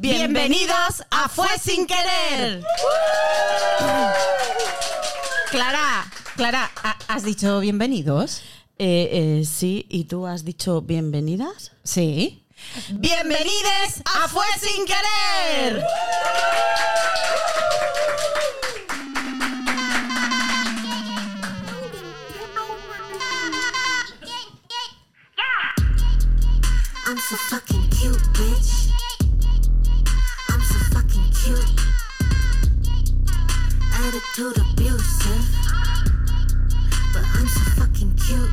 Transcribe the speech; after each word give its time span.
Bienvenidos 0.00 1.02
a 1.10 1.28
Fue 1.28 1.48
Sin 1.60 1.86
Querer. 1.86 2.62
Clara, 5.50 6.06
Clara, 6.36 6.70
¿ha- 6.82 6.96
¿has 7.08 7.24
dicho 7.24 7.60
bienvenidos? 7.60 8.42
Eh, 8.78 9.40
eh, 9.40 9.44
sí, 9.44 9.86
¿y 9.88 10.04
tú 10.04 10.26
has 10.26 10.44
dicho 10.44 10.82
bienvenidas? 10.82 11.72
Sí. 11.82 12.44
Bienvenidos 12.90 14.02
a 14.04 14.28
Fue 14.28 14.46
Sin 14.60 14.84
Querer. 14.86 15.82
I'm 27.06 27.16
so 27.16 27.36
fucking 27.36 27.88
cute, 27.90 28.20
bitch. 28.34 28.87
I'm 31.48 31.56
so 31.56 31.64
fucking 31.64 33.24
cute. 33.24 33.40
Attitude 33.94 34.58
abusive. 34.58 35.44
But 37.12 37.24
I'm 37.24 37.48
so 37.48 37.64
fucking 37.80 38.12
cute. 38.20 38.52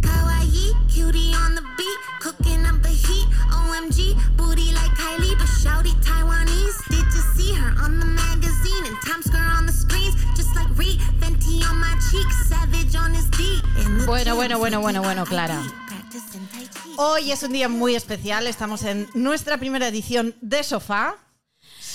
Kawaii, 0.00 0.70
cutie 0.88 1.34
on 1.34 1.54
the 1.56 1.62
beat. 1.76 1.98
Cooking 2.20 2.64
up 2.66 2.82
the 2.82 2.90
heat. 2.90 3.26
OMG, 3.50 4.14
booty 4.36 4.72
like 4.74 4.92
Kylie, 4.94 5.36
but 5.36 5.48
shouty 5.58 5.92
Taiwanese. 6.04 6.78
Did 6.88 7.06
you 7.14 7.22
see 7.34 7.52
her 7.54 7.74
on 7.82 7.98
the 7.98 8.06
magazine? 8.06 8.84
And 8.86 8.96
Times 9.02 9.26
Square 9.26 9.50
on 9.58 9.66
the 9.66 9.72
screens. 9.72 10.14
Just 10.36 10.54
like 10.54 10.68
Reed, 10.78 11.00
Fenty 11.18 11.62
on 11.68 11.80
my 11.80 11.94
cheeks. 12.10 12.46
Savage 12.48 12.94
on 12.94 13.12
his 13.12 13.28
D. 13.30 13.60
In 13.84 13.98
the 13.98 14.06
Bueno, 14.06 14.36
bueno, 14.36 14.58
bueno, 14.58 14.80
bueno, 14.80 15.02
bueno, 15.02 15.24
Clara. 15.26 15.62
Hoy 16.96 17.32
es 17.32 17.42
un 17.42 17.52
día 17.52 17.68
muy 17.68 17.96
especial. 17.96 18.46
Estamos 18.46 18.84
en 18.84 19.08
nuestra 19.14 19.58
primera 19.58 19.88
edición 19.88 20.34
de 20.40 20.62
Sofá. 20.62 21.16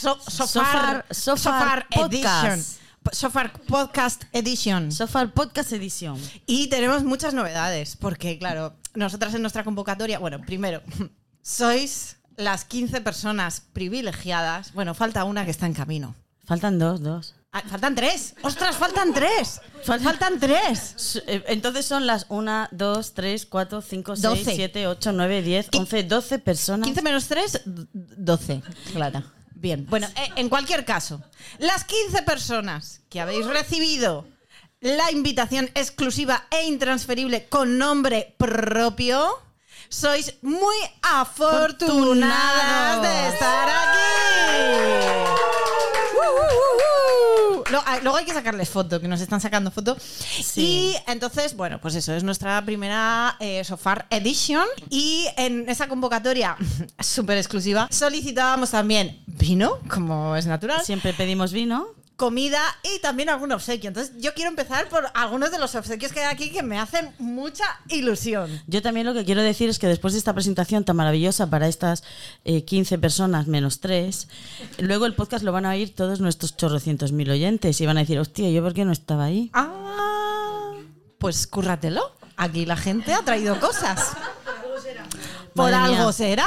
So- 0.02 0.20
Sofar, 0.20 1.06
Sofar- 1.12 1.38
Sofar 1.40 1.88
Podcast. 1.90 2.46
Edition. 2.46 2.66
Sofar 3.14 3.54
Podcast 3.54 4.24
Edition. 4.34 4.92
Sofar 4.92 5.32
Podcast 5.34 5.72
Edición. 5.74 6.20
Y 6.46 6.68
tenemos 6.68 7.04
muchas 7.04 7.34
novedades, 7.34 7.96
porque 7.98 8.38
claro, 8.40 8.74
nosotras 8.96 9.34
en 9.34 9.42
nuestra 9.42 9.64
convocatoria, 9.64 10.20
bueno, 10.20 10.40
primero, 10.42 10.82
sois 11.42 12.18
las 12.38 12.66
15 12.66 13.02
personas 13.02 13.62
privilegiadas. 13.74 14.74
Bueno, 14.74 14.94
falta 14.94 15.24
una 15.24 15.46
que 15.46 15.52
está 15.52 15.66
en 15.66 15.74
camino. 15.74 16.16
Faltan 16.46 16.80
dos, 16.80 17.02
dos. 17.02 17.36
Ah, 17.54 17.62
faltan 17.68 17.96
tres. 17.96 18.34
¡Ostras, 18.44 18.78
faltan 18.78 19.14
tres! 19.14 19.60
Faltan 19.84 20.40
tres. 20.40 21.22
Eh, 21.28 21.44
Entonces 21.48 21.86
son 21.86 22.08
las 22.08 22.26
1, 22.30 22.70
2, 22.72 23.14
3, 23.14 23.46
4, 23.46 23.82
5, 23.82 24.16
6, 24.16 24.22
Doce. 24.24 24.56
7, 24.56 24.88
8, 24.88 25.12
9, 25.12 25.42
10, 25.42 25.68
11, 25.78 26.04
12 26.04 26.40
personas. 26.40 26.86
15 26.86 27.02
menos 27.02 27.28
3, 27.28 27.62
12. 27.94 28.62
Clara. 28.94 29.24
Bien, 29.62 29.86
bueno, 29.88 30.08
eh, 30.16 30.30
en 30.38 30.50
cualquier 30.50 30.86
caso, 30.86 31.22
las 31.60 31.84
15 31.84 32.24
personas 32.24 33.02
que 33.12 33.22
habéis 33.22 33.46
recibido 33.46 34.26
la 34.80 35.12
invitación 35.12 35.70
exclusiva 35.76 36.48
e 36.50 36.66
intransferible 36.66 37.48
con 37.48 37.78
nombre 37.78 38.34
propio, 38.40 39.40
sois 39.88 40.34
muy 40.42 40.76
afortunadas 41.04 43.04
de 43.04 43.30
estar 43.30 43.70
aquí. 43.70 44.02
Ah, 47.86 48.00
Luego 48.02 48.18
hay 48.18 48.26
que 48.26 48.34
sacarles 48.34 48.70
foto, 48.70 49.00
que 49.00 49.08
nos 49.08 49.22
están 49.22 49.42
sacando 49.42 49.72
foto. 49.72 49.98
Y 50.56 50.96
entonces, 51.08 51.56
bueno, 51.56 51.80
pues 51.80 51.96
eso, 51.96 52.14
es 52.14 52.24
nuestra 52.24 52.64
primera 52.66 53.36
eh, 53.40 53.64
Sofar 53.64 54.06
Edition. 54.10 54.66
Y 54.90 55.28
en 55.38 55.68
esa 55.70 55.88
convocatoria 55.88 56.58
súper 57.00 57.38
exclusiva 57.38 57.88
solicitábamos 57.92 58.72
también 58.72 59.22
vino, 59.28 59.80
como 59.90 60.36
es 60.36 60.46
natural, 60.46 60.84
Siempre 60.84 61.14
pedimos 61.14 61.52
vino. 61.52 61.88
Comida 62.22 62.62
y 62.84 63.00
también 63.00 63.30
algún 63.30 63.52
obsequio. 63.52 63.88
Entonces 63.88 64.14
yo 64.20 64.36
quiero 64.36 64.52
empezar 64.52 64.88
por 64.90 65.08
algunos 65.16 65.50
de 65.50 65.58
los 65.58 65.74
obsequios 65.74 66.14
que 66.14 66.20
hay 66.20 66.32
aquí 66.32 66.52
que 66.52 66.62
me 66.62 66.78
hacen 66.78 67.12
mucha 67.18 67.64
ilusión. 67.90 68.62
Yo 68.68 68.84
también 68.84 69.08
lo 69.08 69.16
que 69.16 69.26
quiero 69.26 69.42
decir 69.42 69.70
es 69.70 69.80
que 69.80 69.88
después 69.88 70.14
de 70.14 70.20
esta 70.20 70.36
presentación 70.36 70.86
tan 70.86 70.98
maravillosa 70.98 71.50
para 71.50 71.68
estas 71.68 72.04
eh, 72.46 72.64
15 72.64 73.00
personas 73.00 73.48
menos 73.48 73.80
3, 73.80 74.28
luego 74.78 75.08
el 75.08 75.16
podcast 75.16 75.44
lo 75.44 75.52
van 75.52 75.66
a 75.66 75.72
oír 75.72 75.96
todos 75.96 76.20
nuestros 76.20 76.56
chorrocientos 76.56 77.12
mil 77.12 77.28
oyentes 77.32 77.82
y 77.82 77.88
van 77.88 77.98
a 77.98 78.02
decir, 78.02 78.20
hostia, 78.20 78.52
¿yo 78.52 78.62
por 78.62 78.76
qué 78.76 78.86
no 78.86 78.92
estaba 78.92 79.24
ahí? 79.24 79.50
Ah, 79.54 80.74
pues 81.18 81.48
cúrratelo. 81.48 82.04
Aquí 82.38 82.68
la 82.68 82.78
gente 82.78 83.16
ha 83.16 83.24
traído 83.24 83.60
cosas. 83.60 84.12
Por 85.56 85.74
algo 85.74 86.12
será. 86.12 86.46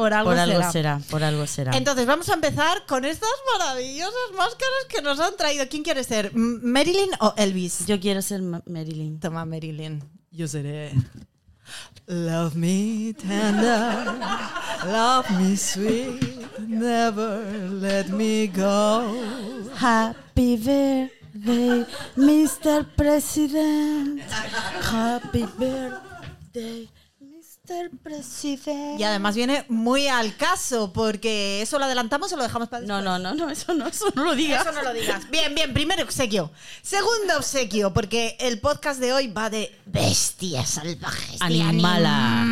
Por 0.00 0.14
algo, 0.14 0.30
Por 0.30 0.38
algo 0.38 0.56
será. 0.58 0.72
será, 0.72 1.00
por 1.10 1.22
algo 1.22 1.46
será. 1.46 1.76
Entonces 1.76 2.06
vamos 2.06 2.28
a 2.30 2.34
empezar 2.34 2.86
con 2.86 3.04
estas 3.04 3.28
maravillosas 3.58 4.30
máscaras 4.36 4.84
que 4.88 5.02
nos 5.02 5.20
han 5.20 5.36
traído. 5.36 5.68
¿Quién 5.68 5.82
quiere 5.82 6.04
ser? 6.04 6.32
¿Marilyn 6.34 7.10
o 7.20 7.34
Elvis? 7.36 7.86
Yo 7.86 8.00
quiero 8.00 8.22
ser 8.22 8.40
Ma- 8.42 8.62
Marilyn. 8.66 9.20
Toma, 9.20 9.44
Marilyn. 9.44 10.02
Yo 10.30 10.48
seré. 10.48 10.92
Love 12.06 12.56
me 12.56 13.14
tender, 13.14 14.06
love 14.86 15.30
me 15.38 15.56
sweet, 15.56 16.20
never 16.58 17.44
let 17.80 18.06
me 18.08 18.48
go. 18.48 19.14
Happy 19.76 20.56
birthday, 20.56 21.86
Mr. 22.16 22.84
President. 22.96 24.20
Happy 24.82 25.46
birthday, 25.56 26.88
Mr. 27.70 27.90
President. 28.02 28.98
Y 29.00 29.04
además 29.04 29.34
viene 29.36 29.64
muy 29.68 30.08
al 30.08 30.36
caso, 30.36 30.92
porque 30.92 31.62
eso 31.62 31.78
lo 31.78 31.84
adelantamos 31.84 32.32
o 32.32 32.36
lo 32.36 32.42
dejamos 32.42 32.68
para 32.68 32.84
No, 32.86 32.96
después. 32.96 33.20
no, 33.22 33.34
no, 33.34 33.34
no, 33.46 33.50
eso 33.50 33.74
no, 33.74 33.86
eso 33.86 34.06
no 34.14 34.24
lo 34.24 34.34
digas. 34.34 34.62
Eso 34.66 34.72
no 34.72 34.82
lo 34.82 34.92
digas. 34.92 35.30
Bien, 35.30 35.54
bien, 35.54 35.72
primer 35.72 36.02
obsequio. 36.02 36.50
Segundo 36.82 37.36
obsequio, 37.36 37.92
porque 37.92 38.36
el 38.40 38.60
podcast 38.60 39.00
de 39.00 39.12
hoy 39.12 39.28
va 39.28 39.50
de 39.50 39.74
bestias 39.86 40.70
salvajes. 40.70 41.38
de 41.38 41.44
Animalas. 41.44 42.46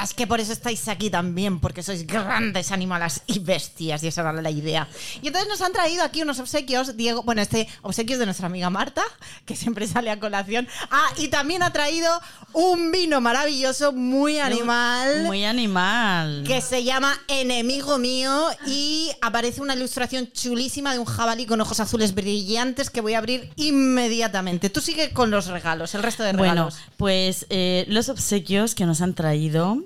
Animalas, 0.00 0.14
Que 0.14 0.26
por 0.26 0.40
eso 0.40 0.52
estáis 0.52 0.86
aquí 0.88 1.10
también, 1.10 1.60
porque 1.60 1.82
sois 1.82 2.06
grandes 2.06 2.72
animalas 2.72 3.22
y 3.26 3.38
bestias, 3.38 4.02
y 4.02 4.08
esa 4.08 4.22
era 4.22 4.32
la 4.32 4.50
idea. 4.50 4.88
Y 5.22 5.26
entonces 5.28 5.48
nos 5.48 5.60
han 5.60 5.72
traído 5.72 6.02
aquí 6.02 6.22
unos 6.22 6.38
obsequios, 6.38 6.96
Diego. 6.96 7.22
Bueno, 7.22 7.42
este 7.42 7.68
obsequio 7.82 8.14
es 8.14 8.20
de 8.20 8.26
nuestra 8.26 8.46
amiga 8.46 8.70
Marta, 8.70 9.02
que 9.46 9.56
siempre 9.56 9.86
sale 9.86 10.10
a 10.10 10.18
colación. 10.18 10.66
Ah, 10.90 11.08
y 11.16 11.28
también 11.28 11.62
ha 11.62 11.72
traído 11.72 12.08
un 12.52 12.90
vino 12.92 13.20
maravilloso, 13.20 13.92
muy 13.92 14.38
animal 14.38 15.24
Muy 15.24 15.44
animal. 15.44 16.44
que 16.46 16.60
se 16.60 16.82
llama 16.84 17.16
Enemigo 17.28 17.98
Mío 17.98 18.48
y 18.66 19.10
aparece 19.20 19.60
una 19.60 19.74
ilustración 19.74 20.30
chulísima 20.32 20.92
de 20.92 20.98
un 20.98 21.04
jabalí 21.04 21.46
con 21.46 21.60
ojos 21.60 21.78
azules 21.80 22.14
brillantes 22.14 22.90
que 22.90 23.00
voy 23.00 23.14
a 23.14 23.18
abrir 23.18 23.50
inmediatamente. 23.56 24.70
Tú 24.70 24.80
sigue 24.80 25.10
con 25.12 25.30
los 25.30 25.46
regalos, 25.46 25.94
el 25.94 26.02
resto 26.02 26.22
de 26.22 26.32
Bueno, 26.32 26.52
regalos. 26.70 26.78
pues 26.96 27.46
eh, 27.50 27.84
los 27.88 28.08
obsequios 28.08 28.74
que 28.74 28.86
nos 28.86 29.00
han 29.00 29.14
traído, 29.14 29.78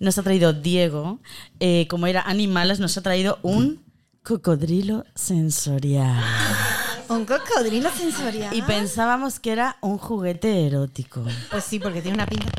nos 0.00 0.18
ha 0.18 0.22
traído 0.22 0.52
Diego, 0.52 1.20
eh, 1.60 1.86
como 1.88 2.06
era 2.06 2.22
animales, 2.22 2.80
nos 2.80 2.96
ha 2.96 3.02
traído 3.02 3.38
un 3.42 3.82
cocodrilo 4.22 5.04
sensorial. 5.14 6.22
un 7.08 7.24
cocodrilo 7.24 7.90
sensorial. 7.90 8.54
Y 8.54 8.62
pensábamos 8.62 9.40
que 9.40 9.52
era 9.52 9.76
un 9.80 9.98
juguete 9.98 10.66
erótico. 10.66 11.24
pues 11.50 11.64
sí, 11.64 11.78
porque 11.78 12.02
tiene 12.02 12.16
una 12.16 12.26
pinta. 12.26 12.50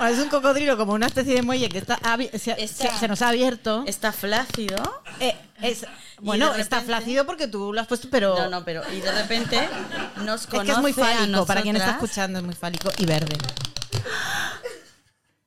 Es 0.10 0.18
un 0.18 0.28
cocodrilo 0.28 0.76
como 0.76 0.92
una 0.92 1.06
especie 1.06 1.34
de 1.34 1.42
muelle 1.42 1.68
que 1.68 1.78
está 1.78 1.98
se, 2.38 2.52
Está- 2.52 2.92
se- 2.92 2.98
se 2.98 3.08
nos 3.08 3.22
ha 3.22 3.28
abierto. 3.28 3.84
Está 3.86 4.12
flácido. 4.12 4.76
Eh, 5.20 5.36
es- 5.62 5.86
bueno, 6.20 6.54
está 6.54 6.80
flácido 6.80 7.26
porque 7.26 7.48
tú 7.48 7.72
lo 7.72 7.80
has 7.80 7.86
puesto, 7.86 8.08
pero 8.10 8.36
No, 8.36 8.48
no, 8.48 8.64
pero 8.64 8.82
y 8.92 9.00
de 9.00 9.12
repente 9.12 9.68
nos 10.24 10.42
es 10.42 10.46
conoce 10.46 10.66
que 10.66 10.72
es 10.72 10.78
muy 10.78 10.92
fálico. 10.92 11.46
Para 11.46 11.62
quien 11.62 11.76
está 11.76 11.92
escuchando, 11.92 12.38
es 12.38 12.44
muy 12.44 12.54
fálico 12.54 12.90
y 12.98 13.06
verde. 13.06 13.36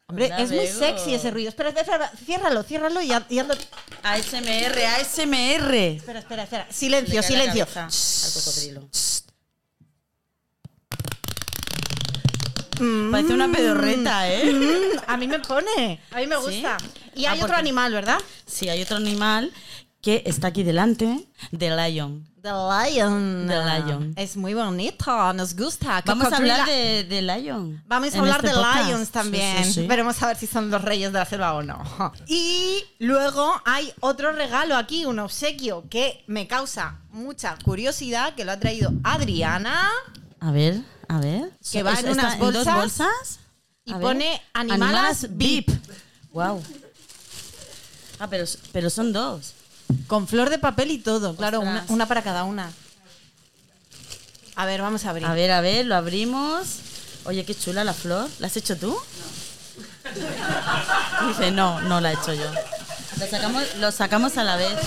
Hombre, 0.10 0.28
Hola, 0.28 0.38
es 0.40 0.52
muy 0.52 0.68
sexy 0.68 1.16
ese 1.16 1.32
ruido. 1.32 1.50
Espera, 1.50 1.70
espera, 1.70 2.06
espera, 2.06 2.12
ciérralo, 2.26 2.64
ciérralo 2.64 3.02
y, 3.02 3.12
y 3.30 3.40
hazlo. 3.40 3.56
ASMR, 4.04 4.86
ASMR. 4.86 5.74
Espera, 5.76 6.20
espera, 6.20 6.44
espera. 6.44 6.68
Silencio, 6.72 7.22
silencio. 7.22 7.68
al 7.76 7.90
cocodrilo. 8.34 8.88
Parece 13.12 13.34
una 13.34 13.52
pedorreta, 13.52 14.32
¿eh? 14.32 14.54
Mm, 14.54 15.00
a 15.10 15.18
mí 15.18 15.28
me 15.28 15.40
pone, 15.40 16.00
a 16.12 16.18
mí 16.18 16.28
me 16.28 16.36
¿Sí? 16.36 16.42
gusta. 16.42 16.78
Y 17.16 17.26
Ah, 17.26 17.32
hay 17.32 17.42
otro 17.42 17.56
animal, 17.56 17.92
¿verdad? 17.94 18.20
Sí, 18.46 18.70
hay 18.70 18.82
otro 18.82 18.98
animal 18.98 19.52
que 20.02 20.22
está 20.26 20.48
aquí 20.48 20.64
delante, 20.64 21.28
The 21.58 21.76
Lion. 21.76 22.26
The 22.42 22.50
Lion. 22.52 23.46
The 23.48 23.56
Lion. 23.56 24.14
Es 24.16 24.38
muy 24.38 24.54
bonito, 24.54 25.34
nos 25.34 25.54
gusta. 25.56 26.02
Vamos 26.06 26.32
a 26.32 26.38
hablar 26.38 26.66
de, 26.66 27.04
de 27.04 27.22
Lion. 27.22 27.84
Vamos 27.88 28.16
a 28.16 28.20
hablar 28.20 28.38
este 28.38 28.48
de 28.50 28.54
podcast. 28.54 28.88
Lions 28.88 29.10
también. 29.10 29.58
Sí, 29.58 29.64
sí, 29.74 29.82
sí. 29.82 29.88
Veremos 29.88 30.22
a 30.24 30.28
ver 30.28 30.38
si 30.38 30.48
son 30.48 30.70
los 30.70 30.82
reyes 30.82 31.12
de 31.12 31.20
la 31.20 31.26
selva 31.26 31.56
o 31.56 31.64
no. 31.64 31.84
Y 32.28 32.84
luego 33.00 33.60
hay 33.66 33.92
otro 34.00 34.32
regalo 34.32 34.78
aquí, 34.78 35.06
un 35.06 35.20
obsequio 35.20 35.86
que 35.90 36.24
me 36.28 36.48
causa 36.48 37.00
mucha 37.12 37.58
curiosidad, 37.66 38.34
que 38.36 38.46
lo 38.46 38.54
ha 38.54 38.60
traído 38.60 38.94
Adriana. 39.04 39.90
A 40.40 40.52
ver, 40.52 40.76
a 41.10 41.20
ver. 41.20 41.52
Que 41.72 41.84
va 41.84 41.92
en 41.92 41.98
¿Está 42.08 42.12
unas 42.12 42.40
dos 42.40 42.54
bolsas 42.54 42.76
bolsas? 42.76 43.40
Y 43.86 43.92
A 43.94 43.98
ver. 43.98 44.02
pone 44.04 44.42
animalas 44.54 45.28
VIP. 45.32 45.70
Wow. 46.34 46.62
Ah, 48.20 48.28
pero, 48.30 48.46
pero 48.72 48.90
son 48.90 49.14
dos. 49.14 49.54
Con 50.08 50.28
flor 50.28 50.50
de 50.50 50.60
papel 50.60 50.92
y 50.92 50.98
todo, 50.98 51.36
claro, 51.36 51.62
una, 51.88 52.06
para 52.08 52.22
cada 52.22 52.44
una. 52.44 52.72
A 54.56 54.66
ver, 54.66 54.82
vamos 54.82 55.06
a 55.06 55.12
abrir. 55.12 55.26
A 55.28 55.34
ver, 55.34 55.52
a 55.52 55.62
ver, 55.62 55.86
lo 55.86 55.96
abrimos. 55.96 56.68
Oye, 57.26 57.46
qué 57.46 57.54
chula 57.56 57.84
la 57.84 57.94
flor. 57.94 58.30
¿La 58.40 58.48
has 58.48 58.58
hecho 58.58 58.76
tú? 58.78 58.98
Dice, 61.28 61.52
no, 61.52 61.80
no 61.82 62.02
la 62.02 62.12
he 62.12 62.16
hecho 62.16 62.34
yo. 62.34 62.52
Lo 63.20 63.28
sacamos, 63.28 63.64
lo 63.78 63.92
sacamos 63.92 64.38
a 64.38 64.44
la 64.44 64.56
vez. 64.58 64.78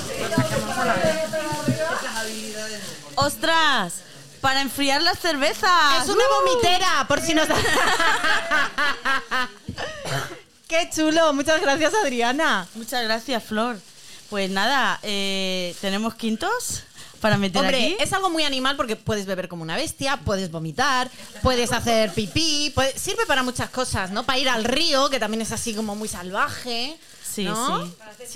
¡Ostras! 3.16 3.94
Para 4.40 4.60
enfriar 4.62 5.02
las 5.02 5.18
cervezas. 5.18 6.02
Es 6.02 6.08
una 6.08 6.24
vomitera, 6.28 7.04
por 7.06 7.20
si 7.20 7.34
nos... 7.34 7.46
¡Qué 10.68 10.88
chulo! 10.94 11.32
Muchas 11.32 11.60
gracias, 11.60 11.92
Adriana. 11.94 12.66
Muchas 12.74 13.02
gracias, 13.04 13.42
Flor. 13.44 13.78
Pues 14.30 14.48
nada, 14.50 14.98
eh, 15.02 15.74
¿tenemos 15.80 16.14
quintos 16.14 16.84
para 17.20 17.36
meter 17.36 17.60
Hombre, 17.60 17.76
aquí? 17.84 17.96
es 17.98 18.12
algo 18.12 18.30
muy 18.30 18.44
animal 18.44 18.76
porque 18.76 18.94
puedes 18.96 19.26
beber 19.26 19.48
como 19.48 19.62
una 19.64 19.76
bestia, 19.76 20.16
puedes 20.24 20.50
vomitar, 20.52 21.10
puedes 21.42 21.72
hacer 21.72 22.12
pipí, 22.14 22.70
puede- 22.74 22.96
sirve 22.98 23.26
para 23.26 23.42
muchas 23.42 23.68
cosas, 23.70 24.10
¿no? 24.12 24.22
Para 24.24 24.38
ir 24.38 24.48
al 24.48 24.62
río, 24.64 25.10
que 25.10 25.18
también 25.18 25.42
es 25.42 25.50
así 25.52 25.74
como 25.74 25.96
muy 25.96 26.06
salvaje. 26.08 26.96
Sí, 27.28 27.44
¿no? 27.44 27.84
sí. 27.84 27.92
Para 27.98 28.12
hacer 28.12 28.28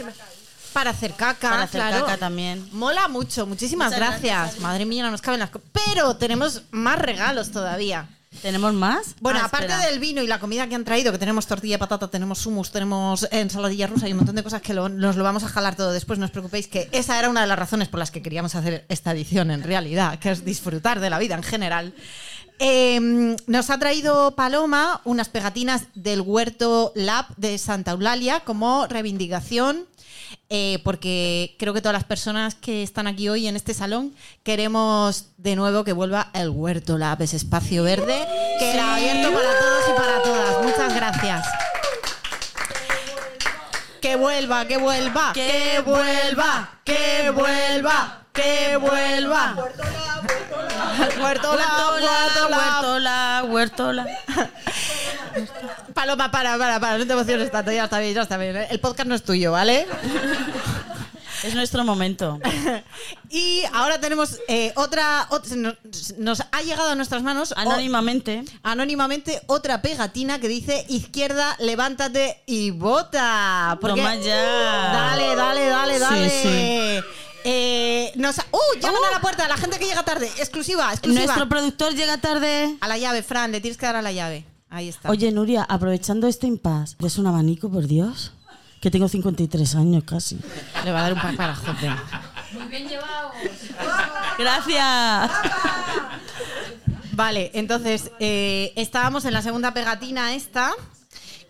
caca, 1.17 1.51
Para 1.51 1.63
hacer 1.65 1.81
claro. 1.81 2.05
caca 2.05 2.17
también. 2.19 2.69
Mola 2.73 3.09
mucho, 3.09 3.47
muchísimas 3.47 3.93
Muchas 3.93 4.01
gracias. 4.01 4.37
gracias, 4.41 4.61
Madre 4.61 4.85
mía, 4.85 5.03
no 5.05 5.11
nos 5.11 5.23
caben 5.23 5.41
las 5.41 5.51
cosas. 5.51 5.69
Pero 5.73 6.17
tenemos 6.17 6.63
más 6.71 6.99
regalos 6.99 7.51
todavía. 7.51 8.09
¿Tenemos 8.43 8.75
más? 8.75 9.15
Bueno, 9.21 9.39
Ah, 9.41 9.45
aparte 9.45 9.67
espera. 9.73 9.89
del 9.89 10.01
vino 10.01 10.21
y 10.21 10.27
la 10.27 10.41
comida 10.41 10.67
que 10.67 10.75
han 10.75 10.85
traído, 10.85 11.13
que 11.13 11.19
tenemos 11.19 11.47
tortilla 11.47 11.77
de 11.77 11.79
patata, 11.79 12.09
tenemos 12.09 12.45
hummus, 12.47 12.73
tenemos 12.73 13.29
ensaladilla 13.31 13.87
rusa 13.87 14.09
y 14.09 14.11
un 14.13 14.19
montón 14.19 14.35
de 14.35 14.43
cosas 14.43 14.61
que 14.61 14.75
lo- 14.75 14.89
nos 14.89 15.15
lo 15.15 15.23
vamos 15.23 15.45
a 15.45 15.49
jalar 15.49 15.77
todo 15.77 15.93
después, 15.93 16.19
no 16.19 16.25
os 16.25 16.33
preocupéis, 16.33 16.67
que 16.67 16.89
esa 16.91 17.17
era 17.17 17.31
una 17.31 17.43
de 17.43 17.47
las 17.47 17.57
razones 17.57 17.87
por 17.87 18.01
las 18.01 18.11
que 18.11 18.23
queríamos 18.23 18.57
hacer 18.57 18.87
esta 18.89 19.13
edición 19.13 19.53
en 19.53 19.63
realidad, 19.63 20.19
que 20.19 20.33
es 20.33 20.45
disfrutar 20.45 20.99
de 20.99 21.11
la 21.11 21.21
vida 21.21 21.37
en 21.37 21.45
general. 21.45 21.95
Eh, 22.61 23.37
nos 23.47 23.71
ha 23.71 23.79
traído 23.79 24.37
Paloma 24.37 25.01
unas 25.05 25.29
pegatinas 25.29 25.85
del 25.95 26.21
Huerto 26.21 26.93
Lab 26.95 27.27
de 27.37 27.59
Santa 27.59 27.93
Eulalia 27.93 28.41
como 28.41 28.87
reivindicación 28.87 29.87
eh, 30.51 30.81
porque 30.85 31.57
creo 31.59 31.73
que 31.73 31.81
todas 31.81 31.95
las 31.95 32.05
personas 32.05 32.55
que 32.55 32.83
están 32.83 33.07
aquí 33.07 33.29
hoy 33.29 33.47
en 33.47 33.57
este 33.57 33.73
salón 33.73 34.15
queremos 34.43 35.27
de 35.39 35.57
nuevo 35.57 35.85
que 35.85 35.93
vuelva 35.93 36.31
el 36.35 36.51
Huerto 36.51 36.99
Lab, 36.99 37.23
ese 37.23 37.37
espacio 37.37 37.83
verde 37.83 38.27
que 38.59 38.73
era 38.73 38.95
abierto 38.95 39.33
para 39.33 39.59
todos 39.59 39.85
y 39.89 39.93
para 39.97 40.23
todas. 40.23 40.65
Muchas 40.65 40.95
gracias. 40.95 41.47
Que 44.01 44.17
vuelva, 44.17 44.67
que 44.67 44.77
vuelva, 44.77 45.33
Que 45.33 45.83
vuelva, 45.85 46.79
que 46.85 47.31
vuelva, 47.31 48.27
que 48.33 48.77
vuelva. 48.77 49.57
Huerto 51.21 51.57
Lab. 51.57 51.95
Huertola, 52.51 53.45
Huertola. 53.49 54.07
Paloma, 55.95 56.31
para, 56.31 56.57
para, 56.59 56.81
para, 56.81 56.99
no 56.99 57.07
te 57.07 57.13
emociones 57.13 57.51
tanto, 57.51 57.73
ya 57.73 57.85
está 57.85 57.99
bien, 57.99 58.15
ya 58.15 58.23
está 58.23 58.37
bien. 58.37 58.57
¿eh? 58.57 58.67
El 58.71 58.81
podcast 58.81 59.09
no 59.09 59.15
es 59.15 59.23
tuyo, 59.25 59.53
¿vale? 59.53 59.87
Es 61.43 61.55
nuestro 61.55 61.85
momento. 61.85 62.39
Y 63.31 63.65
ahora 63.73 63.99
tenemos 64.01 64.39
eh, 64.47 64.73
otra, 64.77 65.27
ot- 65.31 65.49
nos, 65.57 65.75
nos 66.19 66.41
ha 66.53 66.63
llegado 66.63 66.91
a 66.91 66.95
nuestras 66.95 67.25
manos 67.25 67.51
o- 67.51 67.59
Anónimamente. 67.59 68.45
anónimamente 68.63 69.43
otra 69.49 69.83
pegatina 69.83 70.39
que 70.39 70.47
dice 70.47 70.87
izquierda, 70.89 71.57
levántate 71.59 72.41
y 72.47 72.71
vota. 72.71 73.77
Porque- 73.81 74.01
Toma 74.01 74.15
ya. 74.15 74.37
Dale, 74.37 75.35
dale, 75.35 75.67
dale, 75.67 75.95
Sí, 75.95 76.01
dale. 76.01 76.31
sí. 77.01 77.07
Eh, 77.45 78.13
nos 78.17 78.39
ha- 78.39 78.47
¡Uh! 78.51 78.81
Llaman 78.81 79.01
a 79.09 79.13
la 79.13 79.21
puerta, 79.21 79.47
la 79.47 79.57
gente 79.57 79.79
que 79.79 79.85
llega 79.87 80.03
tarde. 80.03 80.27
Exclusiva, 80.39 80.91
exclusiva. 80.93 81.25
Nuestro 81.27 81.49
productor 81.49 81.95
llega 81.95 82.17
tarde. 82.19 82.77
A 82.81 82.89
la 82.89 82.97
llave, 82.99 83.23
Fran, 83.23 83.53
le 83.53 83.61
tienes 83.61 83.77
que 83.79 83.87
dar 83.87 83.97
a 83.97 84.03
la 84.03 84.13
llave. 84.13 84.45
Ahí 84.71 84.89
está. 84.89 85.11
Oye, 85.11 85.31
Nuria, 85.31 85.65
aprovechando 85.69 86.27
este 86.27 86.47
impasse, 86.47 86.97
¿eres 86.99 87.19
un 87.19 87.27
abanico, 87.27 87.71
por 87.71 87.87
Dios? 87.87 88.33
Que 88.81 88.91
tengo 88.91 89.09
53 89.09 89.75
años 89.77 90.05
casi. 90.05 90.39
le 90.85 90.91
va 90.93 91.01
a 91.01 91.03
dar 91.03 91.13
un 91.15 91.21
pack 91.21 91.37
para 91.37 91.55
joder. 91.55 91.93
Gracias. 94.39 95.31
Vale, 97.13 97.51
entonces 97.55 98.11
eh, 98.19 98.73
estábamos 98.77 99.25
en 99.25 99.33
la 99.33 99.43
segunda 99.43 99.73
pegatina 99.73 100.35
esta, 100.35 100.73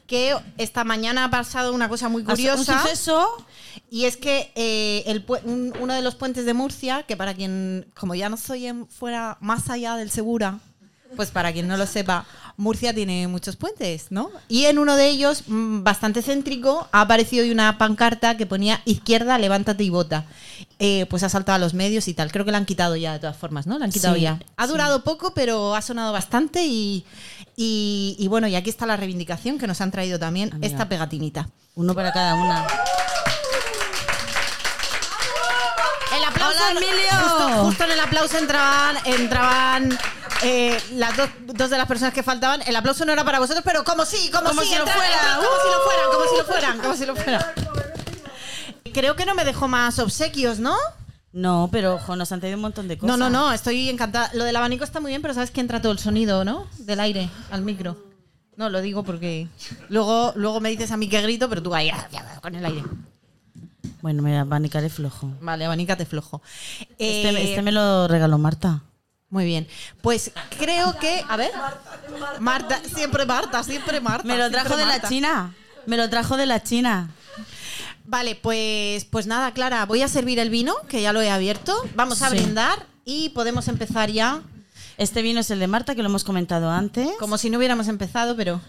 que 0.06 0.36
esta 0.58 0.84
mañana 0.84 1.24
ha 1.24 1.30
pasado 1.30 1.72
una 1.72 1.88
cosa 1.88 2.08
muy 2.08 2.22
Un 2.22 2.28
curiosa. 2.28 2.82
suceso. 2.82 3.26
Y 3.90 4.04
es 4.04 4.16
que 4.16 4.52
eh, 4.54 5.02
el 5.06 5.24
un- 5.44 5.72
uno 5.80 5.94
de 5.94 6.02
los 6.02 6.14
puentes 6.14 6.44
de 6.46 6.54
Murcia, 6.54 7.04
que 7.04 7.16
para 7.16 7.34
quien, 7.34 7.86
como 7.98 8.14
ya 8.14 8.28
no 8.28 8.36
soy 8.36 8.66
en- 8.66 8.86
fuera 8.86 9.38
más 9.40 9.70
allá 9.70 9.96
del 9.96 10.10
Segura, 10.10 10.58
pues 11.16 11.30
para 11.30 11.52
quien 11.52 11.68
no 11.68 11.76
lo 11.76 11.86
sepa, 11.86 12.26
Murcia 12.56 12.92
tiene 12.92 13.28
muchos 13.28 13.54
puentes, 13.56 14.06
¿no? 14.10 14.30
Y 14.48 14.64
en 14.64 14.78
uno 14.78 14.96
de 14.96 15.08
ellos, 15.08 15.44
mm, 15.46 15.82
bastante 15.84 16.22
céntrico, 16.22 16.88
ha 16.92 17.02
aparecido 17.02 17.50
una 17.52 17.78
pancarta 17.78 18.36
que 18.36 18.46
ponía 18.46 18.80
izquierda, 18.84 19.38
levántate 19.38 19.84
y 19.84 19.90
vota. 19.90 20.24
Eh, 20.80 21.06
pues 21.08 21.22
ha 21.22 21.28
saltado 21.28 21.56
a 21.56 21.58
los 21.60 21.72
medios 21.74 22.08
y 22.08 22.14
tal. 22.14 22.32
Creo 22.32 22.44
que 22.44 22.50
la 22.52 22.58
han 22.58 22.66
quitado 22.66 22.96
ya 22.96 23.12
de 23.12 23.20
todas 23.20 23.36
formas, 23.36 23.66
¿no? 23.66 23.78
La 23.78 23.84
han 23.86 23.92
quitado 23.92 24.16
Sí, 24.16 24.22
ya. 24.22 24.40
Ha 24.56 24.66
durado 24.66 25.02
poco, 25.04 25.34
pero 25.34 25.74
ha 25.76 25.82
sonado 25.82 26.12
bastante 26.12 26.66
y, 26.66 27.04
y- 27.56 28.16
y 28.18 28.28
bueno, 28.28 28.46
y 28.48 28.56
aquí 28.56 28.70
está 28.70 28.86
la 28.86 28.96
reivindicación 28.96 29.58
que 29.58 29.66
nos 29.66 29.80
han 29.80 29.90
traído 29.90 30.18
también 30.18 30.52
Amiga. 30.52 30.66
esta 30.66 30.88
pegatinita. 30.88 31.48
Uno 31.74 31.94
para 31.94 32.12
cada 32.12 32.34
una. 32.34 32.66
El 36.16 36.24
aplauso. 36.24 36.58
¡Hola, 36.70 36.80
Emilio! 36.80 37.10
Justo, 37.10 37.64
justo 37.64 37.84
en 37.84 37.90
el 37.92 38.00
aplauso 38.00 38.38
entraban, 38.38 38.96
entraban 39.04 39.98
eh, 40.42 40.80
las 40.92 41.16
dos, 41.16 41.28
dos 41.46 41.70
de 41.70 41.76
las 41.78 41.86
personas 41.88 42.14
que 42.14 42.22
faltaban. 42.22 42.62
El 42.66 42.76
aplauso 42.76 43.04
no 43.04 43.12
era 43.12 43.24
para 43.24 43.40
vosotros, 43.40 43.64
pero 43.64 43.82
como 43.82 44.04
si, 44.04 44.30
como, 44.30 44.48
Como 44.50 44.62
si, 44.62 44.74
entraban, 44.74 44.94
fuera. 44.94 45.14
entraban, 45.16 45.36
como 45.44 45.56
si 45.60 45.68
lo 45.68 45.84
fueran, 45.84 46.10
como 46.12 46.24
si 46.30 46.36
lo 46.36 46.44
fueran, 46.44 46.78
como 46.78 46.96
si 46.96 47.06
lo 47.06 47.16
fueran. 47.16 47.44
Creo 48.92 49.16
que 49.16 49.26
no 49.26 49.34
me 49.34 49.44
dejó 49.44 49.66
más 49.66 49.98
obsequios, 49.98 50.60
¿no? 50.60 50.76
No, 51.34 51.68
pero 51.72 51.96
ojo, 51.96 52.14
nos 52.14 52.30
han 52.30 52.38
traído 52.38 52.56
un 52.56 52.62
montón 52.62 52.86
de 52.86 52.94
No, 52.94 53.00
cosas. 53.00 53.18
no, 53.18 53.28
no, 53.28 53.52
estoy 53.52 53.90
encantada. 53.90 54.30
Lo 54.34 54.44
del 54.44 54.54
abanico 54.54 54.84
está 54.84 55.00
muy 55.00 55.10
bien, 55.10 55.20
pero 55.20 55.34
sabes 55.34 55.50
que 55.50 55.60
entra 55.60 55.82
todo 55.82 55.90
el 55.92 55.98
sonido, 55.98 56.44
¿no? 56.44 56.68
Del 56.78 57.00
aire 57.00 57.28
al 57.50 57.62
micro. 57.62 57.96
No, 58.56 58.70
lo 58.70 58.80
digo 58.80 59.02
porque 59.02 59.48
luego, 59.88 60.32
luego 60.36 60.60
me 60.60 60.70
dices 60.70 60.92
a 60.92 60.96
mí 60.96 61.08
que 61.08 61.20
grito, 61.22 61.48
pero 61.48 61.60
tú 61.60 61.74
ahí 61.74 61.90
con 62.40 62.54
el 62.54 62.64
aire. 62.64 62.84
Bueno, 64.00 64.22
me 64.22 64.38
abanicaré 64.38 64.88
flojo. 64.88 65.32
Vale, 65.40 65.64
abanícate 65.64 66.06
flojo. 66.06 66.40
Este, 66.98 67.30
Eh, 67.30 67.48
este 67.50 67.62
me 67.62 67.72
lo 67.72 68.06
regaló 68.06 68.38
Marta. 68.38 68.82
Muy 69.30 69.44
bien. 69.44 69.66
Pues 70.02 70.30
creo 70.58 70.96
que. 71.00 71.24
A 71.28 71.36
ver. 71.36 71.50
Marta, 72.38 72.80
siempre 72.84 73.26
Marta, 73.26 73.64
siempre 73.64 74.00
Marta. 74.00 74.28
Me 74.28 74.38
lo 74.38 74.48
trajo 74.52 74.76
de 74.76 74.86
la. 74.86 75.00
China. 75.02 75.52
Me 75.86 75.96
lo 75.96 76.08
trajo 76.08 76.36
de 76.36 76.46
la 76.46 76.62
China. 76.62 77.10
Vale, 78.14 78.36
pues, 78.36 79.06
pues 79.06 79.26
nada, 79.26 79.50
Clara, 79.54 79.84
voy 79.86 80.02
a 80.02 80.06
servir 80.06 80.38
el 80.38 80.48
vino, 80.48 80.72
que 80.88 81.02
ya 81.02 81.12
lo 81.12 81.20
he 81.20 81.30
abierto. 81.30 81.74
Vamos 81.96 82.22
a 82.22 82.30
Sí. 82.30 82.36
brindar 82.36 82.86
y 83.04 83.30
podemos 83.30 83.66
empezar 83.66 84.08
ya. 84.08 84.40
Este 84.98 85.20
vino 85.20 85.40
es 85.40 85.50
el 85.50 85.58
de 85.58 85.66
Marta, 85.66 85.96
que 85.96 86.02
lo 86.04 86.08
hemos 86.10 86.22
comentado 86.22 86.70
antes. 86.70 87.08
Como 87.18 87.38
si 87.38 87.50
no 87.50 87.58
hubiéramos 87.58 87.88
empezado, 87.88 88.36
pero. 88.36 88.60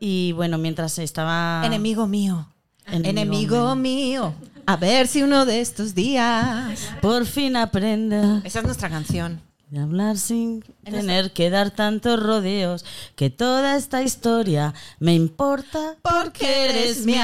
Y 0.00 0.32
bueno, 0.32 0.56
mientras 0.56 0.98
estaba. 0.98 1.60
Enemigo 1.66 2.06
mío. 2.06 2.48
Enemigo 2.86 3.10
Enemigo, 3.10 3.76
mío. 3.76 4.34
A 4.64 4.76
ver 4.76 5.08
si 5.08 5.22
uno 5.22 5.44
de 5.44 5.60
estos 5.60 5.94
días. 5.94 6.80
Por 7.02 7.26
fin 7.26 7.56
aprenda 7.56 8.40
Esa 8.44 8.60
es 8.60 8.64
nuestra 8.64 8.88
canción. 8.88 9.42
De 9.74 9.80
hablar 9.80 10.16
sin 10.18 10.64
En 10.84 10.94
tener 10.94 11.32
que 11.32 11.50
dar 11.50 11.70
tantos 11.72 12.22
rodeos. 12.22 12.84
Que 13.16 13.28
toda 13.30 13.76
esta 13.76 14.02
historia 14.02 14.72
me 15.00 15.14
importa 15.14 15.96
porque 16.02 16.66
eres 16.70 17.04
mi 17.04 17.16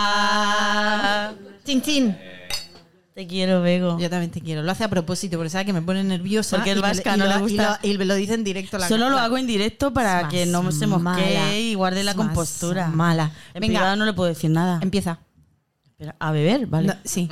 amiga. 0.00 1.32
Chin, 1.64 1.80
chin. 1.82 2.18
Te 3.14 3.26
quiero, 3.26 3.60
Bego. 3.62 3.98
Yo 3.98 4.08
también 4.10 4.30
te 4.30 4.40
quiero. 4.40 4.62
Lo 4.62 4.72
hace 4.72 4.82
a 4.84 4.88
propósito, 4.88 5.36
porque 5.36 5.50
sabe 5.50 5.64
que 5.66 5.72
me 5.72 5.82
pone 5.82 6.02
nerviosa. 6.02 6.56
Porque 6.56 6.72
el 6.72 6.78
y 6.78 6.80
vasca 6.80 7.14
y 7.16 7.18
no 7.18 7.26
le 7.26 7.34
y 7.36 7.38
gusta. 7.40 7.78
lo- 7.82 7.88
Y, 7.88 7.92
lo 8.04 8.14
dice 8.14 8.34
en 8.34 8.44
directo. 8.44 8.78
La, 8.78 8.88
Solo 8.88 9.08
lo 9.10 9.18
hago 9.18 9.36
en 9.38 9.46
directo 9.46 9.92
para 9.92 10.28
que 10.28 10.46
no 10.46 10.72
se 10.72 10.86
mosquee 10.86 11.60
y 11.60 11.74
guarde 11.74 12.02
la 12.02 12.14
compostura. 12.14 12.88
mala. 12.88 13.30
En 13.54 13.60
Venga. 13.60 13.78
privado 13.78 13.96
no 13.96 14.04
le 14.06 14.12
puedo 14.12 14.28
decir 14.28 14.50
nada. 14.50 14.78
Empieza. 14.82 15.18
Espera, 15.84 16.16
a 16.18 16.32
beber, 16.32 16.66
vale. 16.66 16.88
No, 16.88 16.94
sí. 17.04 17.28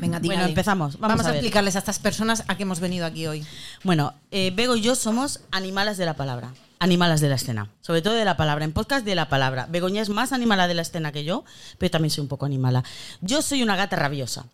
Venga, 0.00 0.18
Bueno, 0.18 0.34
dígale. 0.34 0.48
empezamos. 0.48 0.98
Vamos 0.98 1.24
a, 1.26 1.30
explicarles 1.32 1.76
a 1.76 1.80
estas 1.80 1.98
personas 1.98 2.44
a 2.48 2.56
qué 2.56 2.62
hemos 2.64 2.80
venido 2.80 3.06
aquí 3.06 3.26
hoy. 3.26 3.44
Bueno, 3.84 4.14
eh, 4.30 4.52
Bego 4.54 4.76
y 4.76 4.82
yo 4.82 4.94
somos 4.94 5.40
animalas 5.50 5.96
de 5.96 6.06
la 6.06 6.14
palabra. 6.14 6.52
Animalas 6.78 7.20
de 7.20 7.28
la 7.28 7.36
escena. 7.36 7.68
Sobre 7.80 8.02
todo 8.02 8.14
de 8.14 8.24
la 8.24 8.36
palabra. 8.36 8.64
En 8.64 8.72
podcast 8.72 9.04
de 9.04 9.14
la 9.14 9.28
palabra. 9.28 9.66
Begoña 9.70 10.02
es 10.02 10.08
más 10.08 10.32
animala 10.32 10.66
de 10.66 10.74
la 10.74 10.82
escena 10.82 11.12
que 11.12 11.24
yo, 11.24 11.44
pero 11.78 11.90
también 11.90 12.10
soy 12.10 12.22
un 12.22 12.28
poco 12.28 12.46
animala. 12.46 12.82
Yo 13.20 13.40
soy 13.42 13.62
una 13.62 13.76
gata 13.76 13.96
rabiosa. 13.96 14.46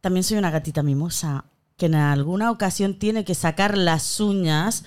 También 0.00 0.24
soy 0.24 0.38
una 0.38 0.50
gatita 0.50 0.82
mimosa 0.82 1.44
que 1.76 1.86
en 1.86 1.94
alguna 1.94 2.50
ocasión 2.50 2.98
tiene 2.98 3.24
que 3.24 3.34
sacar 3.34 3.76
las 3.76 4.20
uñas 4.20 4.84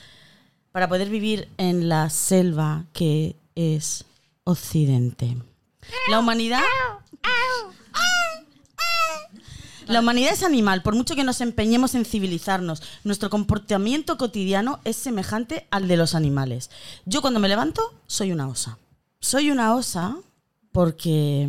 para 0.72 0.90
poder 0.90 1.10
vivir 1.10 1.50
en 1.58 1.88
la 1.88 2.10
selva 2.10 2.86
que 2.94 3.36
es 3.56 4.06
Occidente. 4.44 5.38
La 6.10 6.20
humanidad. 6.20 6.62
La 9.88 10.00
humanidad 10.00 10.34
es 10.34 10.44
animal, 10.44 10.82
por 10.82 10.96
mucho 10.96 11.16
que 11.16 11.24
nos 11.24 11.42
empeñemos 11.42 11.94
en 11.94 12.06
civilizarnos, 12.06 12.82
nuestro 13.04 13.30
comportamiento 13.30 14.18
cotidiano 14.18 14.80
es 14.84 14.96
semejante 14.96 15.68
al 15.70 15.88
de 15.88 15.98
los 15.98 16.16
animales. 16.16 16.72
Yo 17.06 17.22
cuando 17.22 17.40
me 17.40 17.48
levanto 17.48 17.94
soy 18.08 18.32
una 18.32 18.48
osa. 18.48 18.80
Soy 19.20 19.52
una 19.52 19.76
osa 19.76 20.18
porque 20.72 21.48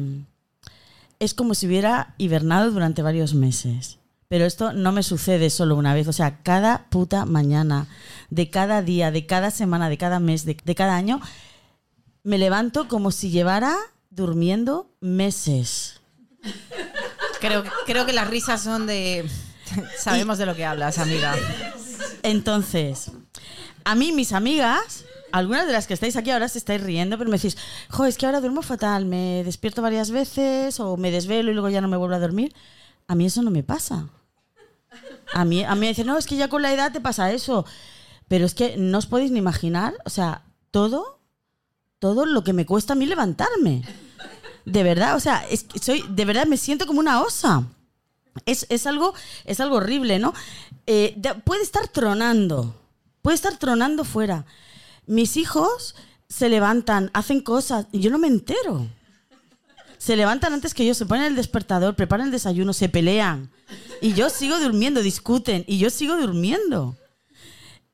es 1.18 1.32
como 1.32 1.54
si 1.54 1.66
hubiera 1.66 2.14
hibernado 2.18 2.70
durante 2.70 3.02
varios 3.02 3.32
meses. 3.32 3.98
Pero 4.28 4.44
esto 4.44 4.72
no 4.72 4.92
me 4.92 5.02
sucede 5.02 5.50
solo 5.50 5.76
una 5.76 5.94
vez, 5.94 6.08
o 6.08 6.12
sea, 6.12 6.42
cada 6.42 6.86
puta 6.90 7.24
mañana, 7.24 7.86
de 8.28 8.50
cada 8.50 8.82
día, 8.82 9.10
de 9.10 9.24
cada 9.24 9.50
semana, 9.50 9.88
de 9.88 9.98
cada 9.98 10.20
mes, 10.20 10.44
de, 10.44 10.56
de 10.62 10.74
cada 10.74 10.96
año, 10.96 11.20
me 12.22 12.36
levanto 12.36 12.88
como 12.88 13.12
si 13.12 13.30
llevara 13.30 13.76
durmiendo 14.10 14.90
meses. 15.00 16.00
Creo, 17.40 17.64
creo 17.86 18.06
que 18.06 18.12
las 18.12 18.28
risas 18.28 18.62
son 18.62 18.86
de... 18.86 19.28
Sabemos 19.98 20.38
de 20.38 20.46
lo 20.46 20.54
que 20.54 20.64
hablas, 20.64 20.98
amiga. 20.98 21.34
Entonces, 22.22 23.10
a 23.84 23.94
mí 23.94 24.12
mis 24.12 24.32
amigas, 24.32 25.04
algunas 25.32 25.66
de 25.66 25.72
las 25.72 25.86
que 25.86 25.94
estáis 25.94 26.16
aquí 26.16 26.30
ahora 26.30 26.48
se 26.48 26.58
estáis 26.58 26.82
riendo, 26.82 27.18
pero 27.18 27.30
me 27.30 27.36
decís, 27.36 27.56
jo, 27.90 28.04
es 28.04 28.16
que 28.16 28.26
ahora 28.26 28.40
duermo 28.40 28.62
fatal, 28.62 29.06
me 29.06 29.42
despierto 29.44 29.82
varias 29.82 30.10
veces 30.10 30.80
o 30.80 30.96
me 30.96 31.10
desvelo 31.10 31.50
y 31.50 31.54
luego 31.54 31.68
ya 31.68 31.80
no 31.80 31.88
me 31.88 31.96
vuelvo 31.96 32.14
a 32.14 32.20
dormir. 32.20 32.54
A 33.08 33.14
mí 33.14 33.26
eso 33.26 33.42
no 33.42 33.50
me 33.50 33.62
pasa. 33.62 34.08
A 35.32 35.44
mí, 35.44 35.64
a 35.64 35.74
mí 35.74 35.80
me 35.80 35.88
dicen, 35.88 36.06
no, 36.06 36.16
es 36.16 36.26
que 36.26 36.36
ya 36.36 36.48
con 36.48 36.62
la 36.62 36.72
edad 36.72 36.92
te 36.92 37.00
pasa 37.00 37.32
eso. 37.32 37.64
Pero 38.28 38.44
es 38.44 38.54
que 38.54 38.76
no 38.76 38.98
os 38.98 39.06
podéis 39.06 39.30
ni 39.30 39.38
imaginar, 39.38 39.94
o 40.04 40.10
sea, 40.10 40.42
todo, 40.70 41.20
todo 41.98 42.26
lo 42.26 42.42
que 42.42 42.52
me 42.52 42.66
cuesta 42.66 42.94
a 42.94 42.96
mí 42.96 43.06
levantarme. 43.06 43.82
De 44.66 44.82
verdad, 44.82 45.16
o 45.16 45.20
sea, 45.20 45.42
soy, 45.80 46.04
de 46.10 46.24
verdad 46.26 46.46
me 46.46 46.58
siento 46.58 46.86
como 46.86 47.00
una 47.00 47.22
osa. 47.22 47.62
Es, 48.44 48.66
es 48.68 48.86
algo, 48.86 49.14
es 49.46 49.60
algo 49.60 49.76
horrible, 49.76 50.18
¿no? 50.18 50.34
Eh, 50.86 51.14
de- 51.16 51.34
puede 51.36 51.62
estar 51.62 51.88
tronando, 51.88 52.74
puede 53.22 53.36
estar 53.36 53.56
tronando 53.56 54.04
fuera. 54.04 54.44
Mis 55.06 55.36
hijos 55.38 55.94
se 56.28 56.48
levantan, 56.50 57.10
hacen 57.14 57.40
cosas 57.40 57.86
y 57.92 58.00
yo 58.00 58.10
no 58.10 58.18
me 58.18 58.26
entero. 58.26 58.86
Se 59.98 60.16
levantan 60.16 60.52
antes 60.52 60.74
que 60.74 60.84
yo, 60.84 60.92
se 60.94 61.06
ponen 61.06 61.24
el 61.24 61.36
despertador, 61.36 61.94
preparan 61.94 62.26
el 62.26 62.32
desayuno, 62.32 62.72
se 62.74 62.88
pelean. 62.88 63.50
Y 64.02 64.12
yo 64.12 64.28
sigo 64.28 64.58
durmiendo, 64.58 65.00
discuten 65.00 65.64
y 65.66 65.78
yo 65.78 65.88
sigo 65.90 66.16
durmiendo. 66.16 66.96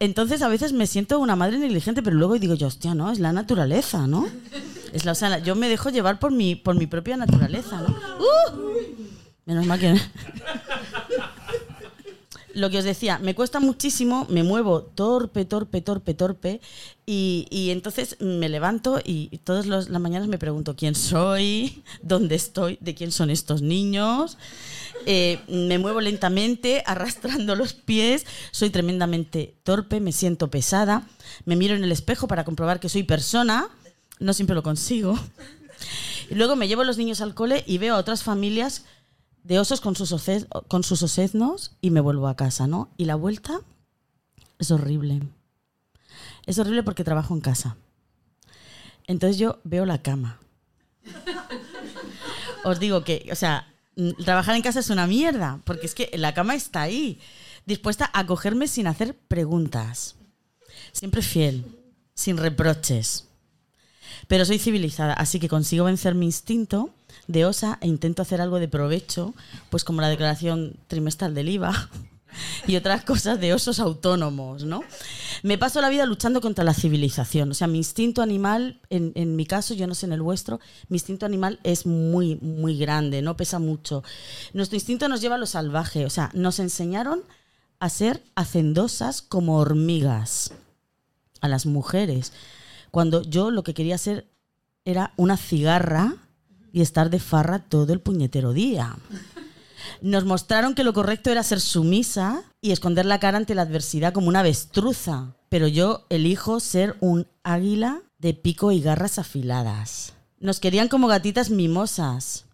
Entonces 0.01 0.43
a 0.43 0.49
veces 0.49 0.73
me 0.73 0.87
siento 0.89 1.21
una 1.21 1.37
madre 1.37 1.59
negligente, 1.59 2.03
pero 2.03 2.17
luego 2.17 2.39
digo 2.39 2.55
yo, 2.55 2.67
hostia, 2.67 2.95
no, 2.95 3.13
es 3.13 3.21
la 3.21 3.33
naturaleza, 3.33 4.07
¿no? 4.09 4.27
Es 4.93 5.05
la, 5.05 5.13
o 5.13 5.15
sea, 5.15 5.39
yo 5.39 5.55
me 5.55 5.69
dejo 5.69 5.91
llevar 5.91 6.19
por 6.19 6.33
mi, 6.33 6.55
por 6.55 6.77
mi 6.77 6.87
propia 6.87 7.17
naturaleza, 7.17 7.81
¿no? 7.81 7.89
¡Uh! 7.89 8.59
Menos 9.47 9.67
mal 9.67 9.81
que... 9.81 9.99
Lo 12.55 12.69
que 12.69 12.79
os 12.79 12.85
decía, 12.85 13.19
me 13.19 13.35
cuesta 13.35 13.61
muchísimo, 13.61 14.27
me 14.29 14.43
muevo 14.43 14.83
torpe, 14.83 15.47
torpe, 15.47 15.81
torpe, 15.81 16.13
torpe, 16.13 16.61
y, 17.07 17.47
y 17.51 17.71
entonces 17.71 18.17
me 18.21 18.51
levanto 18.51 19.01
y, 19.03 19.39
todas 19.39 19.67
las 19.67 19.89
mañanas 19.89 20.29
me 20.29 20.37
pregunto 20.37 20.77
quién 20.77 20.95
soy, 20.95 21.83
dónde 22.03 22.35
estoy, 22.35 22.77
de 22.81 22.95
quién 22.95 23.11
son 23.11 23.31
estos 23.31 23.63
niños. 23.63 24.37
Eh, 25.07 25.41
me 25.49 25.79
muevo 25.79 26.01
lentamente, 26.01 26.83
arrastrando 26.87 27.57
los 27.57 27.73
pies, 27.73 28.27
soy 28.51 28.69
tremendamente 28.69 29.57
torpe, 29.63 30.01
me 30.01 30.13
siento 30.13 30.51
pesada, 30.51 31.09
me 31.47 31.57
miro 31.57 31.75
en 31.75 31.85
el 31.85 31.93
espejo 31.93 32.29
para 32.29 32.45
comprobar 32.45 32.81
que 32.81 32.91
soy 32.91 33.03
persona, 33.03 33.69
no 34.23 34.33
siempre 34.33 34.55
lo 34.55 34.63
consigo. 34.63 35.19
Y 36.31 36.35
luego 36.35 36.57
me 36.57 36.69
llevo 36.69 36.85
los 36.85 36.97
niños 36.99 37.21
al 37.21 37.35
cole 37.35 37.65
y 37.67 37.79
veo 37.79 37.95
a 37.95 37.99
otras 37.99 38.23
familias 38.23 38.85
de 39.43 39.59
osos 39.59 39.81
con 39.81 39.97
sus, 39.97 40.13
oce- 40.13 40.47
con 40.69 40.85
sus 40.85 41.03
y 41.81 41.91
me 41.91 42.01
vuelvo 42.01 42.29
a 42.29 42.37
casa, 42.37 42.67
¿no? 42.67 42.89
Y 42.97 43.05
la 43.07 43.17
vuelta 43.17 43.61
es 44.59 44.71
horrible. 44.71 45.21
Es 46.47 46.59
horrible 46.59 46.83
porque 46.83 47.05
trabajo 47.05 47.35
en 47.35 47.41
casa. 47.41 47.77
Entonces 49.07 49.39
yo 49.39 49.61
veo 49.65 49.85
la 49.85 50.01
cama. 50.03 50.39
Os 52.65 52.79
digo 52.79 53.03
que, 53.05 53.29
o 53.33 53.35
sea, 53.35 53.67
mm, 53.97 54.23
trabajar 54.25 54.55
en 54.55 54.63
casa 54.63 54.81
es 54.81 54.91
una 54.91 55.07
mierda, 55.07 55.61
porque 55.65 55.87
es 55.87 55.95
que 55.95 56.11
la 56.15 56.33
cama 56.35 56.55
está 56.55 56.83
ahí, 56.83 57.19
dispuesta 57.67 58.11
a 58.15 58.25
cogerme 58.27 58.69
sin 58.69 58.87
hacer 58.87 59.17
preguntas. 59.17 60.15
Siempre 60.93 61.23
fiel, 61.23 61.67
sin 62.15 62.37
reproches. 62.37 63.27
Pero 64.29 64.45
soy 64.45 64.59
civilizada, 64.59 65.15
así 65.15 65.39
que 65.41 65.49
consigo 65.49 65.85
vencer 65.85 66.15
mi 66.15 66.27
instinto 66.27 66.91
de 67.27 67.45
osa 67.45 67.79
e 67.81 67.89
intento 67.89 68.23
hacer 68.23 68.41
algo 68.41 68.59
de 68.59 68.69
provecho, 68.69 69.35
pues 69.71 69.85
como 69.85 70.01
la 70.01 70.09
declaración 70.09 70.77
trimestral 70.89 71.35
del 71.35 71.49
IVA 71.49 71.91
y 72.67 72.77
otras 72.77 73.05
cosas 73.05 73.41
de 73.41 73.55
osos 73.55 73.79
autónomos, 73.79 74.65
¿no? 74.65 74.83
Me 75.43 75.59
paso 75.59 75.81
la 75.81 75.89
vida 75.89 76.07
luchando 76.07 76.41
contra 76.41 76.65
la 76.65 76.75
civilización. 76.75 77.51
O 77.51 77.55
sea, 77.55 77.67
mi 77.67 77.79
instinto 77.79 78.23
animal, 78.23 78.81
en, 78.91 79.13
en 79.15 79.37
mi 79.37 79.47
caso, 79.47 79.75
yo 79.75 79.87
no 79.87 79.95
sé 79.95 80.07
en 80.07 80.13
el 80.13 80.23
vuestro, 80.23 80.61
mi 80.89 80.97
instinto 80.97 81.27
animal 81.27 81.59
es 81.65 81.87
muy, 81.87 82.37
muy 82.37 82.79
grande, 82.79 83.23
no 83.23 83.37
pesa 83.37 83.59
mucho. 83.59 84.03
Nuestro 84.53 84.77
instinto 84.77 85.09
nos 85.09 85.21
lleva 85.21 85.35
a 85.35 85.39
lo 85.39 85.47
salvaje. 85.47 86.07
O 86.07 86.11
sea, 86.11 86.31
nos 86.35 86.59
enseñaron 86.59 87.23
a 87.81 87.89
ser 87.89 88.23
hacendosas 88.37 89.23
como 89.23 89.59
hormigas 89.59 90.53
a 91.41 91.49
las 91.49 91.67
mujeres. 91.67 92.33
Cuando 92.93 93.23
yo 93.23 93.51
lo 93.51 93.65
que 93.65 93.73
quería 93.73 93.97
ser 93.97 94.31
era 94.85 95.15
una 95.17 95.39
cigarra 95.39 96.15
y 96.73 96.83
estar 96.83 97.09
de 97.09 97.21
farra 97.21 97.59
todo 97.59 97.95
el 97.95 98.01
puñetero 98.01 98.53
día. 98.53 98.97
Nos 100.03 100.27
mostraron 100.27 100.75
que 100.75 100.85
lo 100.85 100.93
correcto 100.93 101.31
era 101.31 101.43
ser 101.43 101.61
sumisa 101.61 102.45
y 102.61 102.71
esconder 102.71 103.07
la 103.07 103.19
cara 103.19 103.39
ante 103.39 103.55
la 103.55 103.63
adversidad 103.63 104.13
como 104.13 104.29
una 104.29 104.41
avestruza. 104.41 105.35
Pero 105.49 105.69
yo 105.69 106.07
elijo 106.11 106.61
ser 106.61 106.97
un 107.01 107.27
águila 107.43 108.03
de 108.19 108.35
pico 108.35 108.73
y 108.73 108.83
garras 108.83 109.19
afiladas. 109.19 110.13
Nos 110.39 110.61
querían 110.61 110.89
como 110.89 111.09
gatitas 111.09 111.49
mimosas, 111.49 112.45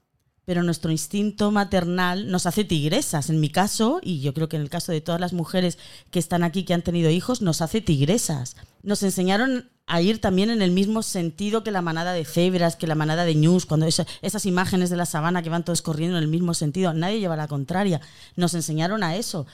pero 0.45 0.62
nuestro 0.62 0.92
instinto 0.92 1.50
maternal 1.50 2.30
nos 2.30 2.47
hace 2.47 2.62
tigresas. 2.62 3.28
En 3.28 3.40
mi 3.40 3.50
caso, 3.50 3.99
y 4.04 4.21
yo 4.21 4.35
creo 4.35 4.49
que 4.49 4.57
en 4.57 4.62
el 4.62 4.71
caso 4.71 4.92
de 4.92 5.00
todas 5.00 5.21
las 5.21 5.33
mujeres 5.33 5.78
que 6.12 6.21
están 6.21 6.45
aquí 6.45 6.62
que 6.62 6.75
han 6.75 6.83
tenido 6.83 7.11
hijos, 7.11 7.42
nos 7.42 7.61
hace 7.61 7.80
tigresas. 7.80 8.54
Nos 8.85 9.02
enseñaron 9.02 9.71
a 9.88 10.00
ir 10.00 10.21
también 10.21 10.50
en 10.50 10.62
el 10.62 10.71
mismo 10.71 11.02
sentido 11.02 11.64
que 11.64 11.71
la 11.71 11.83
manada 11.83 12.12
de 12.12 12.25
cebras, 12.25 12.76
que 12.76 12.87
la 12.87 12.95
manada 12.95 13.25
de 13.25 13.35
ñus, 13.35 13.66
cuando 13.66 13.87
esa- 13.87 14.07
esas 14.23 14.47
imágenes 14.47 14.90
de 14.90 14.97
la 14.97 15.07
sabana 15.07 15.42
que 15.42 15.50
van 15.50 15.64
todos 15.64 15.83
corriendo 15.83 16.16
en 16.18 16.23
el 16.25 16.28
mismo 16.30 16.54
sentido, 16.54 16.92
nadie 16.92 17.21
lleva 17.21 17.37
la 17.37 17.49
contraria. 17.49 18.00
Nos 18.37 18.54
enseñaron 18.54 19.02
a 19.02 19.16
eso. 19.16 19.47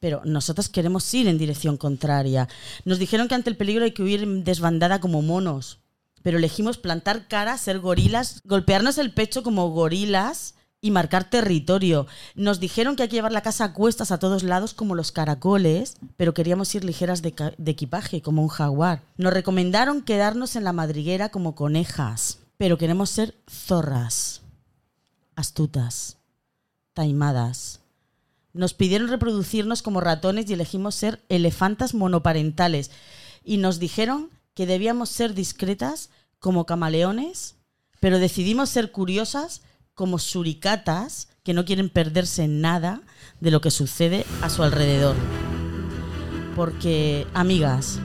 Pero 0.00 0.22
nosotros 0.24 0.68
queremos 0.68 1.12
ir 1.14 1.26
en 1.26 1.38
dirección 1.38 1.76
contraria. 1.76 2.48
Nos 2.84 2.98
dijeron 3.00 3.26
que 3.26 3.34
ante 3.34 3.50
el 3.50 3.56
peligro 3.56 3.84
hay 3.84 3.90
que 3.92 4.02
huir 4.02 4.26
desbandada 4.44 5.00
como 5.00 5.22
monos 5.22 5.80
pero 6.20 6.36
elegimos 6.38 6.78
plantar 6.78 7.28
cara, 7.28 7.56
ser 7.56 7.78
gorilas, 7.78 8.42
golpearnos 8.44 8.98
el 8.98 9.12
pecho 9.12 9.42
como 9.44 9.70
gorilas 9.70 10.54
y 10.80 10.90
marcar 10.90 11.28
territorio. 11.28 12.06
Nos 12.34 12.60
dijeron 12.60 12.94
que 12.94 13.02
hay 13.02 13.08
que 13.08 13.16
llevar 13.16 13.32
la 13.32 13.42
casa 13.42 13.64
a 13.64 13.72
cuestas 13.72 14.10
a 14.12 14.18
todos 14.18 14.42
lados 14.42 14.74
como 14.74 14.94
los 14.94 15.12
caracoles, 15.12 15.96
pero 16.16 16.34
queríamos 16.34 16.74
ir 16.74 16.84
ligeras 16.84 17.22
de, 17.22 17.34
de 17.56 17.70
equipaje 17.70 18.22
como 18.22 18.42
un 18.42 18.48
jaguar. 18.48 19.02
Nos 19.16 19.32
recomendaron 19.32 20.02
quedarnos 20.02 20.56
en 20.56 20.64
la 20.64 20.72
madriguera 20.72 21.30
como 21.30 21.54
conejas, 21.54 22.38
pero 22.56 22.78
queremos 22.78 23.10
ser 23.10 23.34
zorras, 23.50 24.42
astutas, 25.34 26.18
taimadas. 26.94 27.80
Nos 28.52 28.74
pidieron 28.74 29.08
reproducirnos 29.08 29.82
como 29.82 30.00
ratones 30.00 30.48
y 30.48 30.54
elegimos 30.54 30.94
ser 30.94 31.22
elefantas 31.28 31.94
monoparentales. 31.94 32.90
Y 33.44 33.58
nos 33.58 33.78
dijeron 33.78 34.30
que 34.54 34.66
debíamos 34.66 35.08
ser 35.10 35.34
discretas 35.34 36.10
como 36.38 36.66
camaleones, 36.66 37.56
pero 38.00 38.18
decidimos 38.18 38.68
ser 38.70 38.90
curiosas 38.90 39.62
como 39.98 40.20
suricatas 40.20 41.26
que 41.42 41.52
no 41.54 41.64
quieren 41.64 41.88
perderse 41.88 42.46
nada 42.46 43.02
de 43.40 43.50
lo 43.50 43.60
que 43.60 43.72
sucede 43.72 44.24
a 44.42 44.48
su 44.48 44.62
alrededor. 44.62 45.16
Porque, 46.54 47.26
amigas, 47.34 47.98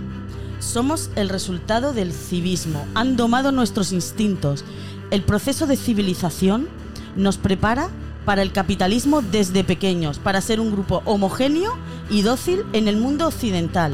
somos 0.57 1.11
el 1.15 1.29
resultado 1.29 1.93
del 1.93 2.11
civismo. 2.11 2.83
Han 2.95 3.15
domado 3.15 3.51
nuestros 3.51 3.91
instintos. 3.91 4.65
El 5.11 5.21
proceso 5.21 5.67
de 5.67 5.77
civilización 5.77 6.67
nos 7.15 7.37
prepara 7.37 7.91
para 8.25 8.41
el 8.41 8.51
capitalismo 8.51 9.21
desde 9.21 9.63
pequeños, 9.63 10.17
para 10.17 10.41
ser 10.41 10.59
un 10.59 10.71
grupo 10.71 11.03
homogéneo 11.05 11.77
y 12.09 12.23
dócil 12.23 12.63
en 12.73 12.87
el 12.87 12.97
mundo 12.97 13.27
occidental. 13.27 13.93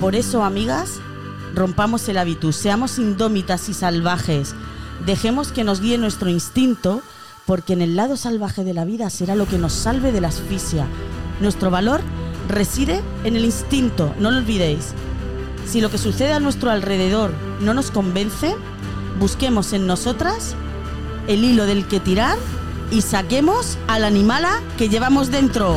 Por 0.00 0.16
eso, 0.16 0.44
amigas, 0.44 0.98
rompamos 1.54 2.08
el 2.08 2.16
hábitus, 2.16 2.56
seamos 2.56 2.98
indómitas 2.98 3.68
y 3.68 3.74
salvajes. 3.74 4.54
Dejemos 5.06 5.52
que 5.52 5.64
nos 5.64 5.80
guíe 5.80 5.98
nuestro 5.98 6.28
instinto, 6.28 7.02
porque 7.46 7.72
en 7.72 7.82
el 7.82 7.96
lado 7.96 8.16
salvaje 8.16 8.64
de 8.64 8.74
la 8.74 8.84
vida 8.84 9.10
será 9.10 9.34
lo 9.34 9.46
que 9.46 9.58
nos 9.58 9.72
salve 9.72 10.12
de 10.12 10.20
la 10.20 10.28
asfixia. 10.28 10.86
Nuestro 11.40 11.70
valor 11.70 12.00
reside 12.48 13.00
en 13.24 13.36
el 13.36 13.44
instinto, 13.44 14.14
no 14.18 14.30
lo 14.30 14.38
olvidéis. 14.38 14.92
Si 15.66 15.80
lo 15.80 15.90
que 15.90 15.98
sucede 15.98 16.32
a 16.32 16.40
nuestro 16.40 16.70
alrededor 16.70 17.32
no 17.60 17.74
nos 17.74 17.90
convence, 17.90 18.54
busquemos 19.18 19.72
en 19.72 19.86
nosotras 19.86 20.54
el 21.28 21.44
hilo 21.44 21.66
del 21.66 21.86
que 21.86 22.00
tirar 22.00 22.36
y 22.90 23.02
saquemos 23.02 23.78
al 23.86 24.04
animala 24.04 24.60
que 24.76 24.88
llevamos 24.88 25.30
dentro. 25.30 25.76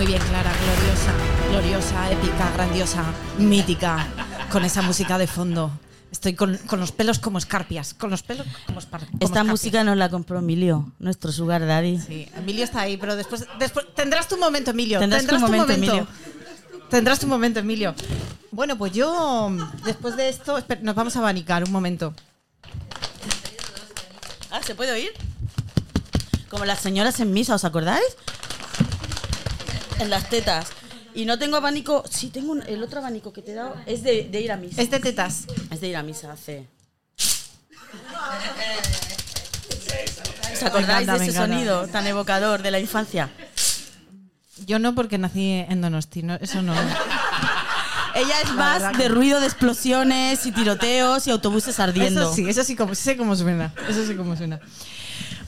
Muy 0.00 0.06
bien, 0.06 0.22
Clara, 0.30 0.50
gloriosa, 0.50 1.12
gloriosa, 1.50 2.10
épica, 2.10 2.50
grandiosa, 2.54 3.04
mítica, 3.36 4.06
con 4.50 4.64
esa 4.64 4.80
música 4.80 5.18
de 5.18 5.26
fondo. 5.26 5.70
Estoy 6.10 6.32
con, 6.34 6.56
con 6.56 6.80
los 6.80 6.90
pelos 6.90 7.18
como 7.18 7.36
escarpias, 7.36 7.92
con 7.92 8.08
los 8.08 8.22
pelos 8.22 8.46
como, 8.64 8.80
espar- 8.80 9.00
como 9.00 9.12
Esta 9.16 9.24
escarpias. 9.26 9.46
música 9.46 9.84
nos 9.84 9.98
la 9.98 10.08
compró 10.08 10.38
Emilio, 10.38 10.90
nuestro 11.00 11.30
sugar 11.32 11.66
daddy. 11.66 11.98
Sí, 11.98 12.26
Emilio 12.34 12.64
está 12.64 12.80
ahí, 12.80 12.96
pero 12.96 13.14
después, 13.14 13.44
después 13.58 13.84
tendrás 13.94 14.26
tu 14.26 14.38
momento, 14.38 14.70
Emilio. 14.70 15.00
Tendrás 15.00 15.26
tu 15.26 15.38
momento, 15.38 15.70
Emilio. 15.70 16.06
Tendrás 16.88 17.18
tu 17.18 17.26
momento, 17.26 17.60
Emilio. 17.60 17.94
Bueno, 18.52 18.78
pues 18.78 18.92
yo, 18.94 19.50
después 19.84 20.16
de 20.16 20.30
esto, 20.30 20.56
esper- 20.56 20.80
nos 20.80 20.94
vamos 20.94 21.14
a 21.16 21.18
abanicar 21.18 21.62
un 21.62 21.72
momento. 21.72 22.14
Ah, 24.50 24.60
¿se 24.64 24.74
puede 24.74 24.92
oír? 24.92 25.10
Como 26.48 26.64
las 26.64 26.80
señoras 26.80 27.20
en 27.20 27.34
misa, 27.34 27.54
¿os 27.54 27.66
acordáis? 27.66 28.02
En 30.00 30.10
las 30.10 30.28
tetas. 30.28 30.66
Y 31.14 31.24
no 31.24 31.38
tengo 31.38 31.56
abanico. 31.56 32.04
Sí, 32.10 32.30
tengo 32.30 32.52
un- 32.52 32.62
el 32.62 32.82
otro 32.82 33.00
abanico 33.00 33.32
que 33.32 33.42
te 33.42 33.52
he 33.52 33.54
dado. 33.54 33.74
Es 33.86 34.02
de, 34.02 34.28
de 34.30 34.40
ir 34.40 34.52
a 34.52 34.56
misa. 34.56 34.80
Es 34.80 34.90
de 34.90 35.00
tetas. 35.00 35.44
Es 35.70 35.80
de 35.80 35.88
ir 35.88 35.96
a 35.96 36.02
misa 36.02 36.32
hace. 36.32 36.66
¿Os 40.52 40.62
acordáis 40.62 41.02
encanta, 41.02 41.12
de 41.14 41.18
me 41.18 41.24
ese 41.26 41.36
encanta. 41.36 41.54
sonido 41.56 41.86
tan 41.88 42.06
evocador 42.06 42.62
de 42.62 42.70
la 42.70 42.78
infancia? 42.80 43.30
Yo 44.66 44.78
no, 44.78 44.94
porque 44.94 45.16
nací 45.18 45.64
en 45.68 45.80
Donosti, 45.80 46.22
no, 46.22 46.34
eso 46.34 46.60
no. 46.62 46.74
Ella 48.14 48.34
es 48.44 48.52
más 48.54 48.96
de 48.98 49.08
ruido 49.08 49.40
de 49.40 49.46
explosiones 49.46 50.44
y 50.44 50.52
tiroteos 50.52 51.26
y 51.26 51.30
autobuses 51.30 51.80
ardiendo. 51.80 52.22
Eso 52.22 52.34
sí, 52.34 52.48
eso 52.48 52.64
sí, 52.64 52.76
como, 52.76 52.94
sé 52.94 53.16
cómo 53.16 53.34
suena. 53.36 53.72
Eso 53.88 54.06
sí 54.06 54.14
cómo 54.14 54.36
suena. 54.36 54.60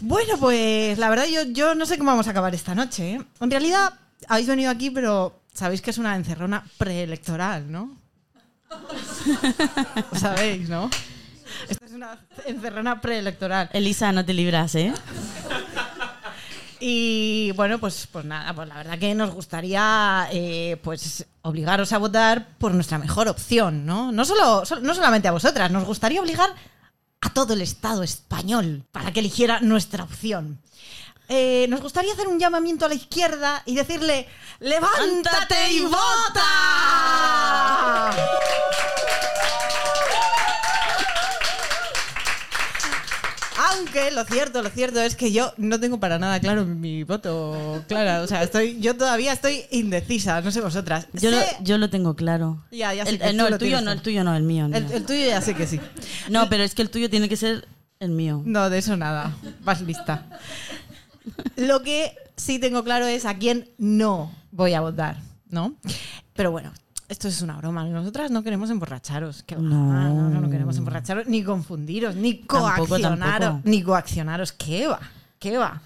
Bueno, 0.00 0.38
pues 0.38 0.96
la 0.98 1.10
verdad 1.10 1.26
yo, 1.26 1.42
yo 1.44 1.74
no 1.74 1.84
sé 1.86 1.98
cómo 1.98 2.10
vamos 2.10 2.26
a 2.26 2.30
acabar 2.30 2.54
esta 2.54 2.74
noche. 2.74 3.14
¿eh? 3.14 3.22
En 3.40 3.50
realidad 3.50 3.92
habéis 4.28 4.46
venido 4.48 4.70
aquí, 4.70 4.90
pero 4.90 5.40
sabéis 5.52 5.82
que 5.82 5.90
es 5.90 5.98
una 5.98 6.16
encerrona 6.16 6.64
preelectoral, 6.78 7.70
¿no? 7.70 7.96
Lo 10.12 10.18
sabéis, 10.18 10.68
¿no? 10.68 10.88
Esta 11.68 11.84
es 11.84 11.92
una 11.92 12.18
encerrona 12.46 13.00
preelectoral. 13.00 13.68
Elisa, 13.72 14.10
no 14.12 14.24
te 14.24 14.32
libras, 14.34 14.74
¿eh? 14.74 14.92
Y 16.84 17.52
bueno, 17.52 17.78
pues, 17.78 18.08
pues 18.10 18.24
nada, 18.24 18.52
pues 18.54 18.66
la 18.68 18.74
verdad 18.74 18.98
que 18.98 19.14
nos 19.14 19.30
gustaría 19.32 20.26
eh, 20.32 20.76
pues 20.82 21.24
obligaros 21.42 21.92
a 21.92 21.98
votar 21.98 22.48
por 22.58 22.74
nuestra 22.74 22.98
mejor 22.98 23.28
opción, 23.28 23.86
¿no? 23.86 24.10
No, 24.10 24.24
solo, 24.24 24.64
sol- 24.66 24.82
no 24.82 24.92
solamente 24.92 25.28
a 25.28 25.32
vosotras, 25.32 25.70
nos 25.70 25.84
gustaría 25.84 26.20
obligar 26.20 26.50
a 27.20 27.30
todo 27.32 27.54
el 27.54 27.60
Estado 27.60 28.02
español 28.02 28.82
para 28.90 29.12
que 29.12 29.20
eligiera 29.20 29.60
nuestra 29.60 30.02
opción. 30.02 30.58
Eh, 31.28 31.66
nos 31.68 31.80
gustaría 31.80 32.12
hacer 32.12 32.28
un 32.28 32.38
llamamiento 32.38 32.84
a 32.84 32.88
la 32.88 32.94
izquierda 32.94 33.62
y 33.64 33.74
decirle 33.74 34.28
¡Levántate 34.60 35.72
y 35.72 35.80
vota! 35.80 36.42
Aunque 43.70 44.10
lo 44.10 44.24
cierto, 44.24 44.62
lo 44.62 44.70
cierto 44.70 45.00
es 45.00 45.14
que 45.14 45.30
yo 45.30 45.52
no 45.58 45.78
tengo 45.78 46.00
para 46.00 46.18
nada 46.18 46.40
claro 46.40 46.64
mi 46.64 47.04
voto, 47.04 47.84
Clara. 47.86 48.22
O 48.22 48.26
sea, 48.26 48.42
estoy, 48.42 48.80
yo 48.80 48.96
todavía 48.96 49.32
estoy 49.32 49.62
indecisa, 49.70 50.40
no 50.40 50.50
sé 50.50 50.60
vosotras. 50.62 51.06
Yo, 51.12 51.30
lo, 51.30 51.36
yo 51.60 51.76
lo 51.78 51.90
tengo 51.90 52.14
claro. 52.16 52.64
Ya, 52.70 52.94
ya 52.94 53.04
sé 53.04 53.10
El- 53.12 53.18
que 53.18 53.24
el- 53.26 53.30
tú 53.32 53.36
no, 53.42 53.48
el 53.48 53.58
tuyo 53.58 53.80
no, 53.82 53.92
el 53.92 54.02
tuyo 54.02 54.24
no, 54.24 54.34
el 54.34 54.42
mío. 54.42 54.66
el 54.72 54.90
el 54.90 55.04
tuyo 55.04 55.26
ya 55.26 55.40
sé 55.42 55.54
que 55.54 55.66
sí. 55.66 55.78
No, 56.30 56.48
pero 56.48 56.62
es 56.64 56.74
que 56.74 56.82
el 56.82 56.90
tuyo 56.90 57.10
tiene 57.10 57.28
que 57.28 57.36
ser 57.36 57.68
el 58.00 58.10
mío. 58.10 58.40
No, 58.44 58.70
de 58.70 58.78
eso 58.78 58.96
nada. 58.96 59.32
Vas 59.60 59.82
lista. 59.82 60.24
Lo 61.56 61.82
que 61.82 62.14
sí 62.36 62.58
tengo 62.58 62.82
claro 62.84 63.06
es 63.06 63.24
a 63.24 63.36
quién 63.38 63.70
no 63.78 64.32
voy 64.50 64.74
a 64.74 64.80
votar, 64.80 65.16
¿no? 65.48 65.74
Pero 66.34 66.50
bueno, 66.50 66.72
esto 67.08 67.28
es 67.28 67.42
una 67.42 67.56
broma. 67.56 67.84
Nosotras 67.84 68.30
no 68.30 68.42
queremos 68.42 68.70
emborracharos. 68.70 69.42
que 69.42 69.54
va, 69.56 69.60
No. 69.62 70.28
no, 70.28 70.40
no, 70.40 70.50
queremos 70.50 70.76
emborracharos, 70.78 71.26
ni 71.26 71.42
confundiros, 71.44 72.16
ni 72.16 72.34
Tampoco, 72.34 72.88
coaccionaros, 72.88 73.40
tampoco. 73.48 73.68
ni 73.68 73.82
coaccionaros. 73.82 74.52
¿Qué 74.52 74.86
va? 74.86 75.00
¿Qué 75.38 75.58
va? 75.58 75.82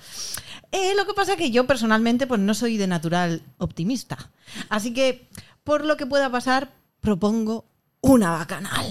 Eh, 0.73 0.95
lo 0.97 1.07
que 1.07 1.15
pasa 1.15 1.33
es 1.33 1.39
que 1.39 1.51
yo 1.51 1.67
personalmente 1.67 2.27
pues 2.27 2.41
no 2.41 2.53
soy 2.55 2.77
de 2.77 2.87
natural 2.87 3.43
optimista. 3.59 4.17
Así 4.69 4.93
que, 4.93 5.29
por 5.65 5.85
lo 5.85 5.97
que 5.97 6.07
pueda 6.07 6.31
pasar, 6.31 6.71
propongo 7.01 7.65
una 8.01 8.31
bacanal. 8.33 8.87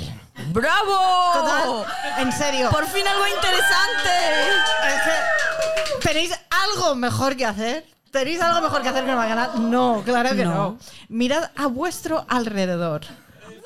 ¡Bravo! 0.51 0.97
Total, 1.33 1.85
en 2.19 2.31
serio. 2.31 2.69
¡Por 2.71 2.85
fin 2.87 3.03
algo 3.07 3.23
interesante! 3.27 4.09
Es 4.87 5.01
que, 5.03 5.11
¿Tenéis 6.01 6.31
algo 6.49 6.95
mejor 6.95 7.35
que 7.35 7.45
hacer? 7.45 7.85
¿Tenéis 8.11 8.41
algo 8.41 8.61
mejor 8.61 8.81
que 8.81 8.89
hacer 8.89 9.05
que 9.05 9.13
bacanal? 9.13 9.69
No, 9.69 10.01
claro 10.05 10.35
que 10.35 10.45
no. 10.45 10.53
No. 10.53 10.79
Mirad 11.09 11.51
a 11.55 11.67
vuestro 11.67 12.25
alrededor. 12.29 13.01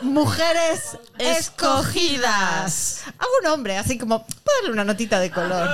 Mujeres 0.01 0.97
escogidas. 1.17 3.03
Un 3.41 3.47
hombre, 3.47 3.77
así 3.77 3.97
como 3.97 4.25
para 4.25 4.57
darle 4.61 4.71
una 4.71 4.85
notita 4.85 5.19
de 5.19 5.29
color. 5.29 5.69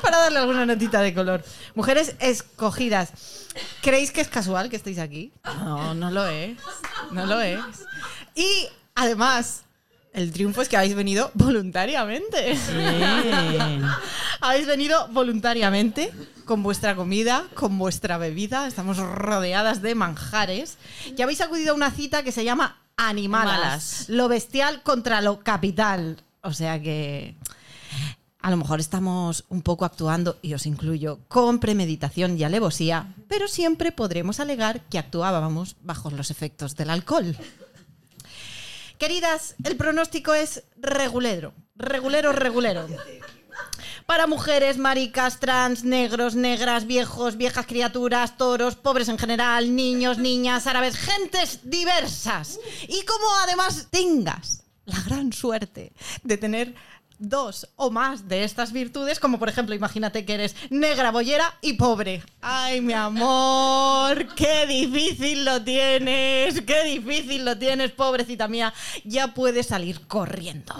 Para 0.00 0.18
darle 0.18 0.38
alguna 0.38 0.64
notita 0.66 1.00
de 1.00 1.12
color. 1.14 1.44
Mujeres 1.74 2.16
escogidas. 2.18 3.10
¿Creéis 3.82 4.10
que 4.10 4.22
es 4.22 4.28
casual 4.28 4.70
que 4.70 4.76
estéis 4.76 4.98
aquí? 4.98 5.32
No, 5.44 5.94
no 5.94 6.10
lo 6.10 6.26
es. 6.26 6.56
No 7.10 7.26
lo 7.26 7.40
es. 7.40 7.60
Y 8.34 8.68
además, 8.94 9.64
el 10.12 10.32
triunfo 10.32 10.62
es 10.62 10.68
que 10.68 10.76
habéis 10.76 10.94
venido 10.94 11.30
voluntariamente. 11.34 12.56
Habéis 14.40 14.66
venido 14.66 15.08
voluntariamente 15.08 16.12
con 16.44 16.62
vuestra 16.62 16.94
comida, 16.94 17.46
con 17.54 17.78
vuestra 17.78 18.18
bebida. 18.18 18.66
Estamos 18.66 18.98
rodeadas 18.98 19.80
de 19.80 19.94
manjares. 19.94 20.76
Y 21.16 21.22
habéis 21.22 21.40
acudido 21.40 21.72
a 21.72 21.76
una 21.76 21.90
cita 21.90 22.22
que 22.22 22.32
se 22.32 22.44
llama 22.44 22.78
Animalas. 22.96 23.58
Malas. 23.58 24.04
Lo 24.08 24.28
bestial 24.28 24.82
contra 24.82 25.20
lo 25.22 25.40
capital. 25.40 26.22
O 26.42 26.52
sea 26.52 26.82
que 26.82 27.36
a 28.42 28.50
lo 28.50 28.56
mejor 28.56 28.80
estamos 28.80 29.44
un 29.48 29.62
poco 29.62 29.84
actuando, 29.84 30.36
y 30.42 30.54
os 30.54 30.66
incluyo, 30.66 31.20
con 31.28 31.60
premeditación 31.60 32.36
y 32.36 32.42
alevosía, 32.42 33.14
pero 33.28 33.46
siempre 33.46 33.92
podremos 33.92 34.40
alegar 34.40 34.80
que 34.90 34.98
actuábamos 34.98 35.76
bajo 35.80 36.10
los 36.10 36.32
efectos 36.32 36.74
del 36.74 36.90
alcohol. 36.90 37.36
Queridas, 39.02 39.56
el 39.64 39.76
pronóstico 39.76 40.32
es 40.32 40.62
regulero. 40.76 41.54
Regulero, 41.74 42.30
regulero. 42.30 42.86
Para 44.06 44.28
mujeres, 44.28 44.78
maricas, 44.78 45.40
trans, 45.40 45.82
negros, 45.82 46.36
negras, 46.36 46.86
viejos, 46.86 47.36
viejas 47.36 47.66
criaturas, 47.66 48.36
toros, 48.36 48.76
pobres 48.76 49.08
en 49.08 49.18
general, 49.18 49.74
niños, 49.74 50.18
niñas, 50.18 50.68
árabes, 50.68 50.94
gentes 50.94 51.68
diversas. 51.68 52.60
Y 52.86 53.04
como 53.04 53.26
además 53.42 53.88
tengas 53.90 54.62
la 54.84 55.00
gran 55.00 55.32
suerte 55.32 55.92
de 56.22 56.36
tener 56.36 56.76
dos 57.22 57.68
o 57.76 57.90
más 57.90 58.28
de 58.28 58.44
estas 58.44 58.72
virtudes, 58.72 59.20
como 59.20 59.38
por 59.38 59.48
ejemplo, 59.48 59.74
imagínate 59.74 60.24
que 60.24 60.34
eres 60.34 60.56
negra, 60.70 61.10
bollera 61.10 61.56
y 61.60 61.74
pobre. 61.74 62.22
Ay, 62.40 62.80
mi 62.80 62.92
amor, 62.92 64.34
qué 64.34 64.66
difícil 64.66 65.44
lo 65.44 65.62
tienes, 65.62 66.60
qué 66.62 66.84
difícil 66.84 67.44
lo 67.44 67.56
tienes, 67.56 67.92
pobrecita 67.92 68.48
mía. 68.48 68.74
Ya 69.04 69.34
puedes 69.34 69.66
salir 69.66 70.06
corriendo. 70.06 70.74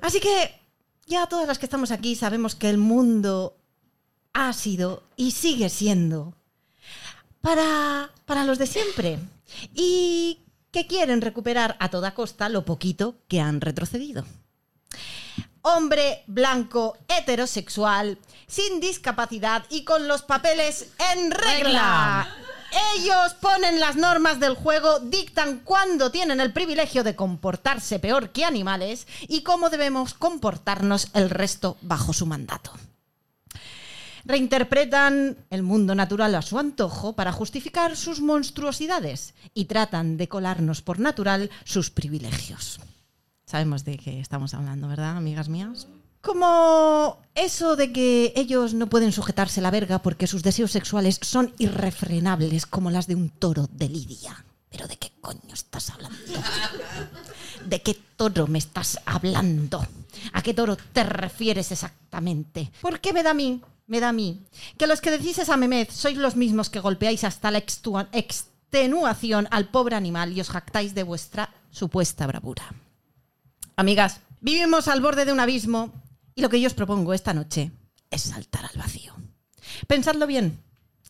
Así 0.00 0.20
que 0.20 0.60
ya 1.06 1.26
todas 1.26 1.48
las 1.48 1.58
que 1.58 1.66
estamos 1.66 1.90
aquí 1.90 2.14
sabemos 2.14 2.54
que 2.54 2.70
el 2.70 2.78
mundo 2.78 3.56
ha 4.32 4.52
sido 4.52 5.02
y 5.16 5.32
sigue 5.32 5.68
siendo 5.70 6.34
para, 7.40 8.10
para 8.26 8.44
los 8.44 8.58
de 8.58 8.66
siempre 8.66 9.18
y 9.74 10.40
que 10.70 10.86
quieren 10.86 11.22
recuperar 11.22 11.76
a 11.80 11.88
toda 11.88 12.14
costa 12.14 12.48
lo 12.48 12.64
poquito 12.64 13.16
que 13.26 13.40
han 13.40 13.60
retrocedido. 13.60 14.24
Hombre 15.76 16.24
blanco, 16.26 16.96
heterosexual, 17.08 18.18
sin 18.46 18.80
discapacidad 18.80 19.66
y 19.68 19.84
con 19.84 20.08
los 20.08 20.22
papeles 20.22 20.94
en 21.12 21.30
regla. 21.30 22.26
Ellos 22.96 23.34
ponen 23.34 23.78
las 23.78 23.94
normas 23.94 24.40
del 24.40 24.54
juego, 24.54 24.98
dictan 25.00 25.58
cuándo 25.58 26.10
tienen 26.10 26.40
el 26.40 26.54
privilegio 26.54 27.04
de 27.04 27.14
comportarse 27.14 27.98
peor 27.98 28.30
que 28.30 28.46
animales 28.46 29.06
y 29.28 29.42
cómo 29.42 29.68
debemos 29.68 30.14
comportarnos 30.14 31.10
el 31.12 31.28
resto 31.28 31.76
bajo 31.82 32.14
su 32.14 32.24
mandato. 32.24 32.72
Reinterpretan 34.24 35.36
el 35.50 35.62
mundo 35.62 35.94
natural 35.94 36.34
a 36.34 36.40
su 36.40 36.58
antojo 36.58 37.14
para 37.14 37.32
justificar 37.32 37.94
sus 37.94 38.22
monstruosidades 38.22 39.34
y 39.52 39.66
tratan 39.66 40.16
de 40.16 40.28
colarnos 40.28 40.80
por 40.80 40.98
natural 40.98 41.50
sus 41.64 41.90
privilegios. 41.90 42.80
Sabemos 43.48 43.86
de 43.86 43.96
qué 43.96 44.20
estamos 44.20 44.52
hablando, 44.52 44.88
¿verdad, 44.88 45.16
amigas 45.16 45.48
mías? 45.48 45.86
Como 46.20 47.16
eso 47.34 47.76
de 47.76 47.94
que 47.94 48.34
ellos 48.36 48.74
no 48.74 48.90
pueden 48.90 49.10
sujetarse 49.10 49.62
la 49.62 49.70
verga 49.70 50.00
porque 50.00 50.26
sus 50.26 50.42
deseos 50.42 50.70
sexuales 50.70 51.18
son 51.22 51.54
irrefrenables 51.56 52.66
como 52.66 52.90
las 52.90 53.06
de 53.06 53.14
un 53.14 53.30
toro 53.30 53.66
de 53.72 53.88
Lidia. 53.88 54.44
¿Pero 54.68 54.86
de 54.86 54.98
qué 54.98 55.12
coño 55.22 55.54
estás 55.54 55.88
hablando? 55.88 56.18
¿De 57.64 57.80
qué 57.80 57.98
toro 58.18 58.48
me 58.48 58.58
estás 58.58 59.00
hablando? 59.06 59.80
¿A 60.34 60.42
qué 60.42 60.52
toro 60.52 60.76
te 60.76 61.04
refieres 61.04 61.72
exactamente? 61.72 62.70
¿Por 62.82 63.00
qué 63.00 63.14
me 63.14 63.22
da 63.22 63.30
a 63.30 63.34
mí? 63.34 63.62
Me 63.86 63.98
da 63.98 64.10
a 64.10 64.12
mí. 64.12 64.42
Que 64.76 64.86
los 64.86 65.00
que 65.00 65.10
decís 65.10 65.38
esa 65.38 65.56
memez 65.56 65.88
sois 65.90 66.18
los 66.18 66.36
mismos 66.36 66.68
que 66.68 66.80
golpeáis 66.80 67.24
hasta 67.24 67.50
la 67.50 67.64
extenuación 68.12 69.48
al 69.50 69.70
pobre 69.70 69.96
animal 69.96 70.36
y 70.36 70.42
os 70.42 70.50
jactáis 70.50 70.94
de 70.94 71.02
vuestra 71.02 71.48
supuesta 71.70 72.26
bravura. 72.26 72.74
Amigas, 73.78 74.22
vivimos 74.40 74.88
al 74.88 75.00
borde 75.00 75.24
de 75.24 75.30
un 75.30 75.38
abismo 75.38 75.92
y 76.34 76.42
lo 76.42 76.48
que 76.48 76.60
yo 76.60 76.66
os 76.66 76.74
propongo 76.74 77.14
esta 77.14 77.32
noche 77.32 77.70
es 78.10 78.22
saltar 78.22 78.64
al 78.64 78.76
vacío. 78.76 79.14
Pensadlo 79.86 80.26
bien. 80.26 80.60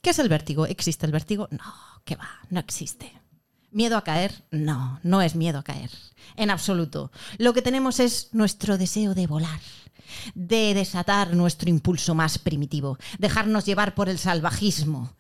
¿Qué 0.03 0.11
es 0.11 0.19
el 0.19 0.29
vértigo? 0.29 0.67
¿Existe 0.67 1.07
el 1.07 1.13
vértigo? 1.13 1.49
No, 1.51 1.65
que 2.05 2.17
va, 2.17 2.29
no 2.51 2.61
existe. 2.61 3.11
¿Miedo 3.71 3.97
a 3.97 4.05
caer? 4.05 4.45
No, 4.51 5.01
no 5.03 5.23
es 5.23 5.35
miedo 5.35 5.59
a 5.59 5.63
caer. 5.63 5.91
En 6.37 6.51
absoluto. 6.51 7.11
Lo 7.39 7.55
que 7.55 7.63
tenemos 7.63 8.01
es 8.01 8.29
nuestro 8.33 8.77
deseo 8.77 9.15
de 9.15 9.27
volar, 9.27 9.61
de 10.35 10.75
desatar 10.75 11.35
nuestro 11.35 11.71
impulso 11.71 12.15
más 12.15 12.37
primitivo, 12.37 12.99
dejarnos 13.19 13.65
llevar 13.65 13.95
por 13.95 14.11
el 14.11 14.19
salvajismo. 14.19 15.17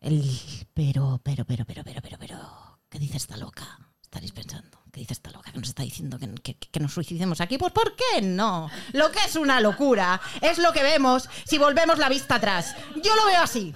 El 0.00 0.28
pero, 0.74 1.20
pero, 1.22 1.44
pero, 1.44 1.64
pero, 1.64 1.84
pero, 1.84 2.00
pero, 2.02 2.18
pero. 2.18 2.80
¿Qué 2.88 2.98
dice 2.98 3.18
esta 3.18 3.36
loca? 3.36 3.78
Estaréis 4.02 4.32
pensando. 4.32 4.77
¿Qué 4.92 5.00
dice 5.00 5.12
esta 5.12 5.30
loca 5.30 5.52
que 5.52 5.58
nos 5.58 5.68
está 5.68 5.82
diciendo 5.82 6.18
que, 6.18 6.54
que- 6.54 6.80
nos 6.80 6.92
suicidemos 6.94 7.40
aquí? 7.40 7.58
Pues 7.58 7.72
¿por 7.72 7.94
qué 7.94 8.22
no? 8.22 8.70
Lo 8.92 9.10
que 9.10 9.18
es 9.26 9.36
una 9.36 9.60
locura 9.60 10.20
es 10.40 10.58
lo 10.58 10.72
que 10.72 10.82
vemos 10.82 11.28
si 11.44 11.58
volvemos 11.58 11.98
la 11.98 12.08
vista 12.08 12.36
atrás. 12.36 12.74
Yo 13.02 13.14
lo 13.14 13.26
veo 13.26 13.42
así. 13.42 13.74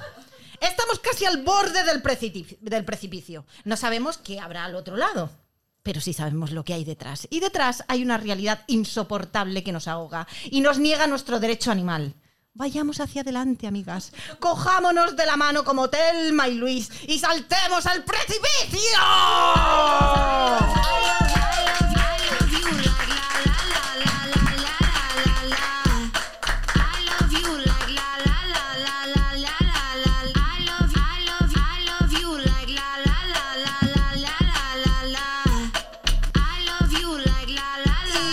Estamos 0.61 0.98
casi 1.01 1.25
al 1.25 1.42
borde 1.42 1.83
del 1.85 2.03
del 2.61 2.85
precipicio. 2.85 3.44
No 3.64 3.77
sabemos 3.77 4.18
qué 4.18 4.38
habrá 4.40 4.64
al 4.64 4.75
otro 4.77 4.96
lado, 4.96 5.31
pero 5.83 6.01
sí 6.01 6.12
sabemos 6.12 6.53
lo 6.53 6.64
que 6.64 6.75
hay 6.75 6.85
detrás. 6.85 7.27
Y 7.31 7.40
detrás 7.40 7.85
hay 7.88 8.03
una 8.03 8.16
realidad 8.16 8.62
insoportable 8.68 9.64
que 9.64 9.72
nos 9.72 9.88
ahoga 9.88 10.27
y 10.44 10.61
nos 10.61 10.79
niega 10.79 11.07
nuestro 11.09 11.40
derecho 11.40 11.70
animal. 11.72 12.14
Vayamos 12.55 13.01
hacia 13.01 13.23
adelante, 13.23 13.67
amigas. 13.67 14.12
Cojámonos 14.38 15.17
de 15.17 15.25
la 15.25 15.38
mano 15.38 15.65
como 15.65 15.88
Telma 15.88 16.49
y 16.49 16.55
Luis 16.55 16.91
y 17.09 17.19
saltemos 17.19 17.87
al 17.87 18.05
precipicio. 18.05 18.99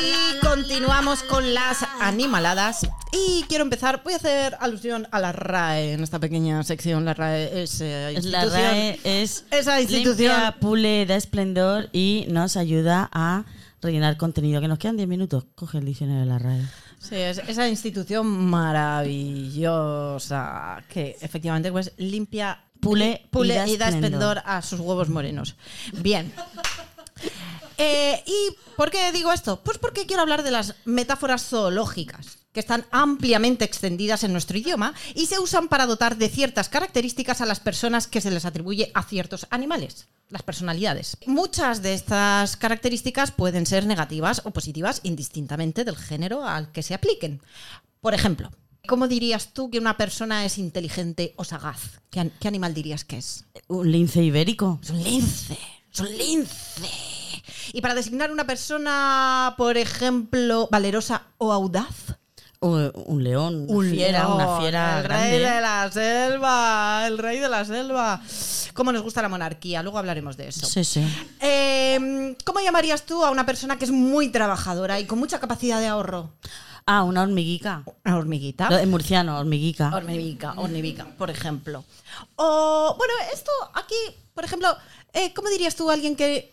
Y 0.02 0.40
continuamos 0.42 1.24
con 1.24 1.54
las 1.54 1.84
animaladas. 2.02 2.86
Y 3.28 3.44
quiero 3.48 3.64
empezar, 3.64 4.02
voy 4.04 4.14
a 4.14 4.18
hacer 4.18 4.56
alusión 4.60 5.08
a 5.12 5.20
la 5.20 5.32
RAE 5.32 5.94
en 5.94 6.04
esta 6.04 6.20
pequeña 6.20 6.62
sección. 6.64 7.06
La 7.06 7.14
RAE 7.14 7.62
es, 7.64 7.80
eh, 7.82 8.14
Es 8.16 8.26
la 8.26 8.44
institución- 8.44 8.72
RAE 8.72 9.00
es 9.04 9.46
esa 9.52 9.80
institución 9.82 10.32
limpia, 10.34 10.56
pule, 10.60 11.06
da 11.06 11.16
esplendor 11.16 11.90
y 11.92 12.26
nos 12.30 12.56
ayuda 12.58 13.10
a 13.12 13.46
rellenar 13.82 14.18
contenido. 14.18 14.62
Que 14.62 14.68
nos 14.68 14.78
quedan 14.80 14.98
10 14.98 15.08
minutos. 15.08 15.46
Coge 15.56 15.78
el 15.80 15.86
diccionario 15.86 16.22
de 16.22 16.26
la 16.28 16.40
RAE. 16.40 16.62
Sí, 17.00 17.16
es 17.16 17.38
esa 17.48 17.68
institución 17.70 18.28
maravillosa 18.50 20.84
que 20.90 21.16
efectivamente 21.22 21.72
pues 21.72 21.94
limpia, 21.98 22.64
Pule 22.82 23.26
pule 23.32 23.54
y 23.54 23.58
da 23.58 23.68
y 23.68 23.78
da 23.78 23.90
esplendor 23.90 24.42
a 24.46 24.62
sus 24.62 24.80
huevos 24.80 25.10
morenos. 25.10 25.56
Bien. 26.02 26.32
Eh, 27.82 28.22
¿Y 28.26 28.56
por 28.76 28.92
qué 28.92 29.12
digo 29.14 29.32
esto? 29.32 29.62
Pues 29.64 29.78
porque 29.78 30.06
quiero 30.06 30.22
hablar 30.22 30.44
de 30.44 30.52
las 30.52 30.76
metáforas 30.84 31.48
zoológicas, 31.48 32.40
que 32.52 32.60
están 32.60 32.86
ampliamente 32.92 33.64
extendidas 33.64 34.26
en 34.26 34.34
nuestro 34.34 34.58
idioma 34.58 34.94
y 35.16 35.28
se 35.28 35.40
usan 35.40 35.70
para 35.70 35.86
dotar 35.86 36.18
de 36.18 36.28
ciertas 36.28 36.68
características 36.68 37.40
a 37.40 37.46
las 37.46 37.62
personas 37.62 38.08
que 38.08 38.20
se 38.20 38.32
les 38.32 38.44
atribuye 38.44 38.92
a 38.94 39.04
ciertos 39.04 39.48
animales, 39.50 40.08
las 40.28 40.44
personalidades. 40.44 41.16
Muchas 41.26 41.82
de 41.82 41.94
estas 41.94 42.58
características 42.58 43.32
pueden 43.32 43.66
ser 43.66 43.86
negativas 43.86 44.42
o 44.44 44.52
positivas 44.52 45.00
indistintamente 45.04 45.86
del 45.86 45.96
género 45.96 46.46
al 46.46 46.74
que 46.74 46.84
se 46.84 46.94
apliquen. 46.94 47.42
Por 48.02 48.14
ejemplo, 48.14 48.52
¿cómo 48.90 49.08
dirías 49.08 49.54
tú 49.54 49.70
que 49.72 49.80
una 49.80 49.96
persona 49.96 50.44
es 50.44 50.58
inteligente 50.58 51.34
o 51.38 51.46
sagaz? 51.46 52.02
¿Qué, 52.10 52.30
qué 52.42 52.50
animal 52.50 52.74
dirías 52.74 53.06
que 53.06 53.20
es? 53.20 53.46
Un 53.70 53.90
lince 53.90 54.22
ibérico. 54.22 54.80
Es 54.84 54.90
un 54.90 55.02
lince. 55.02 55.58
Es 55.94 56.00
un 56.02 56.18
lince. 56.18 57.19
Y 57.74 57.82
para 57.82 57.96
designar 57.96 58.32
una 58.32 58.46
persona, 58.46 59.56
por 59.58 59.78
ejemplo, 59.78 60.68
valerosa 60.72 61.24
o 61.38 61.52
audaz. 61.52 62.18
Un 62.62 63.24
león, 63.24 63.68
una 63.70 63.90
fiera, 63.90 64.20
león, 64.20 64.34
una 64.34 64.60
fiera 64.60 64.98
el 64.98 65.04
grande. 65.04 65.30
rey 65.30 65.40
de 65.40 65.62
la 65.62 65.92
selva, 65.94 67.08
el 67.08 67.18
rey 67.18 67.40
de 67.40 67.48
la 67.48 67.64
selva. 67.64 68.22
¿Cómo 68.74 68.92
nos 68.92 69.02
gusta 69.02 69.22
la 69.22 69.30
monarquía? 69.30 69.82
Luego 69.82 69.98
hablaremos 69.98 70.36
de 70.36 70.50
eso. 70.50 70.66
Sí, 70.66 70.84
sí. 70.84 71.02
Eh, 71.40 72.36
¿Cómo 72.44 72.60
llamarías 72.60 73.06
tú 73.06 73.24
a 73.24 73.32
una 73.32 73.46
persona 73.46 73.78
que 73.78 73.86
es 73.86 73.92
muy 73.92 74.28
trabajadora 74.28 75.00
y 75.00 75.06
con 75.06 75.20
mucha 75.20 75.40
capacidad 75.40 75.80
de 75.80 75.88
ahorro? 75.88 76.32
Ah, 76.86 77.04
una 77.04 77.22
hormiguica. 77.22 77.84
Una 78.04 78.18
hormiguita. 78.18 78.68
En 78.82 78.90
murciano, 78.90 79.40
hormiguica. 79.40 79.96
Hormiga, 79.96 80.54
hormiga, 80.58 81.06
por 81.18 81.30
ejemplo. 81.30 81.86
O, 82.36 82.96
bueno, 82.98 83.14
esto 83.32 83.52
aquí, 83.76 83.96
por 84.34 84.44
ejemplo, 84.44 84.76
eh, 85.14 85.32
¿cómo 85.34 85.50
dirías 85.50 85.76
tú 85.76 85.90
a 85.90 85.94
alguien 85.94 86.16
que, 86.16 86.52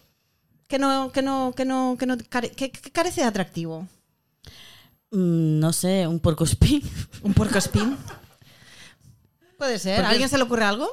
que 0.68 0.78
no, 0.78 1.12
que 1.12 1.22
no, 1.22 1.52
que 1.56 1.64
no, 1.64 1.96
que 1.98 2.06
no 2.06 2.16
care- 2.28 2.50
que- 2.50 2.70
que 2.70 2.90
carece 2.90 3.20
de 3.22 3.26
atractivo? 3.28 3.86
Mm, 5.10 5.60
no 5.60 5.72
sé, 5.72 6.06
un 6.06 6.18
porcospín. 6.20 6.82
¿Un 7.22 7.32
puercoespín? 7.34 7.96
Puede 9.58 9.78
ser. 9.78 10.04
¿A 10.04 10.10
alguien 10.10 10.28
se 10.28 10.36
le 10.36 10.42
ocurre 10.44 10.64
algo? 10.64 10.88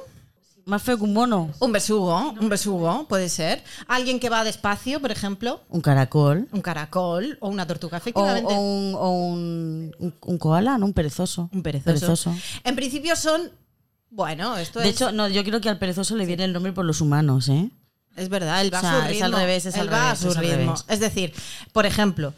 Más 0.66 0.82
feo 0.82 0.96
que 0.96 1.04
un 1.04 1.12
mono. 1.12 1.50
Un 1.60 1.72
besugo, 1.72 2.30
un 2.40 2.48
besugo, 2.48 3.06
puede 3.06 3.28
ser. 3.28 3.62
Alguien 3.86 4.18
que 4.18 4.30
va 4.30 4.44
despacio, 4.44 4.98
por 4.98 5.10
ejemplo. 5.12 5.60
Un 5.68 5.82
caracol. 5.82 6.48
Un 6.52 6.62
caracol 6.62 7.36
o 7.42 7.50
una 7.50 7.66
tortuga, 7.66 7.98
efectivamente. 7.98 8.54
o 8.54 8.58
un, 8.58 8.94
o 8.94 9.10
un, 9.10 9.94
un- 9.98 10.14
un 10.22 10.38
koala, 10.38 10.78
¿no? 10.78 10.86
Un 10.86 10.94
perezoso. 10.94 11.50
un 11.52 11.62
perezoso. 11.62 11.84
Perezoso. 11.92 12.34
En 12.64 12.74
principio 12.76 13.14
son. 13.16 13.50
Bueno, 14.08 14.56
esto 14.56 14.78
De 14.80 14.88
es. 14.88 14.94
hecho, 14.94 15.12
no, 15.12 15.28
yo 15.28 15.44
creo 15.44 15.60
que 15.60 15.68
al 15.68 15.78
perezoso 15.78 16.16
le 16.16 16.24
viene 16.24 16.44
el 16.44 16.52
nombre 16.54 16.72
por 16.72 16.86
los 16.86 17.02
humanos, 17.02 17.48
¿eh? 17.50 17.68
Es 18.16 18.28
verdad, 18.28 18.60
él 18.60 18.72
va 18.72 18.78
O 18.78 18.80
sea, 18.82 19.04
a 19.04 19.06
su 19.08 19.12
es 19.14 19.22
al 19.22 19.32
revés, 19.32 19.66
es 19.66 19.74
él 19.74 19.80
al 19.82 19.92
va 19.92 19.98
revés, 19.98 20.12
a 20.12 20.16
su 20.22 20.28
es 20.30 20.36
ritmo. 20.36 20.56
revés. 20.56 20.84
Es 20.88 21.00
decir, 21.00 21.32
por 21.72 21.86
ejemplo, 21.86 22.32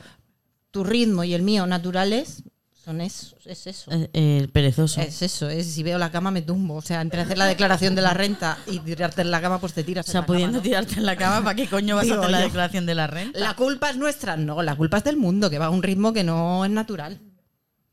tu 0.71 0.85
ritmo 0.85 1.25
y 1.25 1.35
el 1.35 1.43
mío 1.43 1.67
naturales 1.67 2.43
son 2.85 3.01
eso, 3.01 3.37
es 3.45 3.67
eso. 3.67 3.91
Eh, 3.91 4.09
eh, 4.13 4.39
El 4.41 4.49
perezoso. 4.49 5.01
Es 5.01 5.21
eso, 5.21 5.49
es 5.51 5.67
si 5.67 5.83
veo 5.83 5.99
la 5.99 6.13
cama 6.13 6.31
me 6.31 6.41
tumbo. 6.43 6.75
O 6.77 6.81
sea, 6.83 7.01
entre 7.01 7.21
hacer 7.23 7.37
la 7.37 7.47
declaración 7.47 7.97
de 7.97 8.03
la 8.03 8.15
renta 8.15 8.59
y 8.69 8.79
tirarte 8.79 9.23
en 9.23 9.33
la 9.33 9.41
cama, 9.41 9.59
pues 9.61 9.73
te 9.73 9.83
tiras 9.83 10.07
o 10.07 10.09
en 10.09 10.13
sea, 10.13 10.21
la 10.21 10.27
pudiendo 10.29 10.53
cama, 10.53 10.59
¿no? 10.59 10.63
tirarte 10.63 10.95
en 10.95 11.05
la 11.07 11.17
cama, 11.17 11.43
¿para 11.43 11.57
qué 11.57 11.67
coño 11.67 11.97
vas 11.97 12.05
Digo 12.05 12.15
a 12.17 12.19
hacer 12.21 12.31
la 12.31 12.39
yo. 12.39 12.45
declaración 12.45 12.87
de 12.87 12.95
la 12.95 13.07
renta? 13.09 13.39
¿La 13.41 13.55
culpa 13.55 13.91
es 13.91 13.97
nuestra? 13.97 14.37
No, 14.37 14.63
la 14.63 14.77
culpa 14.77 14.99
es 14.99 15.05
del 15.05 15.17
mundo, 15.17 15.51
que 15.51 15.59
va 15.59 15.67
a 15.67 15.71
un 15.71 15.83
ritmo 15.83 16.13
que 16.13 16.23
no 16.23 16.65
es 16.65 16.71
natural. 16.71 17.19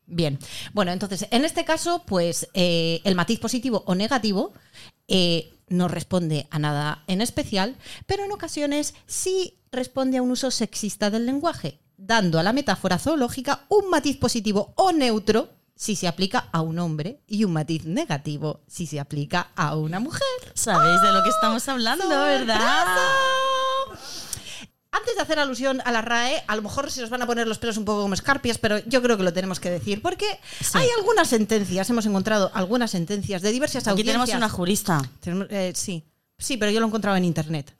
Bien, 0.05 0.37
bueno, 0.73 0.91
entonces, 0.91 1.27
en 1.31 1.43
este 1.43 1.65
caso, 1.65 2.03
pues 2.05 2.47
eh, 2.53 3.01
el 3.03 3.15
matiz 3.15 3.39
positivo 3.39 3.83
o 3.87 3.95
negativo 3.95 4.53
eh, 5.07 5.52
no 5.67 5.87
responde 5.87 6.47
a 6.49 6.59
nada 6.59 7.03
en 7.07 7.21
especial, 7.21 7.75
pero 8.05 8.23
en 8.23 8.31
ocasiones 8.31 8.93
sí 9.05 9.59
responde 9.71 10.17
a 10.17 10.21
un 10.21 10.31
uso 10.31 10.51
sexista 10.51 11.09
del 11.09 11.25
lenguaje, 11.25 11.79
dando 11.97 12.39
a 12.39 12.43
la 12.43 12.53
metáfora 12.53 12.99
zoológica 12.99 13.65
un 13.69 13.89
matiz 13.89 14.17
positivo 14.17 14.73
o 14.75 14.91
neutro 14.91 15.49
si 15.75 15.95
se 15.95 16.07
aplica 16.07 16.49
a 16.51 16.61
un 16.61 16.79
hombre 16.79 17.21
y 17.27 17.43
un 17.43 17.53
matiz 17.53 17.85
negativo 17.85 18.61
si 18.67 18.85
se 18.85 18.99
aplica 18.99 19.49
a 19.55 19.75
una 19.75 19.99
mujer. 19.99 20.21
Sabéis 20.53 21.01
de 21.01 21.11
lo 21.11 21.23
que 21.23 21.29
estamos 21.29 21.67
hablando, 21.67 22.07
¿verdad? 22.07 22.85
Antes 24.95 25.15
de 25.15 25.21
hacer 25.21 25.39
alusión 25.39 25.81
a 25.85 25.91
la 25.91 26.01
RAE, 26.01 26.43
a 26.47 26.55
lo 26.55 26.61
mejor 26.61 26.89
se 26.91 27.01
nos 27.01 27.09
van 27.09 27.21
a 27.21 27.25
poner 27.25 27.47
los 27.47 27.57
pelos 27.57 27.77
un 27.77 27.83
poco 27.85 28.03
como 28.03 28.13
escarpias, 28.13 28.57
pero 28.59 28.77
yo 28.85 29.01
creo 29.01 29.17
que 29.17 29.23
lo 29.23 29.33
tenemos 29.33 29.59
que 29.59 29.69
decir, 29.71 30.01
porque 30.01 30.25
Sí. 30.61 30.77
hay 30.77 30.87
algunas 30.97 31.27
sentencias, 31.27 31.89
hemos 31.89 32.05
encontrado 32.05 32.51
algunas 32.53 32.91
sentencias 32.91 33.41
de 33.41 33.51
diversas 33.51 33.83
Aquí 33.83 33.89
audiencias. 33.91 34.25
tenemos 34.25 34.35
una 34.35 34.49
jurista. 34.49 35.01
Tenemos- 35.19 35.47
eh, 35.49 35.73
sí, 35.75 36.03
sí, 36.37 36.57
pero 36.57 36.71
yo 36.71 36.79
lo 36.79 36.85
he 36.85 36.89
encontrado 36.89 37.17
en 37.17 37.25
internet. 37.25 37.73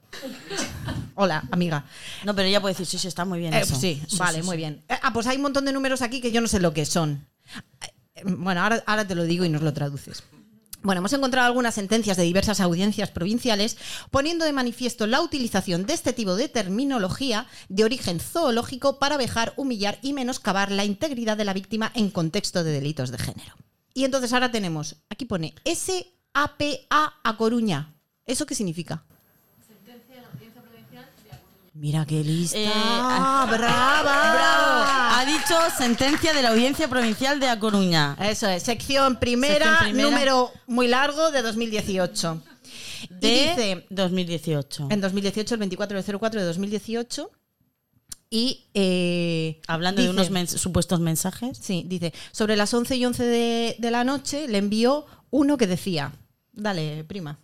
Hola, 1.16 1.44
amiga. 1.52 1.86
No, 2.24 2.36
pero 2.36 2.48
ella 2.48 2.60
puede 2.62 2.74
decir, 2.74 2.86
sí, 2.88 2.98
sí, 2.98 3.08
está 3.08 3.26
muy 3.26 3.40
bien 3.40 3.54
Eh, 3.54 3.62
eso. 3.62 3.76
sí, 3.80 4.02
vale, 4.18 4.40
sí, 4.40 4.44
muy 4.46 4.58
bien. 4.58 4.84
Eh, 4.90 4.96
ah, 5.02 5.14
pues 5.14 5.28
hay 5.28 5.36
un 5.38 5.44
montón 5.44 5.66
de 5.66 5.72
números 5.72 6.02
aquí 6.02 6.20
que 6.22 6.32
yo 6.32 6.42
no 6.42 6.48
sé 6.48 6.60
lo 6.60 6.74
que 6.74 6.86
son. 6.86 7.26
Eh, 8.16 8.24
Bueno, 8.26 8.62
ahora, 8.62 8.84
ahora 8.88 9.06
te 9.08 9.16
lo 9.16 9.24
digo 9.24 9.44
y 9.46 9.50
nos 9.50 9.62
lo 9.62 9.74
traduces. 9.74 10.24
Bueno, 10.84 11.00
hemos 11.00 11.14
encontrado 11.14 11.48
algunas 11.48 11.76
sentencias 11.76 12.18
de 12.18 12.24
diversas 12.24 12.60
audiencias 12.60 13.10
provinciales 13.10 13.78
poniendo 14.12 14.44
de 14.44 14.52
manifiesto 14.52 15.08
la 15.08 15.22
utilización 15.22 15.86
de 15.86 15.94
este 15.94 16.12
tipo 16.12 16.36
de 16.36 16.50
terminología 16.50 17.48
de 17.70 17.86
origen 17.86 18.20
zoológico 18.20 19.00
para 19.00 19.16
vejar, 19.16 19.54
humillar 19.56 19.98
y 20.02 20.12
menoscabar 20.12 20.72
la 20.72 20.84
integridad 20.84 21.38
de 21.38 21.46
la 21.46 21.54
víctima 21.54 21.94
en 21.96 22.10
contexto 22.10 22.66
de 22.66 22.72
delitos 22.74 23.12
de 23.12 23.18
género. 23.18 23.56
Y 23.94 24.04
entonces 24.04 24.34
ahora 24.34 24.52
tenemos, 24.52 24.98
aquí 25.10 25.24
pone 25.24 25.56
SAPA 25.64 27.14
a 27.24 27.38
Coruña. 27.38 27.96
¿Eso 28.26 28.46
qué 28.46 28.54
significa? 28.54 29.06
Mira 31.76 32.06
qué 32.06 32.24
lista. 32.24 32.58
Eh, 32.58 32.68
¡Brava! 32.68 33.48
Bravo. 33.52 34.84
Ha 35.16 35.26
dicho 35.26 35.56
sentencia 35.78 36.34
de 36.34 36.42
la 36.44 36.50
Audiencia 36.50 36.88
Provincial 36.88 37.40
de 37.40 37.50
A 37.50 37.60
Coruña. 37.60 38.16
Eso 38.20 38.48
es, 38.48 38.62
sección 38.64 39.18
primera, 39.20 39.66
Sección 39.66 39.84
primera. 39.92 40.10
número 40.10 40.52
muy 40.68 40.88
largo 40.88 41.32
de 41.32 41.42
2018. 41.42 42.42
Y 43.10 43.16
De 43.16 43.30
dice, 43.56 43.86
2018. 43.90 44.88
en 44.92 45.02
2018, 45.02 45.56
el 45.56 45.60
24 45.60 46.02
de 46.02 46.18
04 46.20 46.40
de 46.42 46.46
2018, 46.48 47.32
y... 48.30 48.66
eh, 48.74 49.60
Hablando 49.68 50.02
de 50.02 50.08
dice- 50.10 50.20
unos 50.20 50.32
mens- 50.32 50.58
supuestos 50.58 51.00
mensajes. 51.00 51.58
Sí, 51.60 51.84
dice, 51.88 52.14
sobre 52.32 52.56
las 52.56 52.74
11 52.74 52.96
y 52.96 53.06
11 53.06 53.24
de, 53.26 53.76
de 53.80 53.92
la 53.92 54.04
noche 54.04 54.48
le 54.48 54.60
envió 54.60 55.06
uno 55.32 55.58
que 55.58 55.68
decía, 55.68 56.12
dale, 56.52 57.04
prima. 57.04 57.40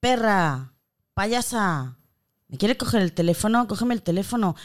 Perra, 0.00 0.72
payasa, 1.14 1.96
¿me 2.48 2.58
quieres 2.58 2.76
coger 2.76 3.02
el 3.02 3.12
teléfono? 3.12 3.66
Cógeme 3.68 3.94
el 3.94 4.02
teléfono. 4.02 4.56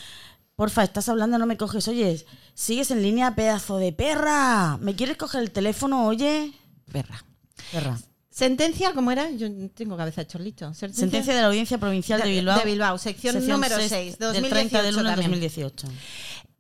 Porfa, 0.56 0.84
estás 0.84 1.10
hablando, 1.10 1.38
no 1.38 1.46
me 1.46 1.58
coges. 1.58 1.88
Oye, 1.88 2.26
sigues 2.54 2.92
en 2.92 3.02
línea, 3.02 3.36
pedazo 3.36 3.78
de 3.78 3.92
perra. 3.92 4.78
¿Me 4.82 4.96
quieres 4.96 5.18
coger 5.18 5.42
el 5.42 5.52
teléfono, 5.52 6.06
oye? 6.06 6.54
Perra. 6.92 7.24
Perra. 7.72 7.98
Sentencia, 8.30 8.94
¿cómo 8.94 9.12
era? 9.12 9.30
Yo 9.30 9.48
tengo 9.76 9.96
cabeza 9.96 10.22
de 10.22 10.28
chorlito. 10.28 10.74
Sentencia 10.74 11.36
de 11.36 11.42
la 11.42 11.48
Audiencia 11.48 11.78
Provincial 11.78 12.20
de, 12.20 12.30
Bilbao. 12.30 12.58
De 12.58 12.66
Bilbao, 12.66 12.98
sección, 12.98 13.36
número 13.48 13.78
seis 13.78 14.16
6, 14.18 14.18
del 14.18 14.50
30 14.50 14.82
del 14.82 14.96
1 14.96 15.04
de 15.04 15.10
también. 15.10 15.32
2018. 15.32 15.88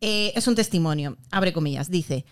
Eh, 0.01 0.33
es 0.35 0.47
un 0.47 0.53
testimonio, 0.53 1.17
abre 1.31 1.51
comillas, 1.51 1.89
dice. 1.89 2.25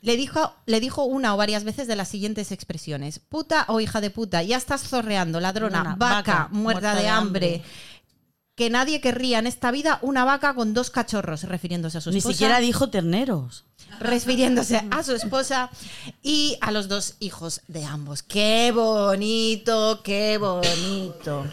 Le 0.00 0.16
dijo, 0.16 0.54
le 0.66 0.78
dijo 0.78 1.04
una 1.04 1.34
o 1.34 1.36
varias 1.36 1.64
veces 1.64 1.88
de 1.88 1.96
las 1.96 2.08
siguientes 2.08 2.52
expresiones: 2.52 3.18
puta 3.18 3.64
o 3.66 3.80
hija 3.80 4.00
de 4.00 4.10
puta, 4.10 4.44
ya 4.44 4.56
estás 4.56 4.82
zorreando, 4.82 5.40
ladrona, 5.40 5.78
Ladrona, 5.78 5.96
vaca, 5.96 6.32
vaca, 6.32 6.48
muerta, 6.52 6.94
de, 6.94 7.08
hambre. 7.08 7.62
Que 8.58 8.70
nadie 8.70 9.00
querría 9.00 9.38
en 9.38 9.46
esta 9.46 9.70
vida 9.70 10.00
una 10.02 10.24
vaca 10.24 10.52
con 10.54 10.74
dos 10.74 10.90
cachorros, 10.90 11.44
refiriéndose 11.44 11.98
a 11.98 12.00
su 12.00 12.10
Ni 12.10 12.18
esposa. 12.18 12.32
siquiera 12.34 12.58
dijo 12.58 12.90
terneros. 12.90 13.64
refiriéndose 14.00 14.82
a 14.90 15.02
su 15.04 15.14
esposa 15.14 15.70
y 16.22 16.58
a 16.60 16.72
los 16.72 16.88
dos 16.88 17.14
hijos 17.20 17.60
de 17.68 17.84
ambos. 17.84 18.22
¡Qué 18.24 18.72
bonito, 18.74 20.00
qué 20.02 20.38
bonito! 20.38 21.46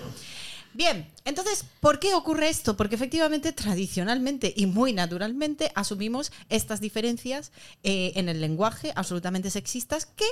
Bien, 0.73 1.09
entonces, 1.23 1.63
¿por 1.79 1.99
qué 1.99 2.13
ocurre 2.15 2.49
esto? 2.49 2.75
Porque 2.75 2.95
efectivamente, 2.95 3.53
tradicionalmente 3.53 4.51
y 4.57 4.65
muy 4.65 4.91
naturalmente, 4.91 5.71
asumimos 5.75 6.31
estas 6.49 6.81
diferencias 6.81 7.51
eh, 7.83 8.13
en 8.15 8.29
el 8.29 8.41
lenguaje 8.41 8.91
absolutamente 8.95 9.49
sexistas 9.51 10.07
que. 10.07 10.25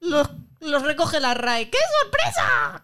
Los, 0.00 0.28
los 0.60 0.82
recoge 0.82 1.20
la 1.20 1.34
RAE. 1.34 1.70
¡Qué 1.70 1.78
sorpresa! 2.02 2.82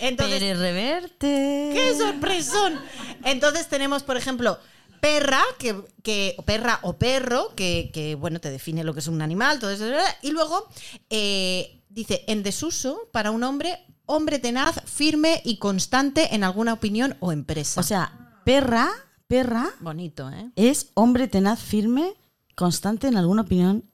Entonces, 0.00 0.38
Pere 0.40 0.54
Reverte. 0.54 1.70
¡Qué 1.74 1.94
sorpresón! 1.96 2.80
Entonces 3.24 3.68
tenemos, 3.68 4.02
por 4.02 4.16
ejemplo, 4.16 4.58
perra, 5.00 5.42
que, 5.58 5.76
que- 6.02 6.34
o 6.38 6.42
perra 6.42 6.78
o 6.82 6.94
perro, 6.98 7.54
que, 7.54 7.90
que, 7.92 8.14
bueno, 8.14 8.40
te 8.40 8.50
define 8.50 8.84
lo 8.84 8.92
que 8.94 9.00
es 9.00 9.08
un 9.08 9.22
animal, 9.22 9.58
todo 9.58 9.70
eso. 9.70 9.84
Y 10.22 10.30
luego 10.30 10.68
eh, 11.10 11.82
dice, 11.88 12.24
en 12.26 12.42
desuso 12.42 13.08
para 13.12 13.30
un 13.30 13.42
hombre, 13.44 13.78
hombre 14.06 14.38
tenaz, 14.38 14.80
firme 14.84 15.40
y 15.44 15.58
constante 15.58 16.34
en 16.34 16.44
alguna 16.44 16.72
opinión 16.74 17.16
o 17.20 17.32
empresa. 17.32 17.80
O 17.80 17.84
sea, 17.84 18.40
perra, 18.44 18.88
perra 19.28 19.70
bonito, 19.80 20.30
¿eh? 20.30 20.50
es 20.56 20.90
hombre 20.94 21.28
tenaz, 21.28 21.60
firme, 21.60 22.14
constante 22.54 23.06
en 23.08 23.16
alguna 23.16 23.42
opinión, 23.42 23.84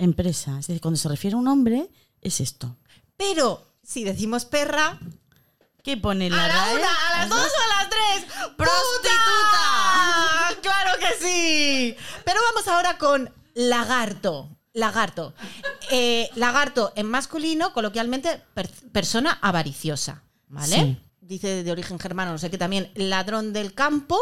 empresa. 0.00 0.58
Es 0.58 0.66
decir, 0.66 0.80
cuando 0.80 0.98
se 0.98 1.08
refiere 1.08 1.34
a 1.34 1.38
un 1.38 1.48
hombre, 1.48 1.88
es 2.20 2.40
esto. 2.40 2.76
Pero 3.16 3.66
si 3.82 4.04
decimos 4.04 4.44
perra, 4.44 4.98
¿Qué 5.82 5.96
pone 5.96 6.26
a 6.26 6.30
la 6.30 6.36
la 6.36 6.48
RAE? 6.48 6.76
una, 6.76 6.88
a 7.08 7.18
las 7.20 7.28
dos 7.30 7.38
o 7.38 7.42
a 7.42 7.82
las 7.82 7.88
tres. 7.88 8.26
¡Prostituta! 9.34 10.60
¡Claro 10.62 10.90
que 10.98 11.24
sí! 11.24 11.96
Pero 12.24 12.40
vamos 12.52 12.68
ahora 12.68 12.98
con 12.98 13.32
lagarto. 13.54 14.48
Lagarto. 14.72 15.34
Eh, 15.90 16.28
lagarto 16.36 16.92
en 16.96 17.06
masculino, 17.06 17.72
coloquialmente, 17.72 18.42
per- 18.54 18.70
persona 18.92 19.38
avariciosa. 19.40 20.22
¿Vale? 20.48 20.76
Sí. 20.76 21.00
Dice 21.20 21.62
de 21.64 21.72
origen 21.72 21.98
germano, 21.98 22.32
no 22.32 22.38
sé 22.38 22.50
qué 22.50 22.58
también, 22.58 22.90
ladrón 22.94 23.52
del 23.52 23.72
campo, 23.72 24.18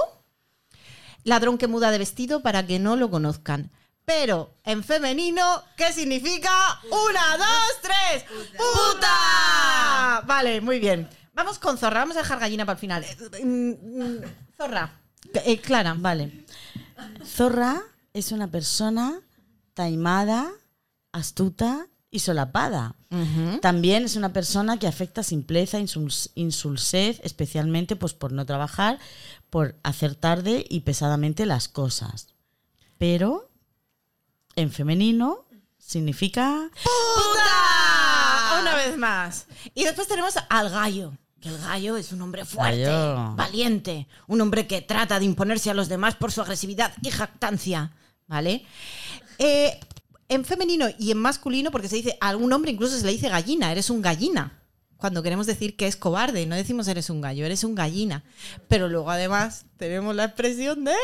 ladrón 1.24 1.58
que 1.58 1.66
muda 1.66 1.90
de 1.90 1.98
vestido 1.98 2.40
para 2.42 2.66
que 2.66 2.78
no 2.78 2.96
lo 2.96 3.10
conozcan. 3.10 3.70
Pero 4.08 4.54
en 4.64 4.82
femenino, 4.82 5.62
¿qué 5.76 5.92
significa? 5.92 6.50
Una, 6.90 7.36
dos, 7.36 7.78
tres. 7.82 8.24
¡Puta! 8.56 10.22
Vale, 10.26 10.62
muy 10.62 10.78
bien. 10.78 11.06
Vamos 11.34 11.58
con 11.58 11.76
zorra. 11.76 12.00
Vamos 12.00 12.16
a 12.16 12.20
dejar 12.20 12.40
gallina 12.40 12.64
para 12.64 12.76
el 12.76 12.80
final. 12.80 13.04
Eh, 13.04 13.44
mm, 13.44 14.02
mm, 14.02 14.20
Zorra. 14.56 14.98
Eh, 15.44 15.60
Clara. 15.60 15.94
Vale. 15.98 16.46
Zorra 17.22 17.82
es 18.14 18.32
una 18.32 18.50
persona 18.50 19.20
taimada, 19.74 20.48
astuta 21.12 21.86
y 22.10 22.20
solapada. 22.20 22.94
También 23.60 24.04
es 24.06 24.16
una 24.16 24.32
persona 24.32 24.78
que 24.78 24.86
afecta 24.86 25.22
simpleza, 25.22 25.78
insuls- 25.78 26.30
insulsez, 26.34 27.20
especialmente 27.24 27.94
pues, 27.94 28.14
por 28.14 28.32
no 28.32 28.46
trabajar, 28.46 28.98
por 29.50 29.76
hacer 29.82 30.14
tarde 30.14 30.64
y 30.66 30.80
pesadamente 30.80 31.44
las 31.44 31.68
cosas. 31.68 32.28
Pero 32.96 33.47
en 34.58 34.72
femenino 34.72 35.44
significa 35.78 36.68
¡Puta! 36.82 38.60
Una 38.60 38.74
vez 38.74 38.96
más. 38.98 39.46
Y 39.74 39.84
después 39.84 40.08
tenemos 40.08 40.34
al 40.48 40.70
gallo. 40.70 41.12
Que 41.40 41.48
el 41.50 41.58
gallo 41.58 41.96
es 41.96 42.10
un 42.10 42.20
hombre 42.22 42.44
fuerte, 42.44 42.82
Gallo. 42.82 43.36
valiente, 43.36 44.08
un 44.26 44.40
hombre 44.40 44.66
que 44.66 44.80
trata 44.82 45.20
de 45.20 45.24
imponerse 45.24 45.70
a 45.70 45.74
los 45.74 45.88
demás 45.88 46.16
por 46.16 46.32
su 46.32 46.40
agresividad 46.40 46.92
y 47.00 47.10
jactancia. 47.10 47.92
¿Vale? 48.26 48.66
Eh, 49.38 49.78
en 50.28 50.44
femenino 50.44 50.88
y 50.98 51.12
en 51.12 51.18
masculino, 51.18 51.70
porque 51.70 51.88
se 51.88 51.96
dice 51.96 52.18
a 52.20 52.28
algún 52.28 52.52
hombre 52.52 52.72
incluso 52.72 52.98
se 52.98 53.06
le 53.06 53.12
dice 53.12 53.28
gallina, 53.28 53.70
eres 53.70 53.88
un 53.88 54.02
gallina. 54.02 54.60
Cuando 54.96 55.22
queremos 55.22 55.46
decir 55.46 55.76
que 55.76 55.86
es 55.86 55.94
cobarde, 55.96 56.44
no 56.46 56.56
decimos 56.56 56.88
eres 56.88 57.08
un 57.08 57.20
gallo, 57.20 57.46
eres 57.46 57.62
un 57.62 57.76
gallina. 57.76 58.24
Pero 58.66 58.88
luego 58.88 59.10
además 59.12 59.64
tenemos 59.76 60.16
la 60.16 60.24
expresión 60.24 60.84
de. 60.84 60.96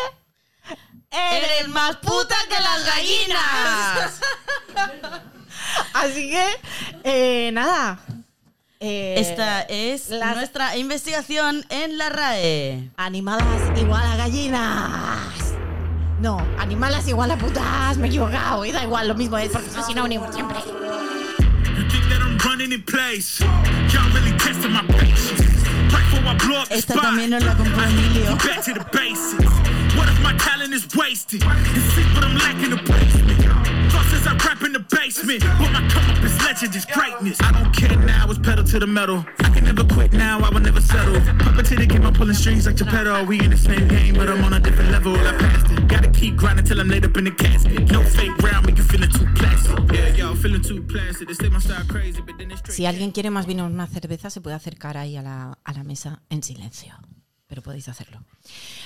¡Eres 1.11 1.69
más 1.69 1.97
puta 1.97 2.35
que 2.49 2.61
las 2.61 2.85
gallinas! 2.87 4.21
Así 5.95 6.31
que, 6.31 6.45
eh, 7.05 7.51
nada. 7.53 7.99
Eh, 8.81 9.15
Esta 9.19 9.63
es 9.63 10.11
las- 10.11 10.37
nuestra 10.37 10.77
investigación 10.77 11.65
en 11.71 11.97
la 11.99 12.09
RAE. 12.11 12.91
Animadas 12.97 13.79
igual 13.81 14.03
a 14.05 14.17
gallinas. 14.17 15.55
No, 16.21 16.37
animalas 16.59 17.07
igual 17.09 17.31
a 17.31 17.37
putas. 17.39 17.97
Me 17.97 18.07
he 18.07 18.11
equivocado. 18.11 18.65
Y 18.65 18.73
da 18.73 18.83
igual, 18.83 19.09
lo 19.09 19.15
mismo 19.15 19.39
es 19.39 19.51
porque 19.51 19.69
es 19.69 19.87
sinónimo 19.87 20.31
siempre. 20.33 20.59
You 20.59 21.89
think 21.89 22.09
that 22.09 22.21
I'm 22.21 22.39
running 22.39 22.73
in 22.73 22.83
place? 22.85 23.43
Y'all 23.93 24.11
really 24.13 24.37
testing 24.39 24.73
my 24.73 24.83
patience. 24.89 25.44
Esta 26.71 26.95
también 26.95 27.31
nos 27.31 27.45
la 27.45 27.55
compró 27.57 27.83
Emilio. 27.85 28.37
Back 28.37 28.65
to 28.65 28.75
the 28.75 28.85
basics. 28.93 29.53
What 29.97 30.09
if 30.09 30.21
my 30.23 30.33
talent 30.39 30.75
is 30.75 30.87
wasted? 30.97 31.43
And 31.45 31.83
see 31.93 32.03
what 32.15 32.25
I'm 32.25 32.37
lacking 32.37 32.71
the 32.71 32.77
basement. 32.77 33.74
In 34.65 34.73
the 34.73 34.81
basement, 34.81 35.43
but 35.59 35.71
my 35.73 35.87
come 35.89 36.11
up 36.11 36.25
is 36.25 36.37
legend, 36.43 36.75
is 36.75 36.87
greatness. 36.87 37.41
I 37.41 37.53
don't 37.53 37.73
care 37.73 37.97
now, 37.97 38.31
it's 38.31 38.39
pedal 38.39 38.65
to 38.65 38.79
the 38.79 38.87
metal. 38.87 39.25
I 39.41 39.51
can 39.51 39.65
never 39.65 39.85
quit 39.85 40.13
now, 40.13 40.41
I 40.41 40.49
will 40.51 40.61
never 40.61 40.81
settle. 40.81 41.17
Up 41.17 41.57
until 41.59 41.79
they 41.79 41.87
game, 41.87 42.07
I'm 42.07 42.13
pulling 42.13 42.35
strings 42.35 42.67
like 42.67 42.77
Geppetto. 42.77 43.25
We 43.25 43.41
in 43.41 43.51
the 43.51 43.57
same 43.57 43.89
game, 43.89 44.15
but 44.15 44.29
I'm 44.29 44.43
on 44.45 44.53
a 44.55 44.61
different 44.61 44.91
level. 44.91 45.15
I 45.15 45.37
passed 45.37 45.71
it. 45.71 45.89
Gotta 45.89 46.11
keep 46.11 46.37
grinding 46.37 46.65
till 46.65 46.81
I'm 46.81 46.89
laid 46.89 47.05
up 47.05 47.17
in 47.17 47.25
the 47.25 47.31
casket. 47.31 47.91
No 47.91 48.03
fake 48.03 48.37
round, 48.43 48.67
make 48.67 48.79
you 48.79 48.85
feeling 48.85 49.11
too 49.11 49.27
plastic. 49.35 49.79
Yeah, 49.93 50.09
yo, 50.17 50.35
feeling 50.35 50.63
too 50.63 50.83
plastic. 50.83 51.29
They 51.29 51.35
say 51.35 51.49
my 51.49 51.59
style 51.59 51.85
crazy, 51.89 52.21
but 52.23 52.39
then 52.39 52.51
it's 52.51 52.61
straight. 52.61 52.77
Si 52.77 52.87
alguien 52.87 53.13
quiere 53.13 53.31
más 53.31 53.47
vino 53.47 53.65
o 53.65 53.67
una 53.67 53.87
cerveza, 53.87 54.31
se 54.31 54.41
puede 54.41 54.57
acercar 54.57 54.97
ahí 54.97 55.17
a 55.17 55.23
la, 55.23 55.59
a 55.65 55.73
la 55.73 55.85
mesa 55.85 56.23
en 56.31 56.43
silencio. 56.43 56.95
Pero 57.55 57.63
podéis 57.63 57.89
hacerlo. 57.89 58.21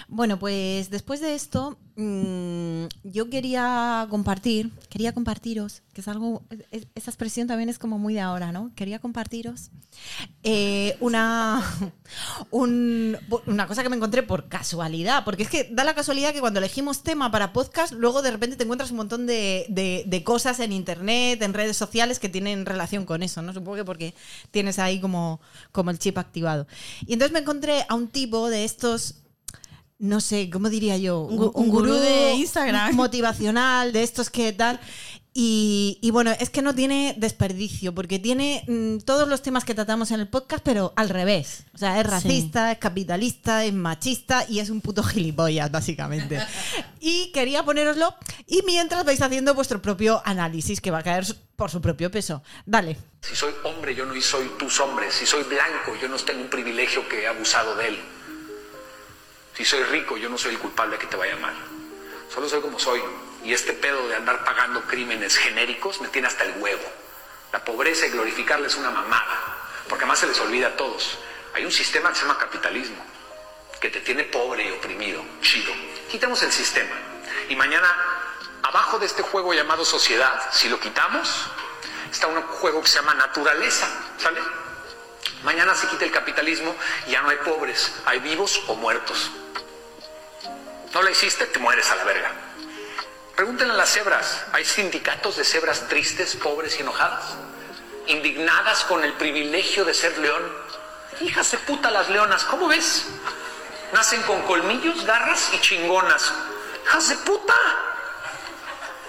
Bueno, 0.09 0.39
pues 0.39 0.91
después 0.91 1.21
de 1.23 1.35
esto, 1.35 1.79
mm, 1.97 2.85
yo 3.03 3.31
quería 3.31 4.07
compartir, 4.11 4.71
quería 4.91 5.15
compartiros, 5.15 5.81
que 5.95 6.03
es 6.03 6.09
algo, 6.09 6.43
es- 6.71 6.87
esa 6.95 7.11
expresión 7.11 7.49
también 7.49 7.71
es 7.71 7.79
como 7.79 7.99
muy 7.99 8.13
de 8.13 8.21
ahora, 8.21 8.53
¿no? 8.53 8.71
Quería 8.75 8.99
compartiros 8.99 9.71
eh, 10.43 10.97
una, 11.01 11.63
un- 12.51 13.17
una 13.47 13.67
cosa 13.67 13.83
que 13.83 13.89
me 13.89 13.97
encontré 13.97 14.23
por 14.23 14.49
casualidad, 14.49 15.25
porque 15.25 15.45
es 15.45 15.49
que 15.49 15.69
da 15.73 15.83
la 15.85 15.95
casualidad 15.95 16.33
que 16.35 16.41
cuando 16.41 16.59
elegimos 16.61 17.03
tema 17.03 17.31
para 17.31 17.53
podcast, 17.55 17.93
luego 17.95 18.21
de 18.23 18.31
repente 18.31 18.57
te 18.57 18.65
encuentras 18.65 18.91
un 18.91 18.99
montón 18.99 19.27
de, 19.27 19.65
de- 19.71 20.05
de 20.07 20.25
cosas 20.25 20.61
en 20.61 20.73
internet, 20.73 21.41
en 21.43 21.55
redes 21.55 21.77
sociales 21.77 22.19
que 22.19 22.29
tienen 22.29 22.67
relación 22.67 23.07
con 23.07 23.23
eso, 23.23 23.41
¿no? 23.41 23.55
Supongo 23.55 23.77
que 23.77 23.85
porque 23.85 24.15
tienes 24.51 24.79
ahí 24.79 25.01
como, 25.01 25.41
como 25.73 25.91
el 25.91 25.99
chip 25.99 26.19
activado. 26.19 26.67
Y 27.07 27.15
entonces 27.15 27.33
me 27.33 27.41
encontré 27.41 27.85
a 27.89 27.95
un 27.95 28.09
tipo 28.09 28.49
de 28.51 28.58
estos 28.65 29.17
no 30.01 30.21
sé, 30.21 30.49
¿cómo 30.49 30.69
diría 30.71 30.97
yo? 30.97 31.23
Un 31.23 31.39
gu- 31.39 31.53
un 31.55 31.69
gurú 31.71 31.93
de 31.95 32.35
Instagram. 32.35 32.95
Motivacional, 32.95 33.93
de 33.93 34.05
estos 34.05 34.31
que 34.31 34.53
tal. 34.53 34.79
Y, 35.35 35.99
y 36.03 36.11
bueno, 36.13 36.33
es 36.39 36.51
que 36.51 36.63
no 36.63 36.75
tiene 36.75 37.15
desperdicio, 37.17 37.95
porque 37.95 38.19
tiene 38.21 38.65
mm, 38.69 38.99
todos 39.05 39.29
los 39.29 39.43
temas 39.43 39.65
que 39.65 39.75
tratamos 39.75 40.11
en 40.13 40.21
el 40.21 40.29
podcast, 40.29 40.63
pero 40.65 40.93
al 40.97 41.09
revés. 41.09 41.65
O 41.75 41.79
sea, 41.79 42.01
es 42.01 42.07
racista, 42.07 42.71
es 42.73 42.79
capitalista, 42.79 43.65
es 43.65 43.73
machista 43.73 44.45
y 44.49 44.61
es 44.61 44.71
un 44.71 44.81
puto 44.81 45.03
gilipollas, 45.03 45.71
básicamente. 45.71 46.41
y 47.01 47.31
quería 47.33 47.65
poneroslo. 47.65 48.15
Y 48.47 48.63
mientras 48.67 49.05
vais 49.05 49.21
haciendo 49.21 49.53
vuestro 49.55 49.83
propio 49.83 50.23
análisis, 50.25 50.81
que 50.81 50.91
va 50.93 50.99
a 50.99 51.03
caer 51.05 51.25
por 51.57 51.71
su 51.71 51.81
propio 51.81 52.09
peso. 52.11 52.43
Dale. 52.67 52.97
Si 53.23 53.35
soy 53.35 53.53
hombre, 53.65 53.95
yo 53.97 54.07
no 54.07 54.21
soy 54.21 54.49
tus 54.59 54.79
hombres. 54.81 55.13
Si 55.15 55.27
soy 55.27 55.43
blanco, 55.43 55.93
yo 56.01 56.09
no 56.09 56.17
tengo 56.17 56.41
un 56.43 56.51
privilegio 56.51 57.09
que 57.09 57.23
he 57.23 57.27
abusado 57.27 57.75
de 57.77 57.89
él. 57.89 57.99
Si 59.59 59.65
soy 59.65 59.83
rico, 59.83 60.17
yo 60.17 60.29
no 60.29 60.39
soy 60.39 60.53
el 60.53 60.61
culpable 60.61 60.93
de 60.93 61.01
que 61.01 61.09
te 61.09 61.17
vaya 61.17 61.35
mal. 61.35 61.53
Solo 62.33 62.49
soy 62.49 62.61
como 62.61 62.79
soy. 62.79 63.03
Y 63.43 63.53
este 63.53 63.73
pedo 63.73 64.07
de 64.07 64.15
andar 64.15 64.45
pagando 64.45 64.83
crímenes 64.83 65.37
genéricos 65.37 66.01
me 66.01 66.07
tiene 66.07 66.29
hasta 66.29 66.45
el 66.45 66.63
huevo. 66.63 66.85
La 67.53 67.65
pobreza 67.65 68.07
y 68.07 68.11
glorificarla 68.11 68.69
es 68.69 68.77
una 68.77 68.93
mamada. 68.93 69.57
Porque 69.89 70.05
además 70.05 70.21
se 70.21 70.29
les 70.29 70.39
olvida 70.39 70.69
a 70.69 70.77
todos. 70.77 71.19
Hay 71.55 71.65
un 71.65 71.73
sistema 71.73 72.11
que 72.11 72.15
se 72.15 72.23
llama 72.23 72.39
capitalismo. 72.39 73.05
Que 73.81 73.91
te 73.91 73.99
tiene 73.99 74.23
pobre 74.23 74.69
y 74.69 74.71
oprimido. 74.71 75.25
Chido. 75.41 75.73
Quitamos 76.09 76.41
el 76.45 76.53
sistema. 76.53 76.95
Y 77.49 77.57
mañana, 77.57 77.93
abajo 78.63 79.01
de 79.01 79.07
este 79.07 79.25
juego 79.25 79.55
llamado 79.55 79.85
sociedad, 79.85 80.41
si 80.53 80.69
lo 80.69 80.79
quitamos, 80.79 81.51
está 82.13 82.29
un 82.29 82.41
juego 82.43 82.81
que 82.81 82.89
se 82.89 83.01
llama 83.01 83.15
naturaleza. 83.15 83.89
¿Sale? 84.19 84.41
Mañana 85.43 85.75
se 85.75 85.89
quita 85.89 86.05
el 86.05 86.13
capitalismo 86.13 86.77
y 87.09 87.11
ya 87.11 87.23
no 87.23 87.31
hay 87.31 87.39
pobres, 87.39 87.93
hay 88.07 88.21
vivos 88.21 88.63
o 88.69 88.77
muertos. 88.77 89.33
No 90.95 91.03
la 91.03 91.11
hiciste, 91.11 91.47
te 91.47 91.59
mueres 91.59 91.91
a 91.91 91.97
la 91.97 92.05
verga. 92.05 92.33
Pregúntenle 93.37 93.75
a 93.75 93.77
las 93.77 93.91
cebras, 93.91 94.45
¿hay 94.53 94.65
sindicatos 94.65 95.37
de 95.37 95.45
cebras 95.45 95.87
tristes, 95.89 96.35
pobres 96.35 96.77
y 96.79 96.83
enojadas? 96.83 97.37
Indignadas 98.07 98.85
con 98.85 99.05
el 99.05 99.13
privilegio 99.13 99.85
de 99.85 99.95
ser 99.95 100.17
león. 100.19 100.43
Hijas 101.21 101.51
de 101.53 101.59
puta 101.59 101.91
las 101.91 102.09
leonas, 102.09 102.45
¿cómo 102.45 102.69
ves? 102.69 103.07
Nacen 103.93 104.23
con 104.23 104.43
colmillos, 104.43 105.05
garras 105.05 105.51
y 105.53 105.61
chingonas. 105.61 106.33
Hijas 106.85 107.11
de 107.11 107.17
puta. 107.19 107.55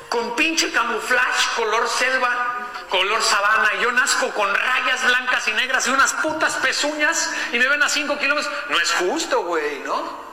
Con 0.09 0.35
pinche 0.35 0.71
camuflaje, 0.71 1.47
color 1.55 1.87
selva, 1.87 2.67
color 2.89 3.21
sabana. 3.23 3.71
Y 3.79 3.83
yo 3.83 3.91
nazco 3.93 4.29
con 4.31 4.53
rayas 4.53 5.05
blancas 5.05 5.47
y 5.47 5.53
negras 5.53 5.87
y 5.87 5.91
unas 5.91 6.13
putas 6.13 6.53
pezuñas 6.57 7.33
y 7.51 7.57
me 7.57 7.67
ven 7.67 7.81
a 7.81 7.89
5 7.89 8.17
kilómetros. 8.19 8.53
No 8.69 8.79
es 8.79 8.91
justo, 8.91 9.43
güey, 9.43 9.79
¿no? 9.79 10.28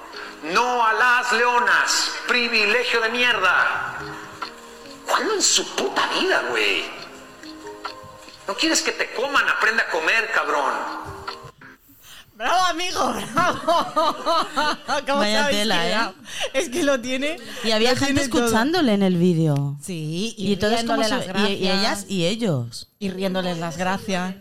No 0.53 0.85
a 0.85 0.93
las 0.93 1.33
leonas. 1.33 2.13
Privilegio 2.29 3.01
de 3.01 3.09
mierda. 3.11 3.99
¿Cuándo 5.09 5.35
en 5.35 5.43
su 5.43 5.65
puta 5.75 6.09
vida, 6.21 6.43
güey? 6.51 6.85
No 8.47 8.55
quieres 8.55 8.83
que 8.83 8.93
te 8.93 9.13
coman, 9.15 9.49
aprende 9.49 9.83
a 9.83 9.91
comer, 9.91 10.31
cabrón. 10.33 10.73
¡Bravo, 12.35 12.67
amigo! 12.67 13.15
¡Bravo! 13.33 14.17
¿Cómo 15.07 15.19
Vaya 15.19 15.49
tela, 15.49 15.89
¿eh? 15.89 16.13
Es 16.53 16.69
que 16.69 16.83
lo 16.83 17.01
tiene. 17.01 17.39
Y 17.65 17.71
había 17.71 17.95
lo 17.95 17.97
gente 17.99 18.29
todo. 18.29 18.45
escuchándole 18.45 18.93
en 18.93 19.03
el 19.03 19.17
vídeo. 19.17 19.77
Sí, 19.83 20.35
y, 20.37 20.53
Y, 20.53 20.57
todos 20.57 20.85
como 20.85 20.97
las 21.03 21.11
y, 21.11 21.15
y 21.15 21.29
gracias. 21.29 21.61
ellas 21.61 22.05
y 22.09 22.27
ellos. 22.27 22.89
Y 22.99 23.11
riéndoles 23.11 23.59
las 23.59 23.79
gracias. 23.79 24.35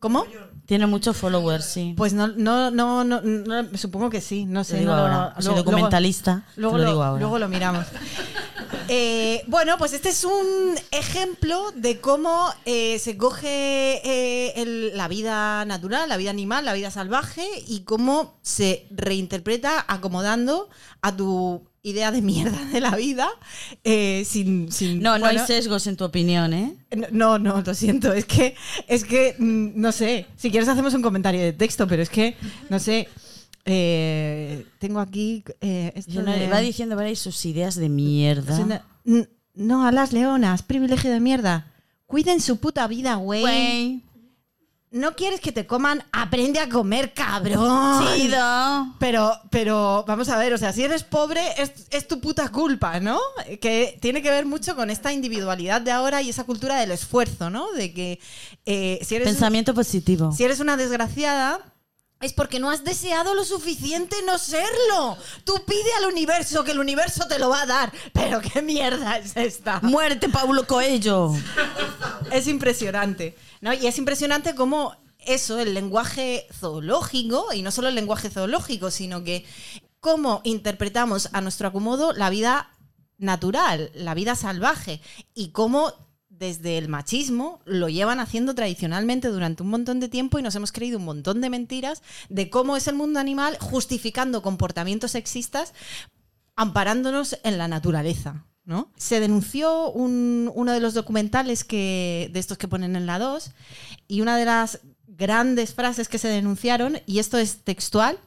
¿Cómo? 0.00 0.26
Tiene 0.66 0.86
muchos 0.86 1.16
followers, 1.16 1.64
sí. 1.64 1.94
Pues 1.96 2.12
no, 2.12 2.26
no, 2.28 2.70
no, 2.70 3.04
no, 3.04 3.20
no, 3.22 3.78
supongo 3.78 4.10
que 4.10 4.20
sí, 4.20 4.44
no 4.46 4.64
sé. 4.64 4.74
Te 4.74 4.78
digo 4.80 4.92
no, 4.94 4.98
ahora. 5.02 5.32
no, 5.36 5.42
Soy 5.42 5.54
documentalista, 5.54 6.42
Luego, 6.56 6.76
lo 6.78 6.84
lo, 6.84 6.90
digo 6.90 7.02
ahora. 7.04 7.20
luego 7.20 7.38
lo 7.38 7.48
miramos. 7.48 7.86
Eh, 8.88 9.42
bueno, 9.48 9.78
pues 9.78 9.92
este 9.92 10.10
es 10.10 10.24
un 10.24 10.74
ejemplo 10.92 11.72
de 11.74 12.00
cómo 12.00 12.48
eh, 12.64 12.98
se 13.00 13.16
coge 13.16 14.00
eh, 14.04 14.52
el- 14.56 14.96
la 14.96 15.08
vida 15.08 15.64
natural, 15.64 16.08
la 16.08 16.16
vida 16.16 16.30
animal, 16.30 16.64
la 16.64 16.72
vida 16.72 16.90
salvaje 16.90 17.46
y 17.66 17.80
cómo 17.80 18.38
se 18.42 18.86
reinterpreta 18.90 19.84
acomodando 19.88 20.68
a 21.02 21.16
tu 21.16 21.64
idea 21.88 22.10
de 22.10 22.20
mierda 22.22 22.64
de 22.72 22.80
la 22.80 22.96
vida 22.96 23.28
eh, 23.84 24.24
sin, 24.26 24.70
sin 24.72 25.00
no, 25.00 25.18
no 25.18 25.26
hay 25.26 25.38
sesgos 25.38 25.86
en 25.86 25.96
tu 25.96 26.04
opinión, 26.04 26.52
¿eh? 26.52 26.74
no, 27.12 27.38
no, 27.38 27.60
lo 27.62 27.74
siento. 27.74 28.12
Es 28.12 28.24
que, 28.24 28.54
es 28.88 29.04
que, 29.04 29.34
mm, 29.38 29.70
no 29.80 29.92
sé. 29.92 30.26
Si 30.36 30.50
quieres 30.50 30.68
hacemos 30.68 30.94
un 30.94 31.02
comentario 31.02 31.40
de 31.40 31.52
texto, 31.52 31.86
pero 31.86 32.02
es 32.02 32.10
que, 32.10 32.36
no 32.70 32.78
sé. 32.78 33.08
eh, 33.64 34.66
tengo 34.78 35.00
aquí. 35.00 35.42
eh, 35.60 35.92
esto 35.94 36.12
Yo 36.12 36.22
no- 36.22 36.32
de- 36.32 36.48
va 36.48 36.60
diciendo, 36.60 36.96
veréis, 36.96 37.18
sus 37.18 37.44
ideas 37.46 37.74
de 37.76 37.88
mierda. 37.88 38.56
No, 39.54 39.86
a 39.86 39.92
las 39.92 40.12
leonas, 40.12 40.62
privilegio 40.62 41.10
de 41.10 41.20
mierda. 41.20 41.72
Cuiden 42.06 42.40
su 42.40 42.58
puta 42.58 42.86
vida, 42.86 43.14
güey. 43.16 44.02
No 44.96 45.14
quieres 45.14 45.40
que 45.40 45.52
te 45.52 45.66
coman, 45.66 46.02
aprende 46.10 46.58
a 46.58 46.68
comer, 46.68 47.12
cabrón. 47.12 48.06
Chido. 48.16 48.94
Pero, 48.98 49.38
pero, 49.50 50.04
vamos 50.06 50.28
a 50.28 50.38
ver, 50.38 50.54
o 50.54 50.58
sea, 50.58 50.72
si 50.72 50.82
eres 50.82 51.04
pobre 51.04 51.42
es, 51.58 51.72
es 51.90 52.08
tu 52.08 52.20
puta 52.20 52.48
culpa, 52.48 52.98
¿no? 52.98 53.20
Que 53.60 53.98
tiene 54.00 54.22
que 54.22 54.30
ver 54.30 54.46
mucho 54.46 54.74
con 54.74 54.90
esta 54.90 55.12
individualidad 55.12 55.82
de 55.82 55.92
ahora 55.92 56.22
y 56.22 56.30
esa 56.30 56.44
cultura 56.44 56.80
del 56.80 56.92
esfuerzo, 56.92 57.50
¿no? 57.50 57.70
De 57.72 57.92
que 57.92 58.20
eh, 58.64 58.98
si, 59.02 59.16
eres, 59.16 59.28
Pensamiento 59.28 59.74
positivo. 59.74 60.32
si 60.32 60.44
eres 60.44 60.60
una 60.60 60.76
desgraciada 60.76 61.60
es 62.20 62.32
porque 62.32 62.58
no 62.58 62.70
has 62.70 62.82
deseado 62.82 63.34
lo 63.34 63.44
suficiente 63.44 64.16
no 64.24 64.38
serlo. 64.38 65.18
Tú 65.44 65.62
pide 65.66 65.92
al 65.98 66.06
universo 66.06 66.64
que 66.64 66.72
el 66.72 66.78
universo 66.78 67.28
te 67.28 67.38
lo 67.38 67.50
va 67.50 67.62
a 67.62 67.66
dar. 67.66 67.92
Pero 68.14 68.40
qué 68.40 68.62
mierda 68.62 69.18
es 69.18 69.36
esta. 69.36 69.80
Muerte, 69.82 70.30
Paulo 70.30 70.66
Coelho. 70.66 71.34
Es 72.32 72.46
impresionante. 72.46 73.36
¿No? 73.66 73.74
Y 73.74 73.88
es 73.88 73.98
impresionante 73.98 74.54
cómo 74.54 74.94
eso, 75.18 75.58
el 75.58 75.74
lenguaje 75.74 76.46
zoológico, 76.52 77.52
y 77.52 77.62
no 77.62 77.72
solo 77.72 77.88
el 77.88 77.96
lenguaje 77.96 78.30
zoológico, 78.30 78.92
sino 78.92 79.24
que 79.24 79.44
cómo 79.98 80.40
interpretamos 80.44 81.28
a 81.32 81.40
nuestro 81.40 81.66
acomodo 81.66 82.12
la 82.12 82.30
vida 82.30 82.70
natural, 83.18 83.90
la 83.94 84.14
vida 84.14 84.36
salvaje, 84.36 85.00
y 85.34 85.48
cómo 85.48 85.92
desde 86.28 86.78
el 86.78 86.88
machismo 86.88 87.60
lo 87.64 87.88
llevan 87.88 88.20
haciendo 88.20 88.54
tradicionalmente 88.54 89.28
durante 89.28 89.64
un 89.64 89.70
montón 89.70 89.98
de 89.98 90.08
tiempo 90.08 90.38
y 90.38 90.42
nos 90.42 90.54
hemos 90.54 90.70
creído 90.70 90.98
un 90.98 91.04
montón 91.04 91.40
de 91.40 91.50
mentiras 91.50 92.02
de 92.28 92.50
cómo 92.50 92.76
es 92.76 92.86
el 92.86 92.94
mundo 92.94 93.18
animal 93.18 93.56
justificando 93.58 94.42
comportamientos 94.42 95.12
sexistas 95.12 95.72
amparándonos 96.54 97.38
en 97.42 97.58
la 97.58 97.68
naturaleza. 97.68 98.44
¿No? 98.66 98.92
Se 98.96 99.20
denunció 99.20 99.90
un- 99.90 100.50
uno 100.54 100.72
de 100.72 100.80
los 100.80 100.92
documentales 100.92 101.64
que, 101.64 102.28
de 102.32 102.38
estos 102.40 102.58
que 102.58 102.68
ponen 102.68 102.94
en 102.96 103.06
la 103.06 103.18
2 103.18 103.52
y 104.08 104.20
una 104.20 104.36
de 104.36 104.44
las 104.44 104.80
grandes 105.06 105.72
frases 105.72 106.08
que 106.08 106.18
se 106.18 106.28
denunciaron, 106.28 106.98
y 107.06 107.20
esto 107.20 107.38
es 107.38 107.58
textual, 107.64 108.18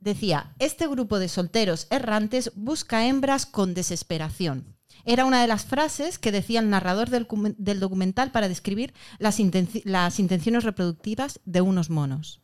decía, 0.00 0.52
este 0.58 0.86
grupo 0.86 1.18
de 1.18 1.28
solteros 1.28 1.86
errantes 1.90 2.50
busca 2.54 3.06
hembras 3.06 3.46
con 3.46 3.72
desesperación. 3.72 4.66
Era 5.04 5.24
una 5.24 5.40
de 5.40 5.46
las 5.48 5.64
frases 5.64 6.18
que 6.18 6.32
decía 6.32 6.60
el 6.60 6.68
narrador 6.70 7.08
del, 7.08 7.26
cumen- 7.26 7.56
del 7.56 7.80
documental 7.80 8.30
para 8.30 8.48
describir 8.48 8.92
las 9.18 9.40
intenciones 9.40 10.64
reproductivas 10.64 11.40
de 11.44 11.60
unos 11.60 11.88
monos. 11.88 12.40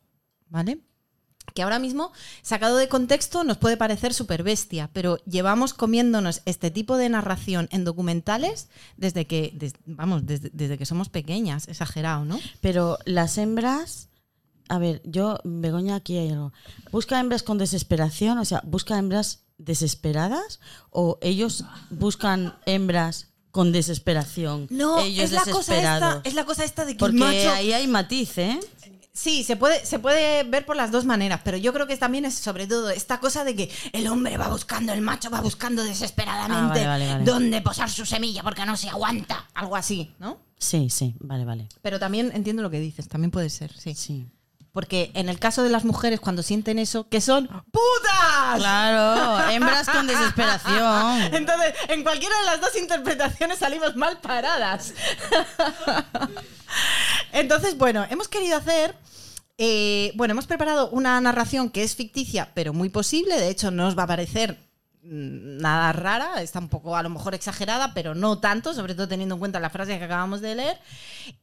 ¿Vale? 0.49 0.79
Que 1.53 1.61
ahora 1.63 1.79
mismo, 1.79 2.11
sacado 2.41 2.77
de 2.77 2.87
contexto, 2.87 3.43
nos 3.43 3.57
puede 3.57 3.77
parecer 3.77 4.13
súper 4.13 4.43
bestia, 4.43 4.89
pero 4.93 5.17
llevamos 5.25 5.73
comiéndonos 5.73 6.41
este 6.45 6.71
tipo 6.71 6.97
de 6.97 7.09
narración 7.09 7.67
en 7.71 7.83
documentales 7.83 8.67
desde 8.97 9.25
que, 9.27 9.51
des- 9.55 9.73
vamos, 9.85 10.25
desde, 10.25 10.49
desde 10.53 10.77
que 10.77 10.85
somos 10.85 11.09
pequeñas, 11.09 11.67
exagerado, 11.67 12.25
¿no? 12.25 12.39
Pero 12.61 12.97
las 13.05 13.37
hembras. 13.37 14.07
A 14.71 14.77
ver, 14.77 15.01
yo, 15.03 15.39
Begoña, 15.43 15.95
aquí 15.95 16.17
hay 16.17 16.29
algo. 16.29 16.53
¿Busca 16.91 17.19
hembras 17.19 17.41
con 17.41 17.57
desesperación? 17.57 18.37
O 18.37 18.45
sea, 18.45 18.61
¿busca 18.65 18.97
hembras 18.99 19.39
desesperadas? 19.57 20.59
¿O 20.91 21.17
ellos 21.21 21.65
buscan 21.89 22.55
hembras 22.67 23.27
con 23.51 23.71
desesperación? 23.71 24.67
No, 24.69 24.99
ellos 24.99 25.25
es 25.25 25.31
la, 25.31 25.41
cosa 25.51 25.75
esta, 25.75 26.21
es 26.23 26.33
la 26.35 26.45
cosa 26.45 26.63
esta 26.63 26.85
de 26.85 26.93
que 26.93 26.99
Porque 26.99 27.15
el 27.15 27.19
macho... 27.19 27.49
ahí 27.51 27.73
hay 27.73 27.87
matiz, 27.87 28.37
¿eh? 28.37 28.59
Sí, 29.21 29.43
se 29.43 29.57
puede, 29.57 29.85
se 29.85 29.99
puede 29.99 30.43
ver 30.43 30.65
por 30.65 30.77
las 30.77 30.91
dos 30.91 31.03
maneras, 31.03 31.41
pero 31.43 31.57
yo 31.57 31.73
creo 31.73 31.87
que 31.87 31.97
también 31.97 32.23
es 32.23 32.35
sobre 32.35 32.67
todo 32.67 32.89
esta 32.89 33.19
cosa 33.19 33.43
de 33.43 33.53
que 33.53 33.69
el 33.91 34.07
hombre 34.07 34.37
va 34.37 34.47
buscando, 34.47 34.93
el 34.93 35.01
macho 35.01 35.29
va 35.29 35.41
buscando 35.41 35.83
desesperadamente 35.83 36.85
Ah, 36.85 36.87
vale, 36.87 37.05
vale, 37.05 37.07
vale. 37.07 37.25
dónde 37.25 37.59
posar 37.61 37.89
su 37.89 38.05
semilla 38.05 38.43
porque 38.43 38.65
no 38.65 38.77
se 38.77 38.87
aguanta. 38.87 39.45
Algo 39.53 39.75
así, 39.75 40.15
¿no? 40.19 40.39
Sí, 40.57 40.89
sí, 40.89 41.15
vale, 41.19 41.43
vale. 41.43 41.67
Pero 41.81 41.99
también 41.99 42.31
entiendo 42.33 42.61
lo 42.61 42.69
que 42.69 42.79
dices, 42.79 43.09
también 43.09 43.29
puede 43.29 43.49
ser, 43.49 43.73
sí. 43.77 43.93
Sí. 43.93 44.25
Porque 44.71 45.09
en 45.15 45.29
el 45.29 45.39
caso 45.39 45.63
de 45.63 45.69
las 45.69 45.83
mujeres, 45.83 46.19
cuando 46.19 46.43
sienten 46.43 46.77
eso, 46.79 47.07
que 47.09 47.21
son 47.21 47.47
putas. 47.47 48.57
Claro, 48.57 49.49
hembras 49.49 49.89
con 49.89 50.05
desesperación. 50.05 51.21
Entonces, 51.33 51.73
en 51.87 52.03
cualquiera 52.03 52.37
de 52.39 52.45
las 52.45 52.61
dos 52.61 52.75
interpretaciones 52.77 53.57
salimos 53.59 53.95
mal 53.95 54.19
paradas. 54.19 54.93
Entonces, 57.31 57.77
bueno, 57.77 58.05
hemos 58.09 58.27
querido 58.27 58.57
hacer. 58.57 58.95
eh, 59.57 60.11
bueno, 60.15 60.31
hemos 60.33 60.47
preparado 60.47 60.89
una 60.91 61.19
narración 61.19 61.69
que 61.69 61.83
es 61.83 61.95
ficticia, 61.95 62.51
pero 62.53 62.71
muy 62.73 62.89
posible. 62.89 63.39
De 63.39 63.49
hecho, 63.49 63.71
no 63.71 63.87
os 63.87 63.97
va 63.97 64.03
a 64.03 64.07
parecer 64.07 64.57
nada 65.09 65.91
rara. 65.91 66.41
Está 66.41 66.59
un 66.59 66.69
poco, 66.69 66.95
a 66.95 67.03
lo 67.03 67.09
mejor, 67.09 67.33
exagerada, 67.33 67.93
pero 67.93 68.15
no 68.15 68.39
tanto, 68.39 68.73
sobre 68.73 68.95
todo 68.95 69.07
teniendo 69.07 69.35
en 69.35 69.39
cuenta 69.39 69.59
la 69.59 69.69
frase 69.69 69.97
que 69.97 70.05
acabamos 70.05 70.41
de 70.41 70.55
leer. 70.55 70.77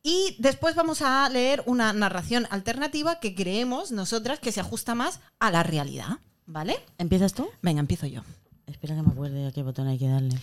Y 0.02 0.36
después 0.38 0.74
vamos 0.74 1.02
a 1.02 1.28
leer 1.28 1.62
una 1.66 1.92
narración 1.92 2.46
alternativa 2.50 3.20
que 3.20 3.34
creemos 3.34 3.92
nosotras 3.92 4.38
que 4.38 4.52
se 4.52 4.60
ajusta 4.60 4.94
más 4.94 5.20
a 5.38 5.50
la 5.50 5.62
realidad. 5.62 6.18
¿Vale? 6.46 6.78
¿Empiezas 6.98 7.34
tú? 7.34 7.48
Venga, 7.60 7.80
empiezo 7.80 8.06
yo. 8.06 8.22
Espera 8.66 8.94
que 8.94 9.02
me 9.02 9.10
acuerde 9.10 9.48
a 9.48 9.52
qué 9.52 9.62
botón 9.62 9.88
hay 9.88 9.98
que 9.98 10.08
darle. 10.08 10.36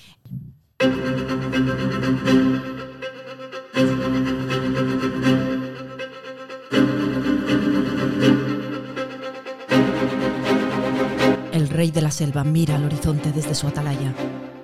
Rey 11.73 11.89
de 11.89 12.01
la 12.01 12.11
selva 12.11 12.43
mira 12.43 12.75
al 12.75 12.85
horizonte 12.85 13.31
desde 13.31 13.55
su 13.55 13.67
atalaya. 13.67 14.13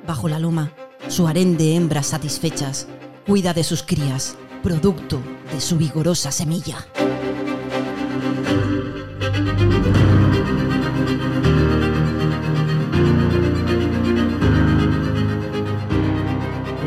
Bajo 0.07 0.29
la 0.29 0.39
loma, 0.39 0.71
su 1.07 1.27
harén 1.27 1.57
de 1.57 1.75
hembras 1.75 2.07
satisfechas 2.07 2.87
cuida 3.25 3.53
de 3.53 3.63
sus 3.63 3.83
crías, 3.83 4.37
producto 4.61 5.19
de 5.51 5.59
su 5.59 5.77
vigorosa 5.77 6.31
semilla. 6.31 6.85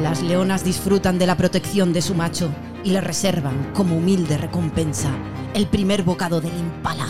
Las 0.01 0.23
leonas 0.23 0.65
disfrutan 0.65 1.19
de 1.19 1.27
la 1.27 1.37
protección 1.37 1.93
de 1.93 2.01
su 2.01 2.15
macho 2.15 2.51
y 2.85 2.91
le 2.91 3.01
reservan 3.01 3.73
como 3.73 3.97
humilde 3.97 4.39
recompensa 4.39 5.11
el 5.55 5.67
primer 5.67 6.05
bocado 6.05 6.41
del 6.41 6.57
impala. 6.57 7.09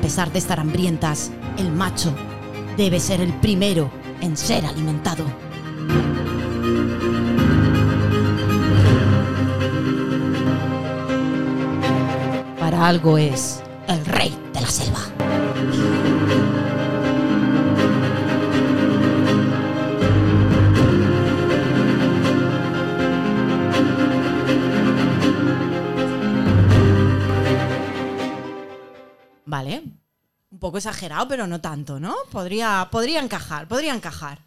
A 0.00 0.02
pesar 0.02 0.32
de 0.32 0.38
estar 0.38 0.58
hambrientas, 0.58 1.30
el 1.58 1.70
macho 1.70 2.10
debe 2.78 2.98
ser 2.98 3.20
el 3.20 3.34
primero 3.34 3.90
en 4.22 4.34
ser 4.34 4.64
alimentado. 4.64 5.26
Para 12.58 12.86
algo 12.86 13.18
es 13.18 13.62
el 13.88 14.06
rey 14.06 14.34
de 14.54 14.60
la 14.62 14.70
selva. 14.70 15.99
Vale. 29.50 29.82
Un 30.52 30.58
poco 30.58 30.78
exagerado, 30.78 31.28
pero 31.28 31.46
no 31.46 31.60
tanto, 31.60 32.00
¿no? 32.00 32.14
Podría, 32.30 32.88
podría 32.90 33.20
encajar, 33.20 33.68
podría 33.68 33.94
encajar. 33.94 34.38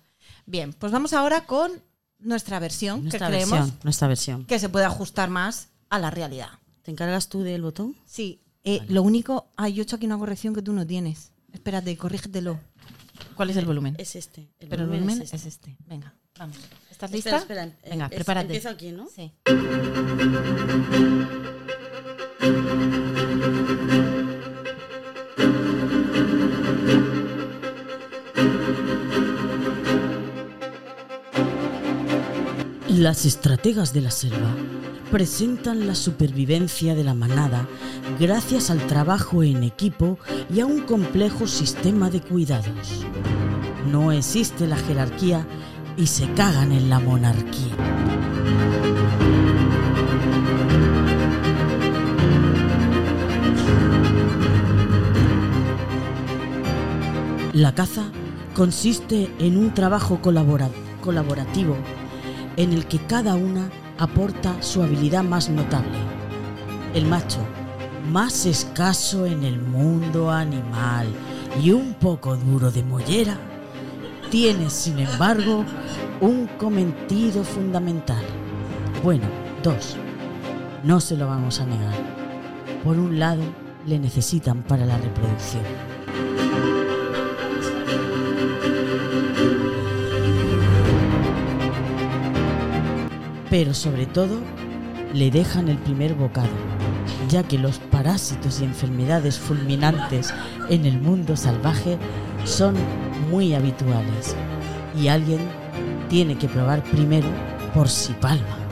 Bien, 0.46 0.74
pues 0.74 0.92
vamos 0.92 1.14
ahora 1.14 1.46
con 1.46 1.72
nuestra 2.20 2.60
versión, 2.60 3.04
Nuestra 3.04 3.28
que 3.28 3.34
creemos 3.34 3.60
versión. 3.60 3.80
Nuestra 3.84 4.08
versión. 4.08 4.46
que 4.46 4.60
se 4.60 4.70
puede 4.70 4.86
ajustar 4.86 5.30
más 5.30 5.70
a 5.90 6.00
la 6.00 6.10
realidad. 6.10 6.50
¿Te 6.82 6.92
encargas 6.92 7.30
tú 7.30 7.42
del 7.44 7.62
botón? 7.62 7.96
Sí, 8.06 8.42
eh, 8.64 8.82
lo 8.90 9.04
único, 9.04 9.48
ah, 9.58 9.70
yo 9.70 9.82
he 9.82 9.84
hecho 9.84 9.96
aquí 9.98 10.06
una 10.06 10.18
corrección 10.18 10.54
que 10.56 10.62
tú 10.62 10.74
no 10.74 10.86
tienes. 10.88 11.32
Espérate, 11.54 11.96
corrígetelo. 11.98 12.60
¿Cuál 13.36 13.50
es 13.52 13.58
el 13.58 13.66
volumen? 13.66 13.96
Es 13.98 14.16
este. 14.16 14.50
El 14.60 14.68
Pero 14.70 14.84
el 14.84 14.90
volumen 14.90 15.22
es 15.22 15.34
es 15.34 15.46
este. 15.46 15.72
este. 15.72 15.78
Venga, 15.88 16.14
vamos. 16.38 16.58
¿Estás 16.92 17.12
lista? 17.12 17.38
Espera, 17.38 17.64
espera. 17.66 17.90
Venga, 17.92 18.06
Es- 18.08 18.12
prepárate. 18.16 18.46
Empiezo 18.56 18.70
aquí, 18.70 18.92
¿no? 18.92 19.08
Sí. 19.14 19.32
Las 32.94 33.26
estrategas 33.26 33.92
de 33.94 34.02
la 34.02 34.12
selva 34.12 34.56
presentan 35.12 35.88
la 35.88 35.96
supervivencia 35.96 36.94
de 36.94 37.04
la 37.04 37.14
manada 37.14 37.68
gracias 38.20 38.70
al 38.70 38.86
trabajo 38.86 39.42
en 39.44 39.64
equipo 39.64 40.20
y 40.54 40.60
a 40.60 40.66
un 40.66 40.82
complejo 40.82 41.48
sistema 41.48 42.10
de 42.10 42.22
cuidados. 42.22 43.06
No 43.92 44.12
existe 44.12 44.68
la 44.68 44.78
jerarquía 44.78 45.46
y 45.98 46.08
se 46.08 46.32
cagan 46.34 46.72
en 46.72 46.90
la 46.90 47.00
monarquía. 47.00 47.76
La 57.54 57.74
caza 57.74 58.04
consiste 58.56 59.32
en 59.40 59.58
un 59.58 59.74
trabajo 59.74 60.20
colabora- 60.22 60.70
colaborativo 61.02 61.76
en 62.58 62.74
el 62.74 62.86
que 62.86 63.00
cada 63.00 63.36
una 63.36 63.70
aporta 63.98 64.62
su 64.62 64.82
habilidad 64.82 65.24
más 65.24 65.50
notable. 65.50 65.98
El 66.94 67.06
macho, 67.06 67.40
más 68.12 68.46
escaso 68.46 69.26
en 69.26 69.44
el 69.44 69.60
mundo 69.60 70.32
animal 70.32 71.08
y 71.62 71.72
un 71.72 71.94
poco 71.94 72.36
duro 72.36 72.72
de 72.72 72.84
mollera, 72.84 73.38
tiene 74.30 74.70
sin 74.70 75.00
embargo 75.00 75.64
un 76.22 76.48
cometido 76.58 77.44
fundamental. 77.44 78.24
Bueno, 79.04 79.26
dos. 79.64 79.96
No 80.84 81.00
se 81.00 81.16
lo 81.16 81.28
vamos 81.28 81.60
a 81.60 81.66
negar. 81.66 81.96
Por 82.84 82.98
un 82.98 83.20
lado, 83.20 83.44
le 83.86 84.00
necesitan 84.00 84.64
para 84.64 84.86
la 84.86 84.98
reproducción. 84.98 85.93
Pero 93.54 93.76
sobre 93.76 94.08
todo 94.08 94.40
le 95.14 95.30
dejan 95.30 95.70
el 95.70 95.78
primer 95.78 96.16
bocado, 96.16 96.50
ya 97.30 97.44
que 97.44 97.60
los 97.60 97.78
parásitos 97.78 98.60
y 98.60 98.64
enfermedades 98.64 99.38
fulminantes 99.38 100.34
en 100.72 100.88
el 100.88 101.00
mundo 101.00 101.38
salvaje 101.38 102.00
son 102.46 102.74
muy 103.30 103.54
habituales 103.54 104.36
y 105.00 105.08
alguien 105.08 105.38
tiene 106.10 106.36
que 106.36 106.48
probar 106.48 106.82
primero 106.82 107.28
por 107.76 107.90
si 107.90 108.14
palma. 108.14 108.63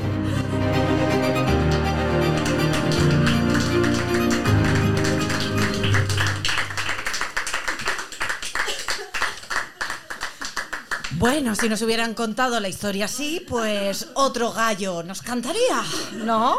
Bueno, 11.21 11.53
si 11.53 11.69
nos 11.69 11.79
hubieran 11.83 12.15
contado 12.15 12.59
la 12.59 12.67
historia 12.67 13.05
así, 13.05 13.45
pues 13.47 14.09
otro 14.15 14.51
gallo 14.51 15.03
nos 15.03 15.21
cantaría, 15.21 15.83
¿no? 16.25 16.55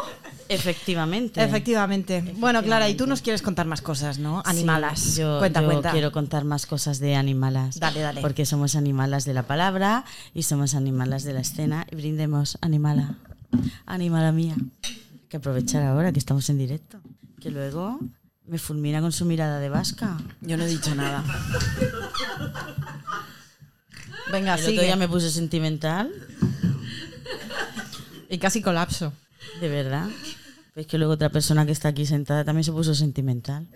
Efectivamente. 0.47 1.43
Efectivamente. 1.43 2.33
Bueno, 2.37 2.63
Clara, 2.63 2.87
y 2.87 2.95
tú 2.95 3.05
nos 3.05 3.21
quieres 3.21 3.41
contar 3.41 3.65
más 3.65 3.81
cosas, 3.81 4.19
¿no? 4.19 4.41
Animalas. 4.45 5.01
Sí, 5.01 5.19
yo, 5.19 5.39
cuenta, 5.39 5.59
yo 5.59 5.67
cuenta. 5.67 5.91
quiero 5.91 6.13
contar 6.13 6.45
más 6.45 6.65
cosas 6.65 6.99
de 6.99 7.17
animalas. 7.17 7.77
Dale, 7.77 7.99
dale. 7.99 8.21
Porque 8.21 8.45
somos 8.45 8.77
animalas 8.77 9.25
de 9.25 9.33
la 9.33 9.43
palabra 9.43 10.05
y 10.33 10.43
somos 10.43 10.75
animalas 10.75 11.25
de 11.25 11.33
la 11.33 11.41
escena. 11.41 11.85
Y 11.91 11.97
brindemos, 11.97 12.57
animala. 12.61 13.17
Animala 13.85 14.31
mía. 14.31 14.55
Hay 14.85 15.27
que 15.27 15.35
aprovechar 15.35 15.83
ahora 15.83 16.13
que 16.13 16.19
estamos 16.19 16.49
en 16.49 16.57
directo. 16.57 17.01
Que 17.41 17.51
luego 17.51 17.99
me 18.47 18.59
fulmina 18.59 19.01
con 19.01 19.11
su 19.11 19.25
mirada 19.25 19.59
de 19.59 19.67
vasca. 19.67 20.17
Yo 20.39 20.55
no 20.55 20.63
he 20.63 20.67
dicho 20.67 20.95
nada. 20.95 21.21
Venga, 24.31 24.55
otro 24.55 24.67
sigue. 24.67 24.83
día 24.83 24.95
me 24.95 25.07
puse 25.07 25.29
sentimental. 25.29 26.11
Y 28.29 28.37
casi 28.37 28.61
colapso. 28.61 29.13
De 29.61 29.69
verdad. 29.69 30.07
Es 30.75 30.87
que 30.87 30.97
luego 30.97 31.13
otra 31.13 31.29
persona 31.29 31.65
que 31.65 31.71
está 31.71 31.89
aquí 31.89 32.05
sentada 32.05 32.43
también 32.43 32.63
se 32.63 32.71
puso 32.71 32.95
sentimental. 32.95 33.67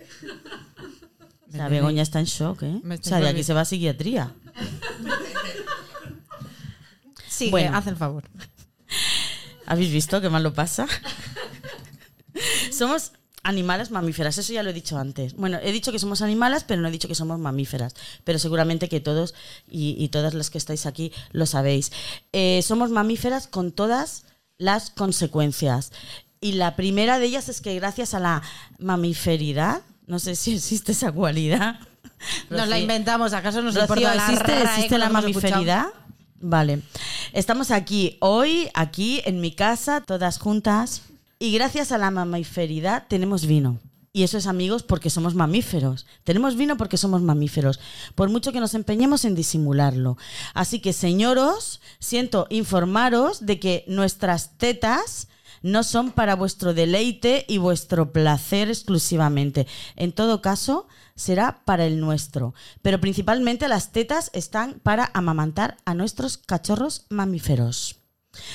Sea, 1.52 1.68
Begoña 1.68 2.02
está 2.02 2.18
en 2.18 2.26
shock, 2.26 2.62
¿eh? 2.64 2.80
O 2.84 3.02
sea, 3.02 3.20
de 3.20 3.28
aquí 3.28 3.42
se 3.44 3.54
va 3.54 3.60
a 3.62 3.64
psiquiatría. 3.64 4.32
Sigue, 7.28 7.50
Bueno. 7.52 7.76
haz 7.76 7.86
el 7.86 7.96
favor. 7.96 8.24
¿Habéis 9.66 9.92
visto 9.92 10.20
qué 10.20 10.28
mal 10.28 10.42
lo 10.42 10.52
pasa? 10.54 10.86
Somos 12.72 13.12
animales 13.48 13.90
mamíferas, 13.90 14.36
eso 14.36 14.52
ya 14.52 14.62
lo 14.62 14.68
he 14.70 14.74
dicho 14.74 14.98
antes. 14.98 15.34
Bueno, 15.34 15.58
he 15.62 15.72
dicho 15.72 15.90
que 15.90 15.98
somos 15.98 16.20
animales, 16.20 16.64
pero 16.64 16.82
no 16.82 16.88
he 16.88 16.90
dicho 16.90 17.08
que 17.08 17.14
somos 17.14 17.38
mamíferas. 17.38 17.94
Pero 18.22 18.38
seguramente 18.38 18.90
que 18.90 19.00
todos 19.00 19.34
y, 19.70 19.96
y 19.98 20.08
todas 20.08 20.34
las 20.34 20.50
que 20.50 20.58
estáis 20.58 20.84
aquí 20.84 21.12
lo 21.32 21.46
sabéis. 21.46 21.90
Eh, 22.32 22.60
somos 22.62 22.90
mamíferas 22.90 23.46
con 23.46 23.72
todas 23.72 24.24
las 24.58 24.90
consecuencias. 24.90 25.92
Y 26.42 26.52
la 26.52 26.76
primera 26.76 27.18
de 27.18 27.24
ellas 27.24 27.48
es 27.48 27.62
que 27.62 27.74
gracias 27.74 28.12
a 28.12 28.20
la 28.20 28.42
mamiferidad, 28.78 29.80
no 30.06 30.18
sé 30.18 30.36
si 30.36 30.54
existe 30.54 30.92
esa 30.92 31.10
cualidad. 31.10 31.80
Nos 32.50 32.68
la 32.68 32.78
inventamos, 32.78 33.32
¿acaso 33.32 33.62
nos 33.62 33.74
Rocío, 33.74 33.94
importa 33.94 34.14
la 34.14 34.26
¿existe, 34.26 34.52
RAE 34.52 34.62
existe 34.64 34.88
que 34.88 34.98
la 34.98 35.08
mamiferidad? 35.08 35.86
Vale. 36.40 36.82
Estamos 37.32 37.70
aquí 37.70 38.18
hoy, 38.20 38.68
aquí 38.74 39.22
en 39.24 39.40
mi 39.40 39.52
casa, 39.52 40.02
todas 40.02 40.38
juntas. 40.38 41.02
Y 41.38 41.52
gracias 41.52 41.92
a 41.92 41.98
la 41.98 42.10
mamiferidad 42.10 43.06
tenemos 43.08 43.46
vino. 43.46 43.78
Y 44.12 44.24
eso 44.24 44.38
es 44.38 44.48
amigos 44.48 44.82
porque 44.82 45.10
somos 45.10 45.34
mamíferos. 45.34 46.06
Tenemos 46.24 46.56
vino 46.56 46.76
porque 46.76 46.96
somos 46.96 47.22
mamíferos. 47.22 47.78
Por 48.16 48.30
mucho 48.30 48.50
que 48.50 48.58
nos 48.58 48.74
empeñemos 48.74 49.24
en 49.24 49.36
disimularlo. 49.36 50.16
Así 50.54 50.80
que, 50.80 50.92
señoros, 50.92 51.80
siento 52.00 52.48
informaros 52.50 53.46
de 53.46 53.60
que 53.60 53.84
nuestras 53.86 54.56
tetas 54.58 55.28
no 55.62 55.84
son 55.84 56.10
para 56.10 56.34
vuestro 56.34 56.74
deleite 56.74 57.44
y 57.48 57.58
vuestro 57.58 58.12
placer 58.12 58.68
exclusivamente. 58.68 59.68
En 59.94 60.10
todo 60.10 60.42
caso, 60.42 60.88
será 61.14 61.62
para 61.64 61.86
el 61.86 62.00
nuestro. 62.00 62.54
Pero 62.82 63.00
principalmente 63.00 63.68
las 63.68 63.92
tetas 63.92 64.30
están 64.32 64.80
para 64.80 65.10
amamantar 65.14 65.76
a 65.84 65.94
nuestros 65.94 66.38
cachorros 66.38 67.06
mamíferos. 67.08 67.97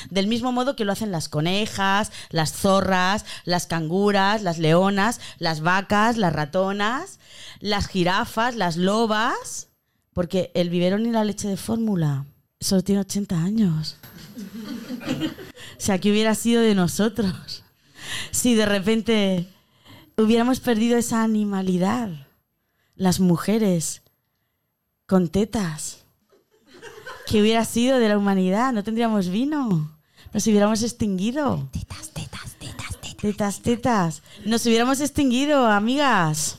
Del 0.10 0.28
mismo 0.28 0.52
modo 0.52 0.76
que 0.76 0.86
lo 0.86 0.92
hacen 0.92 1.12
las 1.12 1.30
conejas, 1.30 2.12
las 2.30 2.54
zorras, 2.54 3.26
las 3.46 3.68
canguras, 3.68 4.42
las 4.42 4.60
leonas, 4.60 5.20
las 5.40 5.62
vacas, 5.62 6.18
las 6.18 6.34
ratonas, 6.34 7.20
las 7.60 7.88
jirafas, 7.88 8.56
las 8.56 8.78
lobas. 8.78 9.70
Porque 10.14 10.52
el 10.54 10.70
biberón 10.70 11.06
y 11.06 11.12
la 11.12 11.24
leche 11.24 11.48
de 11.48 11.58
fórmula 11.58 12.26
solo 12.60 12.84
tiene 12.84 13.02
80 13.02 13.44
años. 13.44 13.98
O 14.38 15.86
sea, 15.86 16.00
¿qué 16.00 16.12
hubiera 16.12 16.36
sido 16.36 16.62
de 16.62 16.76
nosotros 16.76 17.64
si 18.32 18.56
de 18.56 18.66
repente 18.66 19.50
hubiéramos 20.18 20.60
perdido 20.60 20.98
esa 20.98 21.24
animalidad? 21.24 22.28
Las 22.96 23.20
mujeres 23.20 24.04
con 25.08 25.30
tetas. 25.30 26.03
¿Qué 27.34 27.42
hubiera 27.42 27.66
sido 27.66 27.98
de 27.98 28.10
la 28.10 28.16
humanidad? 28.20 28.72
No 28.74 28.84
tendríamos 28.84 29.28
vino. 29.28 29.98
Nos 30.34 30.46
hubiéramos 30.46 30.84
extinguido. 30.84 31.68
Tetas, 31.74 32.10
tetas, 32.10 32.54
tetas, 32.60 33.02
tetas. 33.02 33.18
Tetas, 33.18 33.62
tetas. 33.64 34.22
Nos 34.46 34.64
hubiéramos 34.68 35.02
extinguido, 35.02 35.66
amigas. 35.66 36.58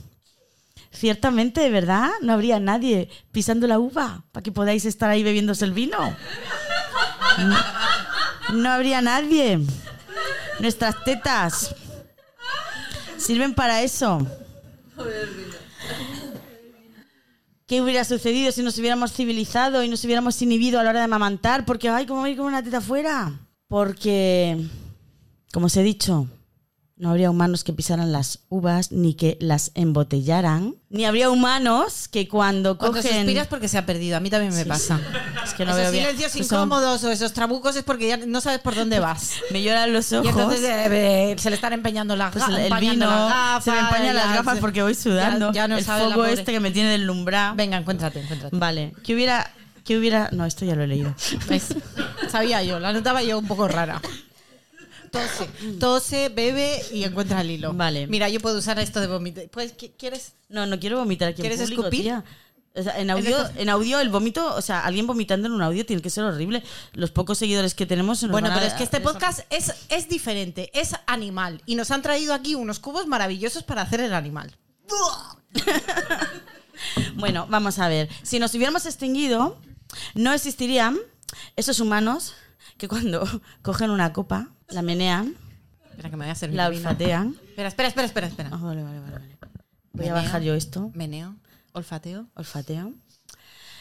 Ciertamente, 0.90 1.70
¿verdad? 1.70 2.10
No 2.22 2.32
habría 2.32 2.58
nadie 2.58 3.08
pisando 3.30 3.68
la 3.68 3.78
uva 3.78 4.24
para 4.32 4.42
que 4.42 4.50
podáis 4.50 4.84
estar 4.84 5.08
ahí 5.08 5.22
bebiéndose 5.22 5.64
el 5.64 5.74
vino. 5.74 5.96
No, 7.38 8.54
no 8.54 8.68
habría 8.68 9.00
nadie. 9.00 9.60
Nuestras 10.58 11.04
tetas 11.04 11.72
sirven 13.16 13.54
para 13.54 13.82
eso. 13.82 14.26
¿Qué 17.66 17.80
hubiera 17.80 18.04
sucedido 18.04 18.52
si 18.52 18.62
nos 18.62 18.78
hubiéramos 18.78 19.12
civilizado 19.12 19.82
y 19.82 19.88
nos 19.88 20.04
hubiéramos 20.04 20.40
inhibido 20.42 20.78
a 20.78 20.82
la 20.82 20.90
hora 20.90 20.98
de 20.98 21.06
amamantar? 21.06 21.64
Porque, 21.64 21.88
ay, 21.88 22.04
¿cómo 22.04 22.20
voy 22.20 22.36
con 22.36 22.44
una 22.44 22.62
teta 22.62 22.82
fuera? 22.82 23.40
Porque, 23.68 24.66
como 25.50 25.66
os 25.66 25.76
he 25.78 25.82
dicho, 25.82 26.28
no 26.96 27.10
habría 27.10 27.28
humanos 27.28 27.64
que 27.64 27.72
pisaran 27.72 28.12
las 28.12 28.40
uvas 28.48 28.92
ni 28.92 29.14
que 29.14 29.36
las 29.40 29.72
embotellaran. 29.74 30.76
Ni 30.90 31.04
habría 31.04 31.28
humanos 31.28 32.06
que 32.06 32.28
cuando 32.28 32.78
Cuando 32.78 32.98
cogen... 32.98 33.12
suspiras 33.16 33.48
porque 33.48 33.66
se 33.66 33.78
ha 33.78 33.84
perdido, 33.84 34.16
a 34.16 34.20
mí 34.20 34.30
también 34.30 34.54
me 34.54 34.64
pasa. 34.64 35.00
Es 35.42 35.54
que 35.54 35.64
no 35.64 35.72
esos 35.72 35.82
veo 35.82 35.90
bien. 35.90 36.04
silencios 36.04 36.36
Eso- 36.36 36.54
incómodos 36.54 37.02
o 37.02 37.10
esos 37.10 37.32
trabucos 37.32 37.74
es 37.74 37.82
porque 37.82 38.06
ya 38.06 38.16
no 38.18 38.40
sabes 38.40 38.60
por 38.60 38.76
dónde 38.76 39.00
vas. 39.00 39.32
Me 39.50 39.62
lloran 39.62 39.92
los 39.92 40.12
ojos. 40.12 40.24
Y 40.26 40.28
entonces 40.28 40.60
eh, 40.64 41.34
se 41.36 41.50
le 41.50 41.56
están 41.56 41.72
empeñando 41.72 42.14
las 42.14 42.32
Pues 42.32 42.44
el, 42.48 42.54
el 42.58 42.74
vino, 42.80 43.06
las 43.10 43.28
gafas, 43.28 43.64
se 43.64 43.70
me 43.72 43.78
empañan 43.80 44.14
las 44.14 44.34
gafas 44.36 44.58
porque 44.60 44.82
voy 44.82 44.94
sudando. 44.94 45.48
Ya, 45.52 45.62
ya 45.62 45.68
no 45.68 45.78
el 45.78 45.84
sabe 45.84 46.32
este 46.32 46.52
que 46.52 46.60
me 46.60 46.70
tiene 46.70 46.90
deslumbrado. 46.90 47.56
Venga, 47.56 47.76
encuéntrate, 47.76 48.20
encuéntrate. 48.20 48.56
Vale, 48.56 48.92
¿qué 49.02 49.14
hubiera, 49.14 49.50
qué 49.84 49.98
hubiera...? 49.98 50.28
No, 50.30 50.46
esto 50.46 50.64
ya 50.64 50.76
lo 50.76 50.84
he 50.84 50.86
leído. 50.86 51.12
¿Ves? 51.48 51.74
Sabía 52.30 52.62
yo, 52.62 52.78
la 52.78 52.92
notaba 52.92 53.22
yo 53.24 53.36
un 53.38 53.48
poco 53.48 53.66
rara. 53.66 54.00
Tose, 55.14 55.48
tose, 55.78 56.28
bebe 56.28 56.82
y 56.92 57.04
encuentra 57.04 57.40
el 57.40 57.50
hilo. 57.52 57.72
Vale. 57.72 58.06
Mira, 58.06 58.28
yo 58.28 58.40
puedo 58.40 58.58
usar 58.58 58.78
esto 58.78 59.00
de 59.00 59.06
vomitar. 59.06 59.48
Pues, 59.50 59.76
¿qui- 59.76 59.92
¿quieres? 59.96 60.32
No, 60.48 60.66
no 60.66 60.78
quiero 60.80 60.98
vomitar 60.98 61.28
aquí 61.28 61.40
en 61.40 61.48
¿Quieres 61.48 61.60
público, 61.62 61.82
escupir? 61.82 62.02
tía. 62.02 62.24
O 62.76 62.82
sea, 62.82 62.98
en 62.98 63.08
audio, 63.10 63.36
en 63.56 63.68
audio 63.68 64.00
el 64.00 64.08
vómito, 64.08 64.52
o 64.52 64.60
sea, 64.60 64.80
alguien 64.80 65.06
vomitando 65.06 65.46
en 65.46 65.52
un 65.52 65.62
audio 65.62 65.86
tiene 65.86 66.02
que 66.02 66.10
ser 66.10 66.24
horrible. 66.24 66.64
Los 66.92 67.12
pocos 67.12 67.38
seguidores 67.38 67.72
que 67.74 67.86
tenemos 67.86 68.20
nos 68.24 68.32
Bueno, 68.32 68.48
van 68.48 68.56
a- 68.56 68.60
pero 68.60 68.66
es 68.72 68.76
que 68.76 68.82
este 68.82 69.00
podcast 69.00 69.40
es, 69.50 69.72
es 69.90 70.08
diferente, 70.08 70.70
es 70.74 70.90
animal. 71.06 71.62
Y 71.66 71.76
nos 71.76 71.92
han 71.92 72.02
traído 72.02 72.34
aquí 72.34 72.56
unos 72.56 72.80
cubos 72.80 73.06
maravillosos 73.06 73.62
para 73.62 73.82
hacer 73.82 74.00
el 74.00 74.12
animal. 74.12 74.56
Bueno, 77.14 77.46
vamos 77.48 77.78
a 77.78 77.88
ver. 77.88 78.08
Si 78.22 78.38
nos 78.40 78.52
hubiéramos 78.54 78.84
extinguido, 78.86 79.56
no 80.14 80.32
existirían 80.32 80.98
esos 81.56 81.78
humanos 81.80 82.34
que 82.78 82.88
cuando 82.88 83.24
cogen 83.62 83.90
una 83.90 84.12
copa, 84.12 84.48
la 84.68 84.82
menean, 84.82 85.36
Espera 85.90 86.10
que 86.10 86.16
me 86.16 86.24
voy 86.24 86.32
a 86.32 86.34
servir 86.34 86.56
la 86.56 86.66
olfatean. 86.68 87.36
Espera, 87.50 87.68
espera, 87.68 87.88
espera, 87.88 88.06
espera, 88.06 88.26
espera. 88.26 88.50
Ah, 88.52 88.56
vale, 88.56 88.82
vale, 88.82 88.98
vale, 88.98 89.12
vale. 89.12 89.36
Voy 89.92 90.06
Meneo. 90.06 90.16
a 90.16 90.22
bajar 90.22 90.42
yo 90.42 90.54
esto, 90.54 90.90
Meneo, 90.94 91.36
olfateo. 91.72 92.26
olfateo, 92.34 92.92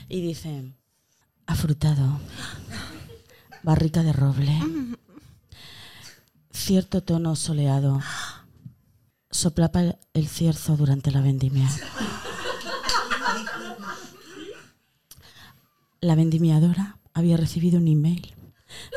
y 0.09 0.21
dice, 0.21 0.71
afrutado, 1.47 2.19
barrica 3.63 4.03
de 4.03 4.13
roble, 4.13 4.59
cierto 6.51 7.01
tono 7.01 7.36
soleado, 7.36 7.99
soplapa 9.31 9.95
el 10.13 10.27
cierzo 10.27 10.77
durante 10.77 11.09
la 11.09 11.21
vendimia. 11.21 11.67
La 15.99 16.13
vendimiadora 16.15 16.97
había 17.13 17.38
recibido 17.38 17.79
un 17.79 17.88
email 17.88 18.36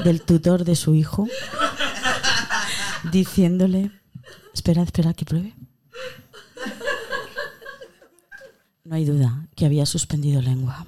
del 0.05 0.21
tutor 0.23 0.65
de 0.65 0.77
su 0.77 0.95
hijo 0.95 1.29
diciéndole, 3.11 3.91
espera, 4.55 4.83
espera 4.83 5.15
que 5.15 5.25
pruebe. 5.25 5.55
No 8.85 8.95
hay 8.95 9.05
duda 9.05 9.47
que 9.57 9.67
había 9.67 9.85
suspendido 9.85 10.41
lengua. 10.41 10.87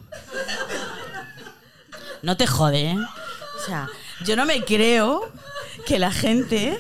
No 2.23 2.37
te 2.37 2.47
jode, 2.47 2.93
¿eh? 2.93 2.97
O 2.97 3.67
sea, 3.67 3.89
yo 4.25 4.37
no 4.37 4.45
me 4.45 4.65
creo 4.65 5.33
que 5.85 5.99
la 5.99 6.13
gente, 6.13 6.79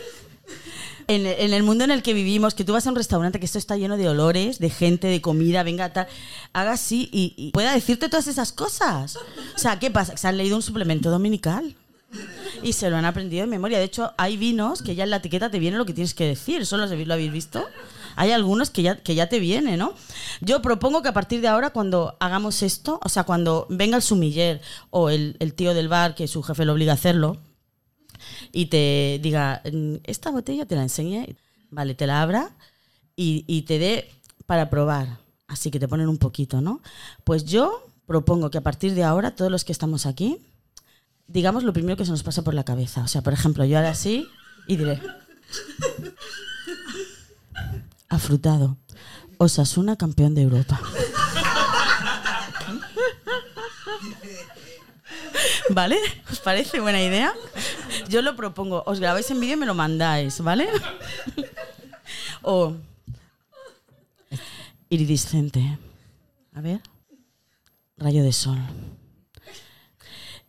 en, 1.08 1.26
el 1.26 1.62
mundo 1.62 1.84
en 1.84 1.90
el 1.90 2.02
que 2.02 2.14
vivimos, 2.14 2.54
que 2.54 2.64
tú 2.64 2.72
vas 2.72 2.86
a 2.86 2.90
un 2.90 2.96
restaurante 2.96 3.40
que 3.40 3.46
esto 3.46 3.58
está 3.58 3.76
lleno 3.76 3.96
de 3.96 4.08
olores, 4.08 4.58
de 4.58 4.70
gente, 4.70 5.08
de 5.08 5.20
comida, 5.20 5.62
venga, 5.64 5.92
tal, 5.92 6.06
haga 6.52 6.72
así 6.72 7.08
y, 7.12 7.34
y 7.36 7.50
pueda 7.50 7.72
decirte 7.72 8.08
todas 8.08 8.28
esas 8.28 8.52
cosas. 8.52 9.16
O 9.16 9.58
sea, 9.58 9.78
¿qué 9.78 9.90
pasa? 9.90 10.16
Se 10.16 10.28
han 10.28 10.38
leído 10.38 10.56
un 10.56 10.62
suplemento 10.62 11.10
dominical. 11.10 11.74
Y 12.62 12.72
se 12.72 12.90
lo 12.90 12.96
han 12.96 13.04
aprendido 13.04 13.42
de 13.42 13.46
memoria. 13.50 13.78
De 13.78 13.84
hecho, 13.84 14.12
hay 14.16 14.36
vinos 14.36 14.82
que 14.82 14.94
ya 14.94 15.04
en 15.04 15.10
la 15.10 15.16
etiqueta 15.16 15.50
te 15.50 15.58
viene 15.58 15.76
lo 15.76 15.86
que 15.86 15.92
tienes 15.92 16.14
que 16.14 16.26
decir. 16.26 16.62
¿Eso 16.62 16.76
lo 16.76 16.84
habéis 16.84 17.06
lo 17.06 17.14
habéis 17.14 17.32
visto? 17.32 17.64
Hay 18.16 18.32
algunos 18.32 18.70
que 18.70 18.82
ya, 18.82 18.96
que 18.96 19.14
ya 19.14 19.28
te 19.28 19.38
viene, 19.38 19.76
¿no? 19.76 19.94
Yo 20.40 20.60
propongo 20.60 21.02
que 21.02 21.08
a 21.08 21.12
partir 21.12 21.40
de 21.40 21.48
ahora, 21.48 21.70
cuando 21.70 22.16
hagamos 22.18 22.62
esto, 22.62 22.98
o 23.04 23.08
sea, 23.08 23.24
cuando 23.24 23.66
venga 23.70 23.96
el 23.96 24.02
sumiller 24.02 24.60
o 24.90 25.10
el, 25.10 25.36
el 25.38 25.54
tío 25.54 25.72
del 25.74 25.88
bar, 25.88 26.14
que 26.14 26.26
su 26.26 26.42
jefe 26.42 26.64
lo 26.64 26.72
obliga 26.72 26.92
a 26.92 26.94
hacerlo, 26.94 27.40
y 28.50 28.66
te 28.66 29.20
diga, 29.22 29.62
"Mm, 29.72 29.96
esta 30.04 30.30
botella 30.30 30.66
te 30.66 30.74
la 30.74 30.82
enseñé, 30.82 31.36
vale, 31.70 31.94
te 31.94 32.06
la 32.06 32.22
abra 32.22 32.50
y, 33.14 33.44
y 33.46 33.62
te 33.62 33.78
dé 33.78 34.10
para 34.46 34.68
probar. 34.70 35.18
Así 35.46 35.70
que 35.70 35.78
te 35.78 35.86
ponen 35.88 36.08
un 36.08 36.18
poquito, 36.18 36.60
¿no? 36.60 36.82
Pues 37.24 37.44
yo 37.44 37.84
propongo 38.06 38.50
que 38.50 38.58
a 38.58 38.62
partir 38.62 38.94
de 38.94 39.04
ahora, 39.04 39.36
todos 39.36 39.50
los 39.50 39.64
que 39.64 39.72
estamos 39.72 40.06
aquí, 40.06 40.38
digamos 41.28 41.62
lo 41.62 41.72
primero 41.72 41.96
que 41.96 42.04
se 42.04 42.10
nos 42.10 42.22
pasa 42.22 42.42
por 42.42 42.54
la 42.54 42.64
cabeza. 42.64 43.02
O 43.02 43.08
sea, 43.08 43.22
por 43.22 43.32
ejemplo, 43.32 43.64
yo 43.64 43.78
haré 43.78 43.88
así 43.88 44.26
y 44.66 44.76
diré. 44.76 45.00
Afrutado. 48.08 48.76
Osasuna 49.36 49.96
campeón 49.96 50.34
de 50.34 50.42
Europa. 50.42 50.80
¿Vale? 55.70 55.98
¿Os 56.32 56.40
parece 56.40 56.80
buena 56.80 57.00
idea? 57.00 57.32
Yo 58.08 58.22
lo 58.22 58.34
propongo. 58.34 58.82
Os 58.86 58.98
grabáis 58.98 59.30
en 59.30 59.38
vídeo 59.38 59.54
y 59.54 59.58
me 59.60 59.66
lo 59.66 59.74
mandáis, 59.74 60.40
¿vale? 60.40 60.66
O 62.42 62.74
iridiscente. 64.88 65.78
A 66.54 66.60
ver. 66.60 66.80
Rayo 67.98 68.22
de 68.22 68.32
sol. 68.32 68.58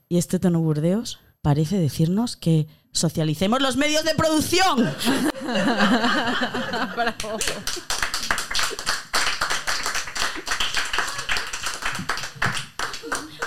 Y 0.10 0.18
este 0.18 0.40
tono 0.40 0.60
burdeos 0.60 1.20
parece 1.42 1.78
decirnos 1.78 2.36
que 2.36 2.68
Socialicemos 2.92 3.62
los 3.62 3.78
medios 3.78 4.04
de 4.04 4.16
producción. 4.16 4.90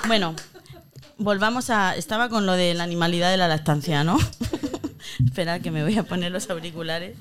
Bueno, 0.08 0.34
volvamos 1.16 1.70
a. 1.70 1.94
Estaba 1.94 2.28
con 2.28 2.44
lo 2.44 2.52
de 2.52 2.74
la 2.74 2.82
animalidad 2.82 3.30
de 3.30 3.36
la 3.36 3.46
lactancia, 3.46 4.02
¿no? 4.02 4.18
Espera, 5.24 5.60
que 5.60 5.70
me 5.70 5.84
voy 5.84 5.96
a 5.96 6.02
poner 6.02 6.32
los 6.32 6.50
auriculares. 6.50 7.16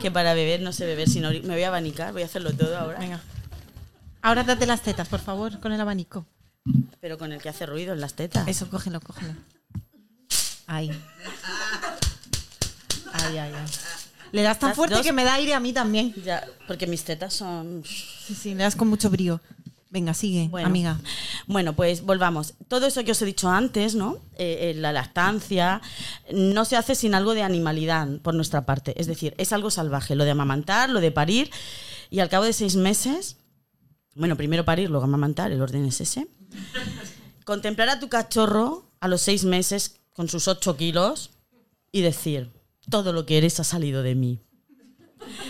Que 0.00 0.10
para 0.10 0.34
beber 0.34 0.60
no 0.60 0.72
sé 0.72 0.84
beber, 0.84 1.08
sino 1.08 1.30
me 1.30 1.54
voy 1.54 1.62
a 1.62 1.68
abanicar. 1.68 2.12
Voy 2.12 2.22
a 2.22 2.26
hacerlo 2.26 2.52
todo 2.52 2.76
ahora. 2.76 2.98
Venga. 2.98 3.20
Ahora 4.20 4.44
date 4.44 4.66
las 4.66 4.82
tetas, 4.82 5.08
por 5.08 5.20
favor, 5.20 5.58
con 5.60 5.72
el 5.72 5.80
abanico. 5.80 6.26
Pero 7.00 7.18
con 7.18 7.32
el 7.32 7.40
que 7.40 7.48
hace 7.48 7.66
ruido 7.66 7.92
en 7.92 8.00
las 8.00 8.14
tetas. 8.14 8.46
Eso, 8.48 8.68
cógelo, 8.68 9.00
cógelo. 9.00 9.34
Ahí. 10.66 10.90
Ay, 13.12 13.38
ay, 13.38 13.52
ay. 13.54 13.66
Le 14.32 14.42
das 14.42 14.58
tan 14.58 14.70
Las 14.70 14.76
fuerte 14.76 14.96
dos- 14.96 15.06
que 15.06 15.12
me 15.12 15.24
da 15.24 15.34
aire 15.34 15.54
a 15.54 15.60
mí 15.60 15.72
también. 15.72 16.12
Ya, 16.24 16.44
porque 16.66 16.86
mis 16.86 17.04
tetas 17.04 17.32
son. 17.34 17.82
Sí, 17.84 18.34
sí, 18.34 18.54
le 18.54 18.64
das 18.64 18.76
con 18.76 18.88
mucho 18.88 19.08
brío. 19.10 19.40
Venga, 19.88 20.12
sigue, 20.14 20.48
Bueno. 20.48 20.66
amiga. 20.66 20.98
Bueno, 21.46 21.74
pues 21.74 22.02
volvamos. 22.02 22.54
Todo 22.68 22.86
eso 22.86 23.04
que 23.04 23.12
os 23.12 23.22
he 23.22 23.24
dicho 23.24 23.48
antes, 23.48 23.94
¿no? 23.94 24.18
Eh, 24.36 24.70
eh, 24.70 24.74
la 24.74 24.92
lactancia, 24.92 25.80
no 26.34 26.64
se 26.64 26.76
hace 26.76 26.94
sin 26.96 27.14
algo 27.14 27.34
de 27.34 27.42
animalidad 27.42 28.08
por 28.20 28.34
nuestra 28.34 28.66
parte. 28.66 29.00
Es 29.00 29.06
decir, 29.06 29.34
es 29.38 29.52
algo 29.52 29.70
salvaje. 29.70 30.16
Lo 30.16 30.24
de 30.24 30.32
amamantar, 30.32 30.90
lo 30.90 31.00
de 31.00 31.12
parir. 31.12 31.50
Y 32.10 32.18
al 32.18 32.28
cabo 32.28 32.44
de 32.44 32.52
seis 32.52 32.74
meses, 32.76 33.36
bueno, 34.16 34.36
primero 34.36 34.64
parir, 34.64 34.90
luego 34.90 35.04
amamantar, 35.04 35.52
el 35.52 35.62
orden 35.62 35.86
es 35.86 36.00
ese. 36.00 36.26
Contemplar 37.44 37.88
a 37.88 38.00
tu 38.00 38.08
cachorro 38.08 38.90
a 39.00 39.08
los 39.08 39.20
seis 39.22 39.44
meses 39.44 40.00
con 40.12 40.28
sus 40.28 40.48
ocho 40.48 40.76
kilos 40.76 41.30
y 41.92 42.00
decir, 42.00 42.52
todo 42.90 43.12
lo 43.12 43.26
que 43.26 43.38
eres 43.38 43.60
ha 43.60 43.64
salido 43.64 44.02
de 44.02 44.14
mí. 44.14 44.40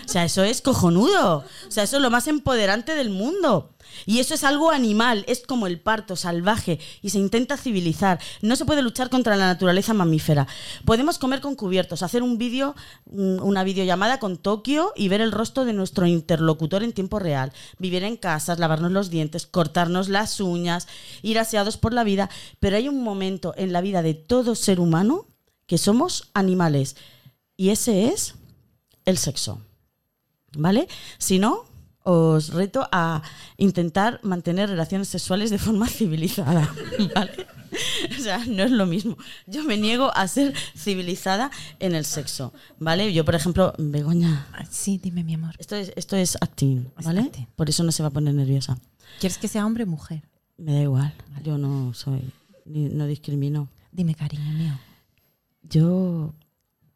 O 0.05 0.07
sea, 0.07 0.25
eso 0.25 0.43
es 0.43 0.61
cojonudo. 0.61 1.45
O 1.67 1.71
sea, 1.71 1.83
eso 1.83 1.97
es 1.97 2.01
lo 2.01 2.09
más 2.09 2.27
empoderante 2.27 2.95
del 2.95 3.09
mundo. 3.09 3.75
Y 4.05 4.19
eso 4.19 4.33
es 4.33 4.43
algo 4.43 4.71
animal, 4.71 5.23
es 5.27 5.43
como 5.45 5.67
el 5.67 5.79
parto 5.79 6.15
salvaje 6.15 6.79
y 7.01 7.09
se 7.09 7.19
intenta 7.19 7.57
civilizar. 7.57 8.19
No 8.41 8.55
se 8.55 8.65
puede 8.65 8.81
luchar 8.81 9.09
contra 9.09 9.35
la 9.35 9.47
naturaleza 9.47 9.93
mamífera. 9.93 10.47
Podemos 10.85 11.17
comer 11.17 11.41
con 11.41 11.55
cubiertos, 11.55 12.03
hacer 12.03 12.23
un 12.23 12.37
vídeo, 12.37 12.75
un- 13.05 13.39
una 13.41 13.63
videollamada 13.63 14.19
con 14.19 14.37
Tokio 14.37 14.93
y 14.95 15.07
ver 15.07 15.21
el 15.21 15.31
rostro 15.31 15.65
de 15.65 15.73
nuestro 15.73 16.05
interlocutor 16.07 16.83
en 16.83 16.93
tiempo 16.93 17.19
real. 17.19 17.51
Vivir 17.79 18.03
en 18.03 18.17
casas, 18.17 18.59
lavarnos 18.59 18.91
los 18.91 19.09
dientes, 19.09 19.45
cortarnos 19.45 20.09
las 20.09 20.39
uñas, 20.39 20.87
ir 21.21 21.39
aseados 21.39 21.77
por 21.77 21.93
la 21.93 22.03
vida. 22.03 22.29
Pero 22.59 22.77
hay 22.77 22.87
un 22.87 23.03
momento 23.03 23.53
en 23.57 23.73
la 23.73 23.81
vida 23.81 24.01
de 24.01 24.13
todo 24.13 24.55
ser 24.55 24.79
humano 24.79 25.27
que 25.65 25.77
somos 25.77 26.29
animales. 26.33 26.95
Y 27.55 27.69
ese 27.69 28.07
es 28.07 28.35
el 29.05 29.17
sexo. 29.17 29.61
¿Vale? 30.55 30.87
Si 31.17 31.39
no, 31.39 31.65
os 32.09 32.53
reto 32.53 32.87
a 32.93 33.21
intentar 33.57 34.21
mantener 34.23 34.69
relaciones 34.69 35.09
sexuales 35.09 35.49
de 35.49 35.57
forma 35.59 35.87
civilizada. 35.97 36.73
¿Vale? 37.13 37.47
O 38.17 38.21
sea, 38.21 38.37
no 38.45 38.63
es 38.63 38.71
lo 38.71 38.85
mismo. 38.85 39.17
Yo 39.45 39.63
me 39.63 39.75
niego 39.75 40.09
a 40.15 40.25
ser 40.29 40.53
civilizada 40.75 41.51
en 41.79 41.95
el 41.95 42.05
sexo. 42.05 42.53
¿Vale? 42.79 43.11
Yo, 43.13 43.25
por 43.25 43.35
ejemplo, 43.35 43.73
Begoña. 43.77 44.47
Ah, 44.53 44.63
Sí, 44.69 44.97
dime, 45.03 45.23
mi 45.25 45.33
amor. 45.33 45.53
Esto 45.59 45.75
es, 45.75 45.91
esto 45.97 46.15
es 46.15 46.37
acting, 46.39 46.87
Es 46.97 47.05
¿vale? 47.05 47.21
acting. 47.21 47.45
Por 47.57 47.69
eso 47.69 47.83
no 47.83 47.91
se 47.91 48.03
va 48.03 48.07
a 48.09 48.11
poner 48.13 48.33
nerviosa. 48.33 48.77
¿Quieres 49.19 49.37
que 49.37 49.49
sea 49.49 49.65
hombre 49.65 49.83
o 49.83 49.87
mujer? 49.87 50.23
Me 50.57 50.73
da 50.73 50.81
igual. 50.81 51.13
Yo 51.43 51.57
no 51.57 51.93
soy. 51.93 52.21
ni- 52.65 52.87
no 52.89 53.05
discrimino. 53.05 53.67
Dime, 53.91 54.15
cariño 54.15 54.51
mío. 54.53 54.79
Yo 55.61 56.33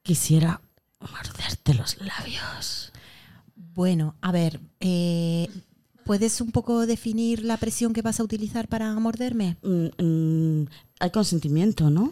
quisiera 0.04 0.62
morderte 1.02 1.74
los 1.74 1.98
labios. 2.00 2.94
Bueno, 3.74 4.16
a 4.22 4.32
ver, 4.32 4.60
eh, 4.80 5.48
¿puedes 6.06 6.42
un 6.42 6.52
poco 6.52 6.86
definir 6.86 7.44
la 7.44 7.58
presión 7.58 7.94
que 7.94 8.02
vas 8.02 8.20
a 8.20 8.24
utilizar 8.24 8.68
para 8.68 8.94
morderme? 9.00 9.58
Mm, 9.64 10.04
mm, 10.04 10.68
hay 11.00 11.10
consentimiento, 11.12 11.90
¿no? 11.90 12.12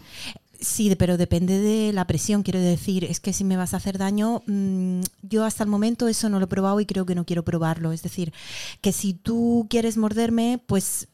Sí, 0.62 0.94
pero 0.98 1.16
depende 1.16 1.58
de 1.58 1.94
la 1.94 2.06
presión, 2.06 2.44
quiero 2.44 2.60
decir. 2.60 3.06
Es 3.06 3.22
que 3.22 3.32
si 3.32 3.46
me 3.46 3.56
vas 3.56 3.74
a 3.74 3.78
hacer 3.78 3.98
daño, 3.98 4.42
mm, 4.46 5.00
yo 5.22 5.46
hasta 5.46 5.64
el 5.64 5.70
momento 5.70 6.10
eso 6.10 6.28
no 6.28 6.38
lo 6.38 6.46
he 6.46 6.48
probado 6.50 6.82
y 6.82 6.86
creo 6.86 7.06
que 7.06 7.16
no 7.16 7.26
quiero 7.26 7.44
probarlo. 7.46 7.94
Es 7.94 8.04
decir, 8.04 8.34
que 8.82 8.92
si 8.92 9.14
tú 9.14 9.68
quieres 9.70 9.96
morderme, 9.96 10.62
pues 10.66 11.08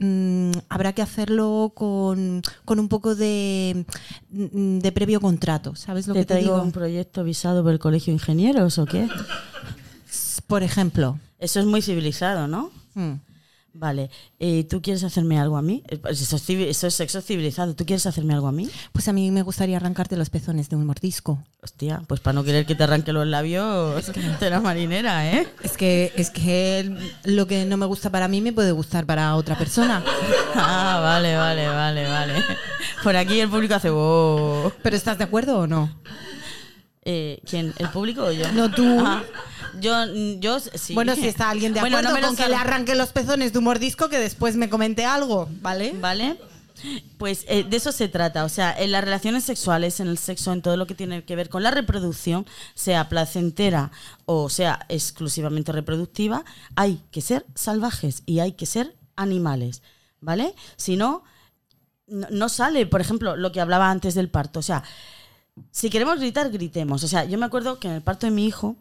habrá 0.70 0.94
que 0.94 1.04
hacerlo 1.04 1.74
con, 1.76 2.42
con 2.66 2.80
un 2.80 2.88
poco 2.88 3.14
de, 3.14 3.86
de 4.32 4.92
previo 4.92 5.22
contrato. 5.22 5.76
¿Sabes 5.76 6.08
lo 6.08 6.14
¿Te 6.16 6.22
que 6.22 6.26
te 6.26 6.34
traigo 6.34 6.54
digo? 6.54 6.64
un 6.64 6.72
proyecto 6.72 7.24
visado 7.24 7.62
por 7.62 7.72
el 7.72 7.80
Colegio 7.80 8.12
de 8.12 8.16
Ingenieros 8.16 8.80
o 8.80 8.86
qué? 8.88 9.08
Por 10.48 10.64
ejemplo. 10.64 11.20
Eso 11.40 11.60
es 11.60 11.66
muy 11.66 11.82
civilizado, 11.82 12.48
¿no? 12.48 12.72
Mm. 12.94 13.14
Vale. 13.78 14.10
Eh, 14.40 14.64
¿Tú 14.70 14.82
quieres 14.82 15.04
hacerme 15.04 15.38
algo 15.38 15.58
a 15.58 15.62
mí? 15.62 15.84
Eh, 15.90 15.98
pues 15.98 16.22
Eso 16.22 16.38
es, 16.38 16.50
eso 16.50 16.88
es 16.88 16.94
sexo 16.94 17.22
civilizado. 17.22 17.76
¿Tú 17.76 17.86
quieres 17.86 18.06
hacerme 18.06 18.34
algo 18.34 18.48
a 18.48 18.54
mí? 18.54 18.70
Pues 18.94 19.10
a 19.10 19.14
mí 19.14 19.32
me 19.32 19.42
gustaría 19.42 19.76
arrancarte 19.76 20.16
los 20.16 20.30
pezones 20.30 20.70
de 20.70 20.78
un 20.78 20.86
mordisco. 20.86 21.44
Hostia, 21.62 22.02
pues 22.08 22.22
para 22.22 22.36
no 22.36 22.46
querer 22.46 22.66
que 22.66 22.74
te 22.76 22.84
arranque 22.86 23.12
los 23.12 23.28
labios, 23.28 24.12
de 24.40 24.50
la 24.50 24.62
marinera, 24.62 25.30
¿eh? 25.30 25.46
Es 25.62 25.76
que, 25.76 26.14
es 26.16 26.30
que 26.30 26.96
lo 27.26 27.48
que 27.48 27.66
no 27.66 27.76
me 27.76 27.86
gusta 27.86 28.10
para 28.10 28.30
mí 28.30 28.40
me 28.40 28.54
puede 28.54 28.72
gustar 28.72 29.06
para 29.06 29.36
otra 29.36 29.58
persona. 29.58 30.02
Ah, 30.58 31.02
vale, 31.04 31.36
vale, 31.36 31.68
vale, 31.68 32.08
vale. 32.08 32.34
Por 33.04 33.18
aquí 33.18 33.42
el 33.42 33.50
público 33.50 33.76
hace... 33.76 33.90
"Oh". 33.92 34.72
¿Pero 34.82 34.96
estás 34.96 35.18
de 35.18 35.26
acuerdo 35.26 35.60
o 35.60 35.68
no? 35.68 35.94
Eh, 37.04 37.42
¿Quién? 37.48 37.74
¿El 37.78 37.90
público 37.90 38.24
o 38.24 38.32
yo? 38.32 38.50
No, 38.54 38.72
tú. 38.72 38.86
Ah, 39.06 39.22
yo, 39.80 40.06
yo 40.40 40.60
sí. 40.60 40.94
Bueno, 40.94 41.16
si 41.16 41.28
está 41.28 41.50
alguien 41.50 41.74
de 41.74 41.80
Bueno, 41.82 41.98
acuerdo 41.98 42.10
no 42.10 42.16
me 42.16 42.22
lo 42.22 42.28
con 42.28 42.36
que 42.38 42.50
le 42.50 42.56
arranque 42.56 42.96
los 42.96 43.10
pezones 43.10 43.54
de 43.54 43.60
un 43.60 43.66
mordisco, 43.66 44.10
que 44.10 44.20
después 44.20 44.56
me 44.56 44.70
comente 44.70 45.06
algo, 45.06 45.50
¿vale? 45.62 45.96
¿Vale? 46.00 46.38
Pues 47.18 47.46
eh, 47.48 47.64
de 47.64 47.78
eso 47.78 47.92
se 47.92 48.08
trata. 48.08 48.44
O 48.44 48.50
sea, 48.50 48.74
en 48.78 48.92
las 48.92 49.04
relaciones 49.04 49.44
sexuales, 49.44 50.00
en 50.00 50.08
el 50.08 50.18
sexo, 50.18 50.52
en 50.54 50.62
todo 50.62 50.78
lo 50.78 50.88
que 50.88 50.96
tiene 50.96 51.24
que 51.24 51.36
ver 51.36 51.50
con 51.50 51.64
la 51.64 51.72
reproducción, 51.72 52.46
sea 52.74 53.10
placentera 53.10 53.92
o 54.26 54.50
sea 54.50 54.86
exclusivamente 54.90 55.72
reproductiva, 55.72 56.44
hay 56.76 57.02
que 57.12 57.22
ser 57.22 57.46
salvajes 57.56 58.24
y 58.26 58.40
hay 58.40 58.54
que 58.54 58.66
ser 58.66 58.96
animales. 59.16 59.82
¿Vale? 60.22 60.56
Si 60.76 60.98
no, 60.98 61.24
no, 62.08 62.28
no 62.32 62.50
sale, 62.50 62.86
por 62.86 63.02
ejemplo, 63.02 63.36
lo 63.36 63.52
que 63.52 63.62
hablaba 63.62 63.90
antes 63.90 64.16
del 64.16 64.30
parto. 64.30 64.60
O 64.60 64.64
sea, 64.64 64.84
si 65.72 65.90
queremos 65.90 66.20
gritar, 66.20 66.50
gritemos. 66.52 67.04
O 67.04 67.08
sea, 67.08 67.26
yo 67.26 67.38
me 67.38 67.46
acuerdo 67.46 67.80
que 67.80 67.88
en 67.88 67.94
el 67.96 68.02
parto 68.02 68.28
de 68.28 68.32
mi 68.32 68.46
hijo, 68.46 68.76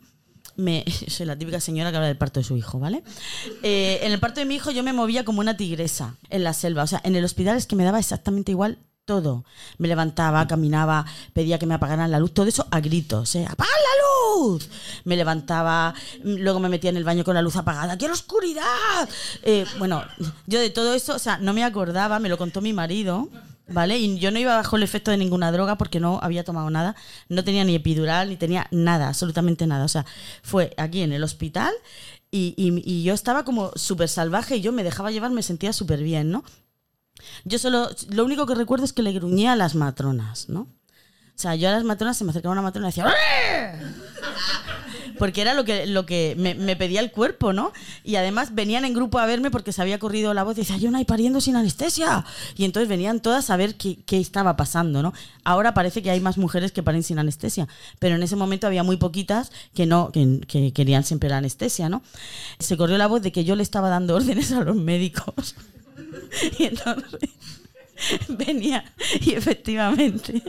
me, 0.57 0.84
soy 1.09 1.26
la 1.26 1.36
típica 1.36 1.61
señora 1.61 1.90
que 1.90 1.96
habla 1.96 2.09
del 2.09 2.16
parto 2.16 2.40
de 2.40 2.44
su 2.44 2.57
hijo, 2.57 2.78
¿vale? 2.78 3.02
Eh, 3.62 4.00
en 4.02 4.12
el 4.12 4.20
parto 4.20 4.40
de 4.40 4.46
mi 4.46 4.57
hijo 4.57 4.70
yo 4.70 4.82
me 4.82 4.92
movía 4.92 5.24
como 5.24 5.40
una 5.40 5.57
tigresa 5.57 6.16
en 6.30 6.44
la 6.44 6.52
selva. 6.52 6.82
O 6.82 6.86
sea, 6.86 7.00
en 7.05 7.16
el 7.16 7.24
hospital 7.24 7.57
es 7.57 7.66
que 7.66 7.76
me 7.76 7.84
daba 7.84 7.98
exactamente 7.98 8.52
igual 8.52 8.78
todo. 9.05 9.44
Me 9.78 9.88
levantaba, 9.88 10.46
caminaba, 10.46 11.05
pedía 11.32 11.59
que 11.59 11.66
me 11.66 11.74
apagaran 11.74 12.11
la 12.11 12.18
luz, 12.18 12.32
todo 12.32 12.46
eso 12.46 12.66
a 12.70 12.80
gritos, 12.80 13.34
¿eh? 13.34 13.46
¡Apaga 13.48 13.70
la 13.70 14.38
luz! 14.38 14.68
Me 15.05 15.16
levantaba, 15.16 15.94
mm, 16.22 16.36
luego 16.36 16.61
me 16.61 16.68
metía 16.68 16.90
en 16.90 16.96
el 16.96 17.05
baño 17.05 17.24
con 17.24 17.34
la 17.34 17.42
luz 17.42 17.57
apagada, 17.57 17.98
¡quiero 17.98 18.14
oscuridad! 18.14 19.09
Eh, 19.42 19.66
bueno, 19.78 20.02
yo 20.46 20.61
de 20.61 20.70
todo 20.70 20.94
eso, 20.94 21.14
o 21.14 21.18
sea, 21.18 21.38
no 21.38 21.52
me 21.52 21.64
acordaba, 21.64 22.18
me 22.18 22.28
lo 22.28 22.38
contó 22.38 22.61
mi 22.61 22.72
marido. 22.72 23.28
¿Vale? 23.66 23.98
Y 23.98 24.18
yo 24.18 24.30
no 24.30 24.38
iba 24.38 24.56
bajo 24.56 24.76
el 24.76 24.82
efecto 24.82 25.10
de 25.10 25.16
ninguna 25.16 25.50
droga 25.50 25.76
porque 25.78 25.98
no 25.98 26.18
había 26.22 26.44
tomado 26.44 26.68
nada. 26.68 26.94
No 27.30 27.44
tenía 27.44 27.64
ni 27.64 27.74
epidural, 27.74 28.28
ni 28.28 28.36
tenía 28.36 28.66
nada, 28.70 29.08
absolutamente 29.08 29.66
nada. 29.66 29.84
O 29.84 29.88
sea, 29.88 30.04
fue 30.42 30.74
aquí 30.76 31.00
en 31.00 31.12
el 31.12 31.24
hospital 31.24 31.72
y, 32.30 32.54
y- 32.58 33.02
yo 33.04 33.14
estaba 33.14 33.44
como 33.44 33.70
súper 33.76 34.08
salvaje 34.10 34.56
y 34.56 34.60
yo 34.60 34.70
me 34.72 34.84
dejaba 34.84 35.10
llevar, 35.12 35.30
me 35.30 35.42
sentía 35.42 35.72
súper 35.72 36.02
bien, 36.02 36.30
¿no? 36.30 36.44
Yo 37.44 37.58
solo, 37.58 37.88
lo 38.10 38.24
único 38.24 38.44
que 38.44 38.54
recuerdo 38.54 38.84
es 38.84 38.92
que 38.92 39.02
le 39.02 39.12
gruñía 39.12 39.52
a 39.52 39.56
las 39.56 39.74
matronas, 39.74 40.48
¿no? 40.50 40.62
O 40.62 41.36
sea, 41.36 41.54
yo 41.54 41.68
a 41.68 41.72
las 41.72 41.84
matronas 41.84 42.16
se 42.18 42.24
me 42.24 42.30
acercaba 42.30 42.52
una 42.52 42.62
matrona 42.62 42.88
y 42.88 42.90
decía 42.90 43.04
"¡Arre!". 43.06 43.78
Porque 45.18 45.42
era 45.42 45.54
lo 45.54 45.64
que, 45.64 45.86
lo 45.86 46.06
que 46.06 46.34
me, 46.36 46.76
pedía 46.76 47.00
el 47.00 47.10
cuerpo, 47.10 47.52
¿no? 47.52 47.72
Y 48.02 48.16
además 48.16 48.54
venían 48.54 48.84
en 48.84 48.94
grupo 48.94 49.18
a 49.18 49.26
verme 49.26 49.50
porque 49.50 49.72
se 49.72 49.82
había 49.82 49.98
corrido 49.98 50.34
la 50.34 50.42
voz 50.42 50.56
y 50.56 50.62
decía, 50.62 50.76
yo 50.76 50.90
no 50.90 50.98
hay 50.98 51.04
pariendo 51.04 51.40
sin 51.40 51.56
anestesia. 51.56 52.24
Y 52.56 52.64
entonces 52.64 52.88
venían 52.88 53.20
todas 53.20 53.50
a 53.50 53.56
ver 53.56 53.76
qué, 53.76 53.98
qué 54.06 54.18
estaba 54.18 54.56
pasando, 54.56 55.02
¿no? 55.02 55.12
Ahora 55.44 55.74
parece 55.74 56.02
que 56.02 56.10
hay 56.10 56.20
más 56.20 56.38
mujeres 56.38 56.72
que 56.72 56.82
paren 56.82 57.02
sin 57.02 57.18
anestesia, 57.18 57.68
pero 57.98 58.16
en 58.16 58.22
ese 58.22 58.36
momento 58.36 58.66
había 58.66 58.82
muy 58.82 58.96
poquitas 58.96 59.52
que 59.74 59.86
no, 59.86 60.10
que, 60.10 60.40
que 60.46 60.72
querían 60.72 61.04
siempre 61.04 61.28
la 61.28 61.38
anestesia, 61.38 61.88
¿no? 61.88 62.02
Se 62.58 62.76
corrió 62.76 62.98
la 62.98 63.06
voz 63.06 63.22
de 63.22 63.32
que 63.32 63.44
yo 63.44 63.56
le 63.56 63.62
estaba 63.62 63.88
dando 63.88 64.14
órdenes 64.16 64.52
a 64.52 64.62
los 64.62 64.76
médicos. 64.76 65.54
Y 66.58 66.64
entonces 66.64 67.30
venía 68.28 68.84
y 69.20 69.34
efectivamente 69.34 70.42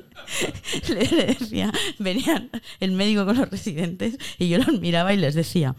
le 0.89 1.05
decía, 1.05 1.71
venían 1.99 2.49
el 2.79 2.91
médico 2.91 3.25
con 3.25 3.37
los 3.37 3.49
residentes 3.49 4.17
y 4.37 4.49
yo 4.49 4.57
los 4.57 4.79
miraba 4.79 5.13
y 5.13 5.17
les 5.17 5.35
decía, 5.35 5.75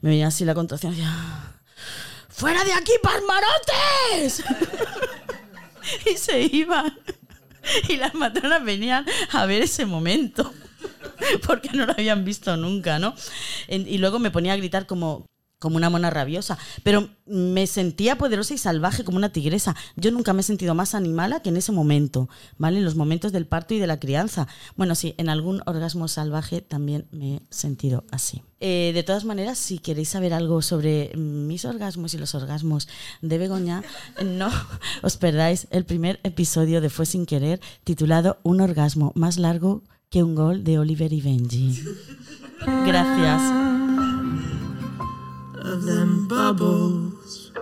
me 0.00 0.10
venía 0.10 0.28
así 0.28 0.44
la 0.44 0.54
contracción 0.54 0.94
¡fuera 2.28 2.64
de 2.64 2.72
aquí, 2.72 2.92
palmarotes! 3.02 4.42
y 6.12 6.16
se 6.16 6.42
iban. 6.42 6.98
Y 7.88 7.96
las 7.96 8.14
matronas 8.14 8.64
venían 8.64 9.06
a 9.30 9.46
ver 9.46 9.62
ese 9.62 9.86
momento. 9.86 10.52
Porque 11.46 11.70
no 11.72 11.86
lo 11.86 11.92
habían 11.92 12.24
visto 12.24 12.56
nunca, 12.56 12.98
¿no? 12.98 13.14
Y 13.68 13.98
luego 13.98 14.18
me 14.18 14.32
ponía 14.32 14.54
a 14.54 14.56
gritar 14.56 14.86
como, 14.86 15.26
como 15.62 15.76
una 15.76 15.90
mona 15.90 16.10
rabiosa. 16.10 16.58
Pero 16.82 17.08
me 17.24 17.68
sentía 17.68 18.18
poderosa 18.18 18.52
y 18.52 18.58
salvaje 18.58 19.04
como 19.04 19.16
una 19.16 19.32
tigresa. 19.32 19.76
Yo 19.94 20.10
nunca 20.10 20.32
me 20.32 20.40
he 20.40 20.42
sentido 20.42 20.74
más 20.74 20.96
animala 20.96 21.40
que 21.40 21.50
en 21.50 21.56
ese 21.56 21.70
momento, 21.70 22.28
¿vale? 22.58 22.78
En 22.78 22.84
los 22.84 22.96
momentos 22.96 23.30
del 23.30 23.46
parto 23.46 23.72
y 23.72 23.78
de 23.78 23.86
la 23.86 24.00
crianza. 24.00 24.48
Bueno, 24.74 24.96
sí, 24.96 25.14
en 25.18 25.28
algún 25.28 25.62
orgasmo 25.66 26.08
salvaje 26.08 26.62
también 26.62 27.06
me 27.12 27.36
he 27.36 27.42
sentido 27.50 28.04
así. 28.10 28.42
Eh, 28.58 28.90
de 28.92 29.04
todas 29.04 29.24
maneras, 29.24 29.56
si 29.56 29.78
queréis 29.78 30.08
saber 30.08 30.34
algo 30.34 30.62
sobre 30.62 31.12
mis 31.16 31.64
orgasmos 31.64 32.12
y 32.14 32.18
los 32.18 32.34
orgasmos 32.34 32.88
de 33.20 33.38
Begoña, 33.38 33.84
no 34.24 34.50
os 35.02 35.16
perdáis 35.16 35.68
el 35.70 35.84
primer 35.84 36.18
episodio 36.24 36.80
de 36.80 36.90
Fue 36.90 37.06
sin 37.06 37.24
querer, 37.24 37.60
titulado 37.84 38.38
Un 38.42 38.60
orgasmo 38.60 39.12
más 39.14 39.38
largo 39.38 39.84
que 40.10 40.24
un 40.24 40.34
gol 40.34 40.64
de 40.64 40.80
Oliver 40.80 41.12
y 41.12 41.20
Benji. 41.20 41.84
Gracias. 42.86 43.81
It's 45.64 47.52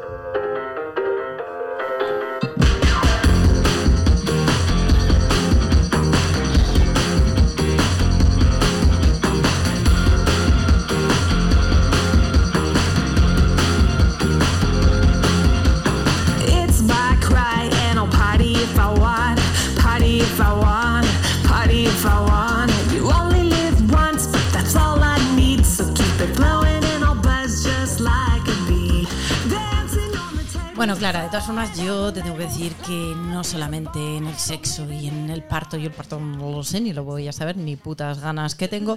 Bueno, 30.80 30.96
Clara, 30.96 31.24
de 31.24 31.28
todas 31.28 31.44
formas, 31.44 31.78
yo 31.78 32.10
te 32.10 32.22
tengo 32.22 32.38
que 32.38 32.44
decir 32.44 32.72
que 32.86 33.12
no 33.14 33.44
solamente 33.44 33.98
en 34.16 34.26
el 34.26 34.36
sexo 34.36 34.90
y 34.90 35.08
en 35.08 35.28
el 35.28 35.42
parto, 35.42 35.76
yo 35.76 35.88
el 35.88 35.92
parto 35.92 36.18
no 36.18 36.52
lo 36.52 36.64
sé 36.64 36.80
ni 36.80 36.94
lo 36.94 37.04
voy 37.04 37.28
a 37.28 37.34
saber, 37.34 37.58
ni 37.58 37.76
putas 37.76 38.18
ganas 38.18 38.54
que 38.54 38.66
tengo 38.66 38.96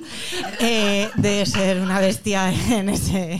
eh, 0.62 1.10
de 1.16 1.46
ser 1.46 1.82
una 1.82 2.00
bestia 2.00 2.54
en 2.72 2.88
ese, 2.88 3.34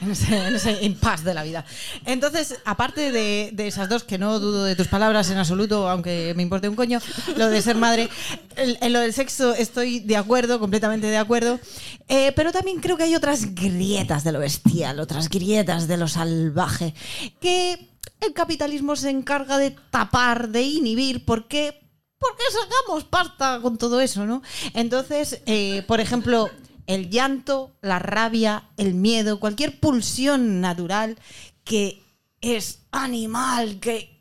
en 0.00 0.84
impasse 0.84 1.24
de 1.24 1.34
la 1.34 1.42
vida. 1.42 1.66
Entonces, 2.06 2.60
aparte 2.64 3.12
de, 3.12 3.52
esas 3.58 3.90
dos, 3.90 4.04
que 4.04 4.16
no 4.16 4.40
dudo 4.40 4.64
de 4.64 4.74
tus 4.74 4.88
palabras 4.88 5.30
en 5.30 5.36
absoluto, 5.36 5.90
aunque 5.90 6.32
me 6.34 6.42
importe 6.42 6.70
un 6.70 6.76
coño, 6.76 6.98
lo 7.36 7.50
de 7.50 7.60
ser 7.60 7.76
madre, 7.76 8.08
en, 8.56 8.78
en 8.80 8.92
lo 8.94 9.00
del 9.00 9.12
sexo 9.12 9.52
estoy 9.52 10.00
de 10.00 10.16
acuerdo, 10.16 10.58
completamente 10.60 11.08
de 11.08 11.18
acuerdo, 11.18 11.60
eh, 12.08 12.32
pero 12.34 12.52
también 12.52 12.80
creo 12.80 12.96
que 12.96 13.02
hay 13.02 13.14
otras 13.14 13.54
grietas 13.54 14.24
de 14.24 14.32
lo 14.32 14.38
bestial, 14.38 14.98
otras 14.98 15.28
grietas 15.28 15.88
de 15.88 15.98
lo 15.98 16.08
salvaje, 16.08 16.94
que 17.38 17.81
el 18.20 18.32
capitalismo 18.32 18.96
se 18.96 19.10
encarga 19.10 19.58
de 19.58 19.70
tapar, 19.90 20.48
de 20.48 20.62
inhibir, 20.62 21.24
porque 21.24 21.78
porque 22.18 22.42
sacamos 22.52 23.02
pasta 23.04 23.58
con 23.60 23.78
todo 23.78 24.00
eso, 24.00 24.24
¿no? 24.26 24.42
Entonces, 24.74 25.40
eh, 25.46 25.82
por 25.88 25.98
ejemplo, 25.98 26.50
el 26.86 27.10
llanto, 27.10 27.72
la 27.80 27.98
rabia, 27.98 28.68
el 28.76 28.94
miedo, 28.94 29.40
cualquier 29.40 29.80
pulsión 29.80 30.60
natural 30.60 31.18
que 31.64 32.00
es 32.40 32.80
animal, 32.92 33.80
que 33.80 34.20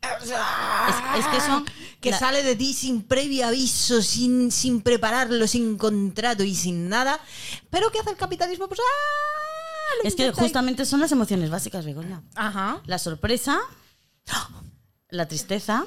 es 1.17 1.27
que 1.27 1.41
son 1.41 1.65
que 1.99 2.09
la- 2.11 2.17
sale 2.19 2.41
de 2.41 2.55
ti 2.55 2.73
sin 2.73 3.03
previo 3.03 3.45
aviso, 3.47 4.01
sin, 4.01 4.51
sin 4.51 4.81
prepararlo, 4.81 5.47
sin 5.47 5.77
contrato 5.77 6.43
y 6.43 6.55
sin 6.55 6.89
nada. 6.89 7.19
Pero 7.69 7.91
¿qué 7.91 7.99
hace 7.99 8.09
el 8.11 8.17
capitalismo? 8.17 8.67
Pues 8.67 8.79
¡ah! 8.79 9.40
Lo 10.03 10.07
Es 10.07 10.15
que 10.15 10.31
justamente 10.31 10.85
son 10.85 10.99
las 10.99 11.11
emociones 11.11 11.49
básicas, 11.49 11.85
Begoña. 11.85 12.21
Ajá. 12.35 12.81
La 12.85 12.97
sorpresa, 12.99 13.59
la 15.09 15.27
tristeza, 15.27 15.85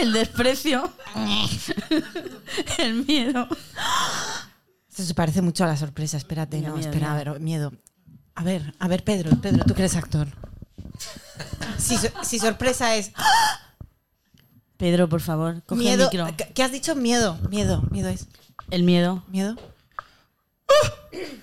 el 0.00 0.12
desprecio, 0.12 0.92
el 2.78 3.04
miedo. 3.06 3.48
Esto 4.88 5.02
se 5.04 5.14
parece 5.14 5.42
mucho 5.42 5.64
a 5.64 5.68
la 5.68 5.76
sorpresa. 5.76 6.16
Espérate, 6.16 6.60
no, 6.60 6.74
miedo, 6.74 6.88
espera, 6.90 7.14
miedo. 7.14 7.30
a 7.30 7.32
ver, 7.34 7.40
miedo. 7.40 7.72
A 8.34 8.44
ver, 8.44 8.74
a 8.78 8.88
ver, 8.88 9.04
Pedro, 9.04 9.30
Pedro, 9.40 9.64
tú 9.64 9.74
que 9.74 9.82
eres 9.82 9.96
actor. 9.96 10.28
Si, 11.78 11.96
si 12.22 12.38
sorpresa 12.38 12.96
es 12.96 13.12
Pedro, 14.76 15.08
por 15.08 15.20
favor, 15.20 15.62
coge 15.64 15.80
miedo, 15.80 16.08
el 16.10 16.18
micro. 16.24 16.36
¿qué- 16.36 16.52
¿qué 16.52 16.62
has 16.62 16.72
dicho? 16.72 16.94
Miedo, 16.94 17.38
miedo, 17.50 17.82
miedo 17.90 18.08
es. 18.08 18.26
El 18.70 18.82
miedo. 18.84 19.24
¿Miedo? 19.28 19.56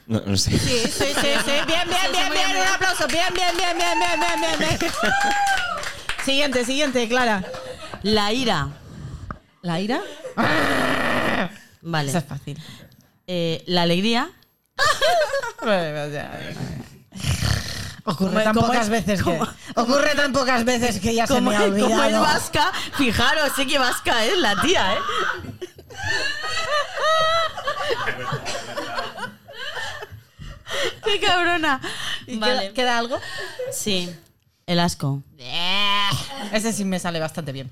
No, 0.07 0.21
no 0.25 0.37
sé. 0.37 0.51
Sí, 0.51 0.57
sí, 0.59 0.89
sí, 0.89 1.05
sí. 1.13 1.51
Bien, 1.67 1.87
bien, 1.87 2.11
bien, 2.11 2.31
bien. 2.31 2.57
Un 2.61 2.67
aplauso. 2.67 3.07
Bien, 3.07 3.33
bien, 3.33 3.55
bien, 3.57 3.75
bien, 3.77 3.97
bien, 3.99 4.19
bien, 4.19 4.59
bien, 4.59 4.79
bien. 4.79 4.91
Siguiente, 6.25 6.65
siguiente, 6.65 7.07
Clara. 7.07 7.43
La 8.03 8.31
ira. 8.31 8.69
¿La 9.61 9.79
ira? 9.79 10.01
Vale. 11.81 12.09
Esa 12.09 12.17
es 12.19 12.25
fácil. 12.25 12.61
Eh, 13.27 13.63
la 13.67 13.83
alegría. 13.83 14.29
Ocurre 18.07 18.29
Como- 18.31 18.43
tan 18.43 18.53
como 18.53 18.67
pocas 18.67 18.83
es- 18.83 18.89
veces 18.89 19.23
que 19.23 19.39
ocurre 19.75 20.15
tan 20.15 20.31
pocas 20.31 20.63
veces 20.63 20.99
que 20.99 21.15
ya 21.15 21.25
se 21.25 21.41
me 21.41 21.55
ha 21.55 21.59
como 21.61 21.75
es 21.75 21.83
olvidado. 21.83 22.21
vasca, 22.21 22.71
fijaros, 22.97 23.51
sé 23.55 23.65
que 23.65 23.79
vasca 23.79 24.23
es 24.25 24.37
la 24.37 24.61
tía, 24.61 24.93
¿eh? 24.93 24.99
¡Qué 31.03 31.19
cabrona! 31.19 31.81
¿Y 32.27 32.37
Vale. 32.37 32.59
queda, 32.61 32.73
queda 32.73 32.97
algo? 32.97 33.17
Sí, 33.71 34.09
el 34.67 34.79
asco. 34.79 35.23
Ese 36.51 36.73
sí 36.73 36.85
me 36.85 36.99
sale 36.99 37.19
bastante 37.19 37.51
bien. 37.51 37.69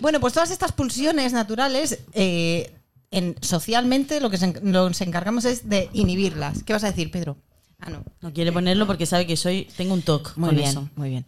Bueno, 0.00 0.20
pues 0.20 0.32
todas 0.34 0.50
estas 0.50 0.72
pulsiones 0.72 1.32
naturales, 1.32 1.98
eh, 2.12 2.72
en, 3.10 3.36
socialmente 3.40 4.20
lo 4.20 4.30
que 4.30 4.38
se, 4.38 4.60
nos 4.62 5.00
encargamos 5.00 5.44
es 5.44 5.68
de 5.68 5.90
inhibirlas. 5.92 6.62
¿Qué 6.62 6.72
vas 6.72 6.84
a 6.84 6.88
decir, 6.88 7.10
Pedro? 7.10 7.36
Ah, 7.80 7.90
no. 7.90 8.04
No 8.20 8.32
quiere 8.32 8.52
ponerlo 8.52 8.86
porque 8.86 9.06
sabe 9.06 9.26
que 9.26 9.36
soy 9.36 9.68
tengo 9.76 9.94
un 9.94 10.02
toque 10.02 10.30
Muy 10.36 10.48
con 10.50 10.56
bien, 10.56 10.68
eso. 10.68 10.88
muy 10.94 11.10
bien. 11.10 11.26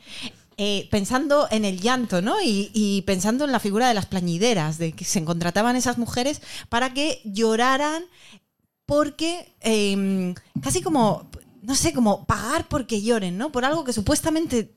Eh, 0.57 0.87
pensando 0.93 1.49
en 1.51 1.65
el 1.65 1.81
llanto, 1.81 2.23
¿no? 2.23 2.41
Y, 2.41 2.71
y 2.73 3.03
pensando 3.03 3.45
en 3.45 3.51
la 3.51 3.59
figura 3.59 3.89
de 3.89 3.95
las 3.95 4.07
plañideras, 4.07 4.79
de 4.79 4.93
que 4.93 5.05
se 5.05 5.25
contrataban 5.25 5.75
esas 5.75 5.99
mujeres 5.99 6.41
para 6.69 6.95
que 6.95 7.21
lloraran 7.25 8.05
porque 8.87 9.55
eh, 9.61 10.35
casi 10.62 10.82
como, 10.82 11.30
no 11.62 11.74
sé, 11.74 11.93
como 11.93 12.26
pagar 12.26 12.68
porque 12.68 13.03
lloren, 13.03 13.39
¿no? 13.39 13.51
Por 13.51 13.64
algo 13.64 13.85
que 13.85 13.93
supuestamente 13.93 14.74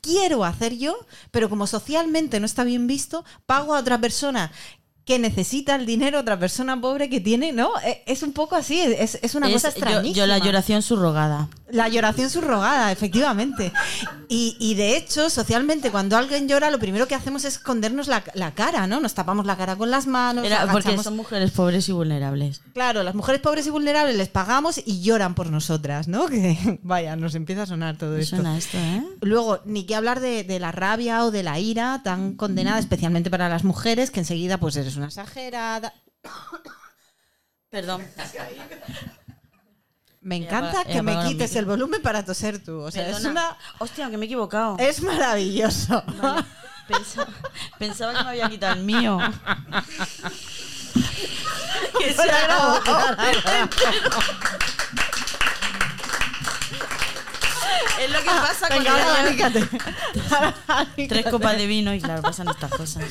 quiero 0.00 0.44
hacer 0.44 0.76
yo, 0.76 0.96
pero 1.30 1.48
como 1.48 1.66
socialmente 1.66 2.40
no 2.40 2.46
está 2.46 2.64
bien 2.64 2.86
visto, 2.86 3.24
pago 3.46 3.74
a 3.74 3.80
otra 3.80 4.00
persona 4.00 4.52
que 5.10 5.18
necesita 5.18 5.74
el 5.74 5.86
dinero, 5.86 6.20
otra 6.20 6.38
persona 6.38 6.80
pobre 6.80 7.08
que 7.08 7.18
tiene, 7.20 7.52
¿no? 7.52 7.70
Eh, 7.84 8.04
Es 8.06 8.22
un 8.22 8.32
poco 8.32 8.54
así, 8.54 8.78
es, 8.80 9.18
es 9.20 9.34
una 9.34 9.48
Es- 9.48 9.54
cosa 9.54 9.68
extrañísima. 9.70 10.14
yo 10.14 10.26
la 10.28 10.38
lloración 10.38 10.82
subrogada. 10.82 11.48
La 11.68 11.88
lloración 11.88 12.30
subrogada, 12.30 12.90
efectivamente. 12.92 13.72
Y, 14.28 14.56
y 14.60 14.74
de 14.74 14.96
hecho, 14.96 15.30
socialmente, 15.30 15.90
cuando 15.90 16.16
alguien 16.16 16.48
llora, 16.48 16.70
lo 16.70 16.78
primero 16.78 17.06
que 17.08 17.14
hacemos 17.16 17.44
es 17.44 17.54
escondernos 17.56 18.06
la, 18.08 18.22
la 18.34 18.52
cara, 18.54 18.86
¿no? 18.86 19.00
Nos 19.00 19.14
tapamos 19.14 19.46
la 19.46 19.56
cara 19.56 19.74
con 19.76 19.90
las 19.90 20.06
manos. 20.06 20.44
Era 20.44 20.66
porque 20.70 20.96
son 20.98 21.16
mujeres 21.16 21.50
pobres 21.50 21.88
y 21.88 21.92
vulnerables. 21.92 22.60
Claro, 22.72 23.02
las 23.02 23.14
mujeres 23.16 23.40
pobres 23.40 23.66
y 23.66 23.70
vulnerables 23.70 24.16
les 24.16 24.28
pagamos 24.28 24.80
y 24.84 25.00
lloran 25.00 25.34
por 25.34 25.50
nosotras, 25.50 26.06
¿no? 26.08 26.26
Que 26.30 26.78
vaya, 26.82 27.16
nos 27.16 27.34
empieza 27.34 27.62
a 27.62 27.66
sonar 27.66 27.96
todo 27.96 28.12
Me 28.14 28.20
esto. 28.20 28.36
suena 28.36 28.56
esto, 28.56 28.76
¿eh? 28.78 29.02
Luego, 29.20 29.60
ni 29.64 29.84
que 29.84 29.94
hablar 29.96 30.20
de, 30.20 30.44
de 30.44 30.58
la 30.60 30.70
rabia 30.72 31.24
o 31.24 31.30
de 31.32 31.42
la 31.42 31.58
ira 31.58 32.00
tan 32.04 32.34
condenada, 32.34 32.78
especialmente 32.78 33.30
para 33.30 33.48
las 33.48 33.64
mujeres, 33.64 34.10
que 34.10 34.20
enseguida 34.20 34.58
pues 34.58 34.76
eres 34.76 34.96
una 35.00 35.08
exagerada. 35.08 35.92
Perdón. 37.70 38.06
Me 40.20 40.36
encanta 40.36 40.84
que 40.84 41.02
me 41.02 41.18
quites 41.24 41.56
el 41.56 41.64
volumen 41.64 42.02
para 42.02 42.24
toser 42.24 42.62
tú. 42.62 42.80
O 42.80 42.90
sea, 42.90 43.08
es, 43.08 43.24
una, 43.24 43.56
Hostia, 43.78 44.10
que 44.10 44.18
me 44.18 44.24
he 44.24 44.28
equivocado. 44.28 44.76
es 44.78 45.02
maravilloso. 45.02 46.02
Pensa- 46.86 47.26
pensaba 47.78 48.12
que 48.14 48.24
me 48.24 48.30
había 48.30 48.48
quitado 48.50 48.74
el 48.74 48.82
mío. 48.84 49.18
que 51.98 52.12
se 52.12 52.30
ha 52.30 52.80
es 58.00 58.10
lo 58.10 58.18
que 58.20 58.24
pasa 58.24 58.68
Venga, 58.70 58.92
ahora 58.92 60.54
tres 61.08 61.26
copas 61.30 61.56
de 61.56 61.66
vino 61.66 61.92
y 61.94 62.00
claro, 62.00 62.22
pasan 62.22 62.48
estas 62.48 62.70
cosas. 62.70 63.04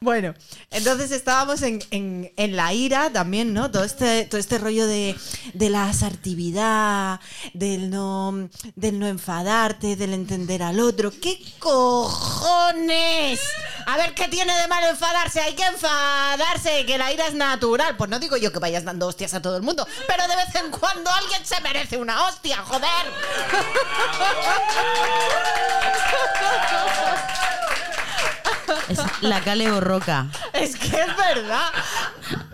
Bueno, 0.00 0.32
entonces 0.70 1.10
estábamos 1.10 1.60
en, 1.62 1.80
en- 1.90 2.56
la 2.56 2.72
ira 2.72 3.10
también, 3.12 3.52
¿no? 3.52 3.68
Todo 3.72 3.82
este, 3.82 4.26
todo 4.26 4.38
este 4.40 4.58
rollo 4.58 4.86
de, 4.86 5.16
de 5.54 5.70
la 5.70 5.88
asertividad, 5.88 7.18
del 7.52 7.90
no, 7.90 8.48
del 8.76 9.00
no 9.00 9.08
enfadarte, 9.08 9.96
del 9.96 10.14
entender 10.14 10.62
al 10.62 10.78
otro. 10.78 11.10
¿Qué 11.10 11.42
cojones? 11.58 13.40
A 13.86 13.96
ver, 13.96 14.14
¿qué 14.14 14.28
tiene 14.28 14.56
de 14.56 14.68
malo 14.68 14.86
enfadarse? 14.88 15.40
Hay 15.40 15.54
que 15.54 15.64
enfadarse, 15.64 16.86
que 16.86 16.96
la 16.96 17.12
ira 17.12 17.26
es 17.26 17.34
natural. 17.34 17.96
Pues 17.96 18.08
no 18.08 18.20
digo 18.20 18.36
yo 18.36 18.52
que 18.52 18.60
vayas 18.60 18.84
dando 18.84 19.08
hostias 19.08 19.34
a 19.34 19.42
todo 19.42 19.56
el 19.56 19.62
mundo, 19.62 19.84
pero 20.06 20.28
de 20.28 20.36
vez 20.36 20.54
en 20.54 20.70
cuando 20.70 21.10
alguien 21.10 21.44
se 21.44 21.60
merece 21.60 21.96
una 21.96 22.28
hostia, 22.28 22.58
joder. 22.58 22.88
Es 28.88 28.98
la 29.22 29.40
Cale 29.42 29.70
Borroca. 29.70 30.30
Es 30.52 30.76
que 30.76 30.86
es 30.86 31.16
verdad. 31.16 31.68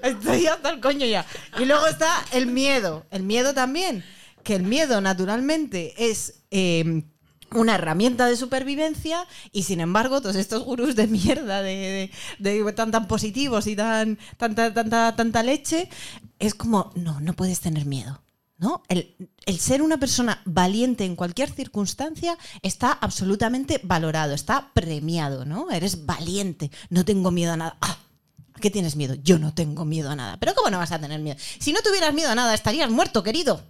Estoy 0.03 0.47
hasta 0.47 0.71
el 0.71 0.81
coño 0.81 1.07
ya. 1.07 1.25
Y 1.59 1.65
luego 1.65 1.87
está 1.87 2.25
el 2.33 2.47
miedo. 2.47 3.07
El 3.11 3.23
miedo 3.23 3.55
también. 3.55 4.05
Que 4.43 4.55
el 4.57 4.63
miedo, 4.65 5.01
naturalmente, 5.01 5.95
es. 6.11 6.41
eh, 6.51 7.05
una 7.53 7.77
herramienta 7.77 8.27
de 8.27 8.37
supervivencia 8.37 9.29
y 9.53 9.63
sin 9.63 9.79
embargo 9.79 10.21
todos 10.21 10.35
estos 10.35 10.65
gurús 10.65 10.97
de 10.97 11.07
mierda 11.07 11.63
de, 11.63 12.11
de- 12.41 12.65
de 12.65 12.73
tan 12.73 12.91
tan 12.91 13.07
positivos 13.07 13.69
y 13.69 13.77
tan 13.77 14.19
tanta 14.39 14.75
tanta 14.75 15.15
tanta 15.15 15.43
leche 15.45 15.89
es 16.41 16.57
como 16.57 16.91
no 16.97 17.21
no 17.21 17.33
puedes 17.35 17.61
tener 17.61 17.85
miedo 17.87 18.24
¿no? 18.65 18.83
El, 18.89 19.15
ser 19.59 19.83
una 19.83 19.99
persona 19.99 20.41
valiente 20.47 21.05
en 21.05 21.17
cualquier 21.17 21.51
circunstancia 21.51 22.39
está 22.63 22.93
absolutamente 22.93 23.79
valorado, 23.83 24.33
está 24.33 24.71
premiado, 24.73 25.45
¿no? 25.45 25.71
Eres 25.71 26.07
valiente, 26.07 26.71
no 26.89 27.05
tengo 27.05 27.31
miedo 27.31 27.53
a 27.53 27.59
nada. 27.59 27.77
Ah, 27.83 27.99
¿A 28.55 28.61
qué 28.61 28.71
tienes 28.71 28.97
miedo? 28.97 29.17
Yo 29.23 29.39
no 29.39 29.53
tengo 29.53 29.85
miedo 29.85 30.09
a 30.11 30.17
nada. 30.17 30.39
¿Pero 30.39 30.55
cómo 30.55 30.71
no 30.71 30.79
vas 30.79 30.93
a 30.93 30.99
tener 30.99 31.21
miedo? 31.21 31.37
Si 31.59 31.75
no 31.75 31.81
tuvieras 31.83 32.15
miedo 32.15 32.31
a 32.31 32.35
nada, 32.35 32.55
estarías 32.55 32.89
muerto, 32.89 33.23
querido. 33.23 33.63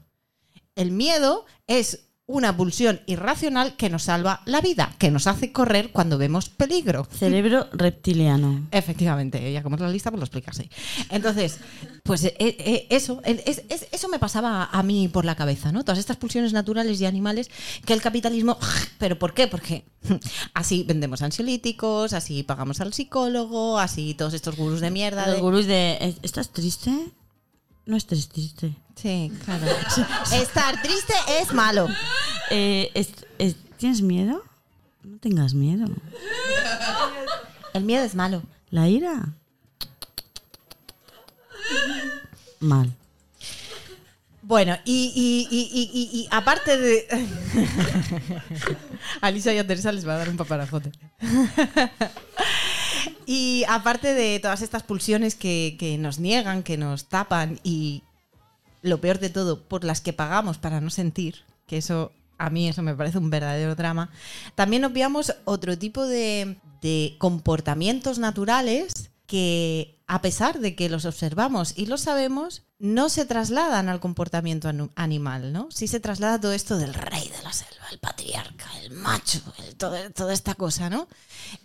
El 0.77 0.93
miedo 0.93 1.45
es 1.67 2.05
una 2.27 2.57
pulsión 2.57 3.01
irracional 3.05 3.77
que 3.77 3.91
nos 3.91 4.05
salva 4.05 4.41
la 4.47 4.63
vida, 4.63 4.95
que 4.99 5.11
nos 5.11 5.27
hace 5.27 5.53
correr 5.53 5.91
cuando 5.93 6.17
vemos 6.17 6.49
peligro. 6.49 7.05
Cerebro 7.11 7.69
reptiliano. 7.73 8.67
Efectivamente, 8.71 9.53
ya 9.53 9.63
como 9.63 9.77
es 9.77 9.83
la 9.83 9.91
lista, 9.91 10.11
pues 10.11 10.21
lo 10.21 10.25
explicas 10.25 10.59
ahí. 10.59 10.71
Entonces, 11.11 11.59
pues 12.03 12.25
eh, 12.25 12.35
eh, 12.39 12.87
eso, 12.89 13.21
eh, 13.27 13.43
es- 13.45 13.63
es- 13.69 13.89
eso 13.93 14.09
me 14.09 14.19
pasaba 14.19 14.65
a 14.73 14.83
mí 14.83 15.09
por 15.09 15.27
la 15.27 15.35
cabeza, 15.37 15.71
¿no? 15.71 15.85
Todas 15.85 15.99
estas 15.99 16.17
pulsiones 16.17 16.55
naturales 16.55 16.99
y 16.99 17.05
animales 17.05 17.51
que 17.85 17.93
el 17.93 18.01
capitalismo. 18.01 18.57
¿Pero 18.99 19.19
por 19.19 19.35
qué? 19.35 19.47
Porque 19.47 19.85
así 20.55 20.83
vendemos 20.85 21.21
ansiolíticos, 21.21 22.15
así 22.15 22.43
pagamos 22.43 22.81
al 22.81 22.95
psicólogo, 22.95 23.79
así 23.79 24.15
todos 24.15 24.33
estos 24.33 24.57
gurús 24.57 24.81
de 24.81 24.91
mierda. 24.91 25.27
Los 25.27 25.37
de- 25.37 25.41
gurús 25.43 25.67
de. 25.67 26.17
¿Estás 26.23 26.49
triste? 26.51 26.91
No 27.85 27.99
estés 27.99 28.31
triste. 28.31 28.75
Sí, 28.97 29.31
claro. 29.45 29.67
Estar 30.33 30.81
triste 30.83 31.13
es 31.41 31.53
malo. 31.53 31.89
Eh, 32.51 32.91
es- 32.95 33.27
es- 33.39 33.57
¿Tienes 33.77 34.03
miedo? 34.03 34.43
No 35.03 35.19
tengas 35.19 35.53
miedo. 35.55 35.87
El 37.75 37.85
miedo 37.85 38.05
es 38.05 38.15
malo. 38.15 38.43
La 38.71 38.89
ira. 38.89 39.29
Mal. 42.61 42.91
Bueno, 44.43 44.77
y, 44.85 45.13
y- 45.15 45.49
y- 45.51 45.71
y- 45.73 45.91
y- 45.93 46.21
y 46.23 46.29
aparte 46.31 46.77
de. 46.79 47.07
a 49.21 49.31
Lisa 49.31 49.53
y 49.55 49.59
a 49.59 49.67
Teresa 49.67 49.91
les 49.93 50.07
va 50.07 50.15
a 50.15 50.19
dar 50.19 50.29
un 50.29 50.37
paparajote. 50.37 50.93
y 53.27 53.65
aparte 53.69 54.13
de 54.15 54.39
todas 54.41 54.63
estas 54.63 54.83
pulsiones 54.83 55.35
que, 55.35 55.77
que 55.79 55.99
nos 55.99 56.19
niegan, 56.19 56.63
que 56.63 56.77
nos 56.77 57.09
tapan 57.09 57.59
y 57.65 58.03
lo 58.85 59.01
peor 59.01 59.19
de 59.19 59.31
todo, 59.31 59.63
por 59.63 59.83
las 59.83 60.01
que 60.01 60.13
pagamos 60.13 60.59
para 60.59 60.81
no 60.81 60.91
sentir, 60.91 61.43
que 61.67 61.79
eso 61.79 62.13
a 62.37 62.51
mí 62.51 62.69
eso 62.69 62.83
me 62.83 62.95
parece 62.95 63.19
un 63.19 63.31
verdadero 63.31 63.75
drama, 63.75 64.11
también 64.55 64.85
obviamos 64.85 65.35
otro 65.45 65.79
tipo 65.79 66.07
de, 66.07 66.59
de 66.83 67.15
comportamientos 67.19 68.19
naturales 68.19 69.11
que 69.27 69.99
a 70.07 70.21
pesar 70.21 70.61
de 70.61 70.75
que 70.75 70.91
los 70.91 71.07
observamos 71.07 71.73
y 71.77 71.87
los 71.87 72.03
sabemos, 72.03 72.63
no 72.79 73.09
se 73.09 73.25
trasladan 73.25 73.89
al 73.89 74.01
comportamiento 74.01 74.71
animal, 74.95 75.53
¿no? 75.53 75.69
Sí 75.71 75.87
se 75.89 76.01
traslada 76.01 76.41
todo 76.41 76.53
esto 76.53 76.77
del 76.77 76.93
rey 76.93 77.29
de 77.29 77.43
la 77.43 77.53
selva, 77.53 77.84
el 77.91 77.99
patriarca, 77.99 78.67
el 78.83 78.93
macho, 78.93 79.41
toda 79.77 80.33
esta 80.33 80.55
cosa, 80.55 80.91
¿no? 80.91 81.09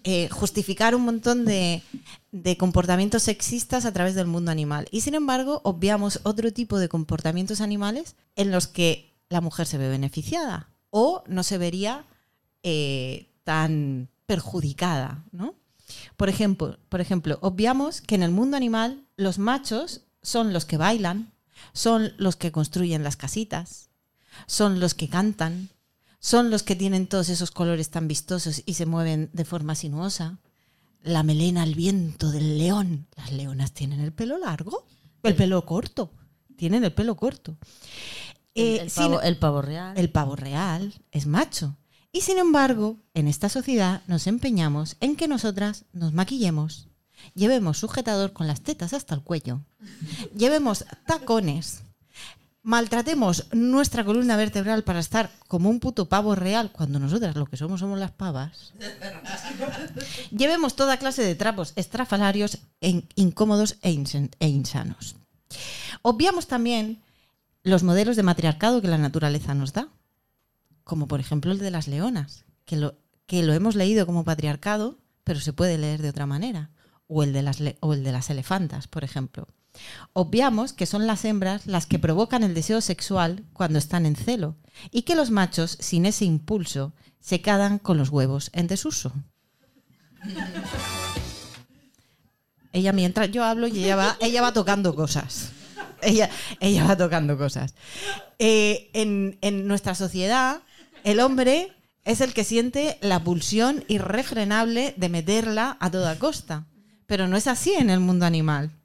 Eh, 0.04 0.30
justificar 0.30 0.96
un 0.96 1.04
montón 1.04 1.46
de, 1.46 1.84
de 2.32 2.58
comportamientos 2.58 3.24
sexistas 3.24 3.86
a 3.86 3.94
través 3.94 4.16
del 4.16 4.28
mundo 4.28 4.52
animal. 4.52 4.88
Y 4.92 5.02
sin 5.02 5.16
embargo, 5.16 5.62
obviamos 5.64 6.20
otro 6.24 6.52
tipo 6.52 6.80
de 6.80 6.90
comportamientos 6.90 7.62
animales 7.62 8.16
en 8.36 8.52
los 8.52 8.68
que 8.68 9.16
la 9.30 9.42
mujer 9.42 9.68
se 9.68 9.78
ve 9.78 9.90
beneficiada 9.90 10.70
o 10.90 11.24
no 11.28 11.44
se 11.44 11.58
vería 11.58 12.06
eh, 12.64 13.32
tan 13.44 14.10
perjudicada, 14.26 15.24
¿no? 15.32 15.56
Por 16.18 16.30
ejemplo, 16.30 16.78
por 16.90 17.02
ejemplo, 17.02 17.40
obviamos 17.42 18.02
que 18.02 18.16
en 18.16 18.24
el 18.24 18.32
mundo 18.32 18.58
animal 18.58 19.06
los 19.18 19.40
machos 19.40 20.02
son 20.22 20.54
los 20.54 20.66
que 20.66 20.78
bailan, 20.78 21.32
son 21.74 22.14
los 22.18 22.36
que 22.36 22.52
construyen 22.52 23.04
las 23.04 23.18
casitas, 23.18 23.90
son 24.46 24.80
los 24.80 24.94
que 24.94 25.10
cantan, 25.10 25.70
son 26.20 26.50
los 26.52 26.64
que 26.64 26.76
tienen 26.76 27.08
todos 27.08 27.30
esos 27.30 27.52
colores 27.52 27.90
tan 27.90 28.08
vistosos 28.08 28.62
y 28.66 28.74
se 28.74 28.86
mueven 28.86 29.30
de 29.34 29.46
forma 29.46 29.76
sinuosa. 29.76 30.40
La 31.02 31.24
melena 31.24 31.64
al 31.64 31.76
viento 31.76 32.30
del 32.32 32.58
león. 32.58 33.08
Las 33.16 33.32
leonas 33.32 33.74
tienen 33.74 34.02
el 34.02 34.12
pelo 34.12 34.38
largo, 34.38 34.86
el 35.24 35.36
pelo 35.36 35.66
corto. 35.66 36.12
Tienen 36.58 36.84
el 36.84 36.92
pelo 36.94 37.16
corto. 37.16 37.58
El, 38.54 38.64
Eh, 38.64 38.82
el 38.82 38.92
pavo, 38.92 39.22
el 39.22 39.38
pavo 39.38 39.62
real. 39.62 39.98
el 39.98 40.10
pavo 40.10 40.36
real 40.36 40.94
es 41.12 41.26
macho. 41.26 41.78
Y 42.12 42.22
sin 42.22 42.38
embargo, 42.38 42.98
en 43.14 43.28
esta 43.28 43.48
sociedad 43.50 44.02
nos 44.08 44.28
empeñamos 44.28 44.98
en 45.00 45.16
que 45.16 45.28
nosotras 45.28 45.86
nos 45.94 46.12
maquillemos, 46.12 46.88
llevemos 47.36 47.78
sujetador 47.78 48.34
con 48.34 48.48
las 48.48 48.62
tetas 48.62 48.94
hasta 48.94 49.14
el 49.14 49.22
cuello, 49.22 49.62
llevemos 50.36 50.86
tacones, 51.06 51.84
maltratemos 52.62 53.48
nuestra 53.54 54.04
columna 54.04 54.36
vertebral 54.36 54.84
para 54.84 55.00
estar 55.00 55.32
como 55.48 55.70
un 55.70 55.80
puto 55.80 56.10
pavo 56.10 56.36
real 56.36 56.72
cuando 56.72 57.00
nosotras 57.00 57.36
lo 57.36 57.46
que 57.46 57.58
somos 57.58 57.80
somos 57.80 58.00
las 58.00 58.12
pavas. 58.12 58.74
Llevemos 60.32 60.76
toda 60.76 60.98
clase 60.98 61.24
de 61.24 61.36
trapos 61.36 61.74
estrafalarios, 61.76 62.60
e 62.82 63.04
incómodos 63.16 63.78
e 63.82 63.92
insen- 63.92 64.32
e 64.40 64.48
insanos. 64.48 65.16
Obviamos 66.02 66.48
también 66.48 67.02
los 67.64 67.84
modelos 67.84 68.16
de 68.16 68.24
matriarcado 68.24 68.82
que 68.82 68.88
la 68.88 68.98
naturaleza 68.98 69.54
nos 69.54 69.74
da, 69.74 69.88
como 70.84 71.08
por 71.08 71.20
ejemplo 71.20 71.52
el 71.52 71.60
de 71.60 71.72
las 71.72 71.88
leonas, 71.88 72.46
que 72.66 72.76
lo, 72.78 72.96
que 73.26 73.44
lo 73.44 73.54
hemos 73.54 73.76
leído 73.76 74.06
como 74.06 74.24
patriarcado, 74.24 74.98
pero 75.24 75.40
se 75.40 75.54
puede 75.54 75.78
leer 75.78 76.02
de 76.02 76.10
otra 76.10 76.26
manera, 76.26 76.72
o 77.08 77.24
el 77.24 77.34
de 77.34 77.42
las, 77.42 77.58
o 77.80 77.94
el 77.94 78.04
de 78.04 78.12
las 78.12 78.30
elefantas, 78.30 78.88
por 78.88 79.04
ejemplo. 79.04 79.48
Obviamos 80.14 80.74
que 80.74 80.86
son 80.86 81.08
las 81.08 81.26
hembras 81.26 81.68
las 81.68 81.86
que 81.86 82.00
provocan 82.00 82.44
el 82.44 82.54
deseo 82.54 82.82
sexual 82.82 83.46
cuando 83.54 83.80
están 83.80 84.06
en 84.06 84.16
celo, 84.16 84.56
y 84.92 85.04
que 85.04 85.16
los 85.16 85.32
machos, 85.32 85.78
sin 85.80 86.06
ese 86.06 86.26
impulso, 86.26 86.94
se 87.20 87.42
quedan 87.42 87.80
con 87.80 87.98
los 87.98 88.10
huevos 88.10 88.50
en 88.54 88.68
desuso. 88.68 89.14
Ella 92.72 92.94
mientras 92.94 93.32
yo 93.32 93.44
hablo 93.44 93.68
ella 93.68 93.96
va, 93.96 94.54
tocando 94.54 94.96
cosas. 94.96 95.52
Ella, 96.02 96.30
ella 96.60 96.86
va 96.86 96.96
tocando 96.96 97.38
cosas. 97.38 97.74
Eh, 98.38 98.90
en, 98.94 99.38
en 99.42 99.68
nuestra 99.68 99.96
sociedad, 99.96 100.62
el 101.04 101.20
hombre 101.20 101.74
es 102.06 102.22
el 102.22 102.34
que 102.34 102.44
siente 102.44 102.98
la 103.02 103.24
pulsión 103.24 103.84
irrefrenable 103.88 104.94
de 104.98 105.10
meterla 105.10 105.78
a 105.80 105.92
toda 105.92 106.18
costa. 106.18 106.68
Pero 107.06 107.28
no 107.28 107.38
es 107.38 107.48
así 107.48 107.74
en 107.74 107.90
el 107.90 108.00
mundo 108.00 108.26
animal. 108.26 108.79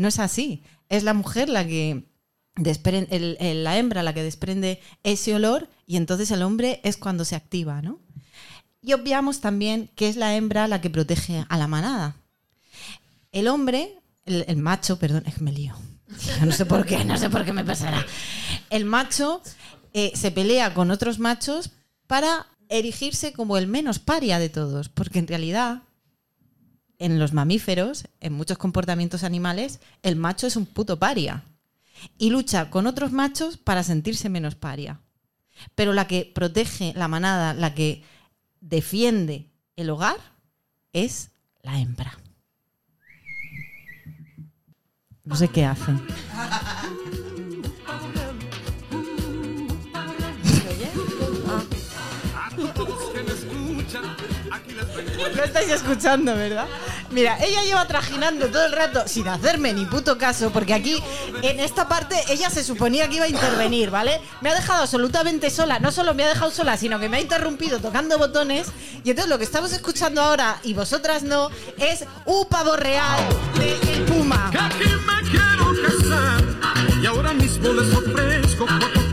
No 0.00 0.08
es 0.08 0.18
así. 0.18 0.62
Es 0.88 1.04
la 1.04 1.12
mujer 1.12 1.50
la 1.50 1.66
que 1.66 2.10
desprende, 2.56 3.36
la 3.54 3.76
hembra 3.76 4.02
la 4.02 4.14
que 4.14 4.22
desprende 4.22 4.80
ese 5.02 5.34
olor 5.34 5.68
y 5.86 5.98
entonces 5.98 6.30
el 6.30 6.42
hombre 6.42 6.80
es 6.84 6.96
cuando 6.96 7.26
se 7.26 7.36
activa, 7.36 7.82
¿no? 7.82 8.00
Y 8.80 8.94
obviamos 8.94 9.42
también 9.42 9.90
que 9.96 10.08
es 10.08 10.16
la 10.16 10.34
hembra 10.34 10.68
la 10.68 10.80
que 10.80 10.88
protege 10.88 11.44
a 11.46 11.58
la 11.58 11.66
manada. 11.66 12.16
El 13.30 13.46
hombre, 13.46 13.98
el, 14.24 14.46
el 14.48 14.56
macho, 14.56 14.98
perdón, 14.98 15.24
es 15.26 15.34
que 15.34 15.44
me 15.44 15.52
lío. 15.52 15.74
No 16.44 16.52
sé 16.52 16.64
por 16.64 16.86
qué, 16.86 17.04
no 17.04 17.18
sé 17.18 17.28
por 17.28 17.44
qué 17.44 17.52
me 17.52 17.62
pasará. 17.62 18.04
El 18.70 18.86
macho 18.86 19.42
eh, 19.92 20.12
se 20.14 20.30
pelea 20.30 20.72
con 20.72 20.90
otros 20.90 21.18
machos 21.18 21.72
para 22.06 22.46
erigirse 22.70 23.34
como 23.34 23.58
el 23.58 23.66
menos 23.66 23.98
paria 23.98 24.38
de 24.38 24.48
todos, 24.48 24.88
porque 24.88 25.18
en 25.18 25.26
realidad 25.26 25.82
en 27.00 27.18
los 27.18 27.32
mamíferos, 27.32 28.04
en 28.20 28.34
muchos 28.34 28.58
comportamientos 28.58 29.24
animales, 29.24 29.80
el 30.02 30.14
macho 30.16 30.46
es 30.46 30.54
un 30.54 30.66
puto 30.66 30.98
paria 30.98 31.42
y 32.18 32.30
lucha 32.30 32.70
con 32.70 32.86
otros 32.86 33.10
machos 33.10 33.56
para 33.56 33.82
sentirse 33.82 34.28
menos 34.28 34.54
paria. 34.54 35.00
Pero 35.74 35.92
la 35.92 36.06
que 36.06 36.30
protege 36.32 36.92
la 36.94 37.08
manada, 37.08 37.54
la 37.54 37.74
que 37.74 38.04
defiende 38.60 39.50
el 39.76 39.90
hogar, 39.90 40.18
es 40.92 41.30
la 41.62 41.78
hembra. 41.80 42.18
No 45.24 45.36
sé 45.36 45.48
qué 45.48 45.64
hace. 45.64 45.92
Lo 55.34 55.44
estáis 55.44 55.70
escuchando, 55.70 56.34
¿verdad? 56.34 56.66
Mira, 57.10 57.38
ella 57.42 57.62
lleva 57.62 57.86
trajinando 57.86 58.46
todo 58.46 58.64
el 58.66 58.72
rato 58.72 59.02
sin 59.06 59.28
hacerme 59.28 59.72
ni 59.72 59.84
puto 59.84 60.16
caso, 60.16 60.50
porque 60.50 60.74
aquí, 60.74 61.02
en 61.42 61.60
esta 61.60 61.88
parte, 61.88 62.16
ella 62.28 62.50
se 62.50 62.62
suponía 62.62 63.08
que 63.08 63.16
iba 63.16 63.24
a 63.24 63.28
intervenir, 63.28 63.90
¿vale? 63.90 64.20
Me 64.40 64.50
ha 64.50 64.54
dejado 64.54 64.82
absolutamente 64.82 65.50
sola, 65.50 65.78
no 65.78 65.92
solo 65.92 66.14
me 66.14 66.24
ha 66.24 66.28
dejado 66.28 66.50
sola, 66.50 66.76
sino 66.76 66.98
que 67.00 67.08
me 67.08 67.18
ha 67.18 67.20
interrumpido 67.20 67.80
tocando 67.80 68.16
botones. 68.18 68.68
Y 69.04 69.10
entonces 69.10 69.28
lo 69.28 69.38
que 69.38 69.44
estamos 69.44 69.72
escuchando 69.72 70.22
ahora, 70.22 70.58
y 70.62 70.74
vosotras 70.74 71.22
no, 71.22 71.50
es 71.78 72.04
un 72.26 72.46
pavo 72.46 72.76
real 72.76 73.20
de 73.58 73.94
El 73.94 74.02
Puma. 74.04 74.50
Que 74.50 74.84
me 74.84 75.30
quiero 75.30 75.72
casar 75.82 76.44
y 77.02 77.06
ahora 77.06 77.32
mismo 77.32 77.72
les 77.72 77.94
ofrezco 77.94 78.66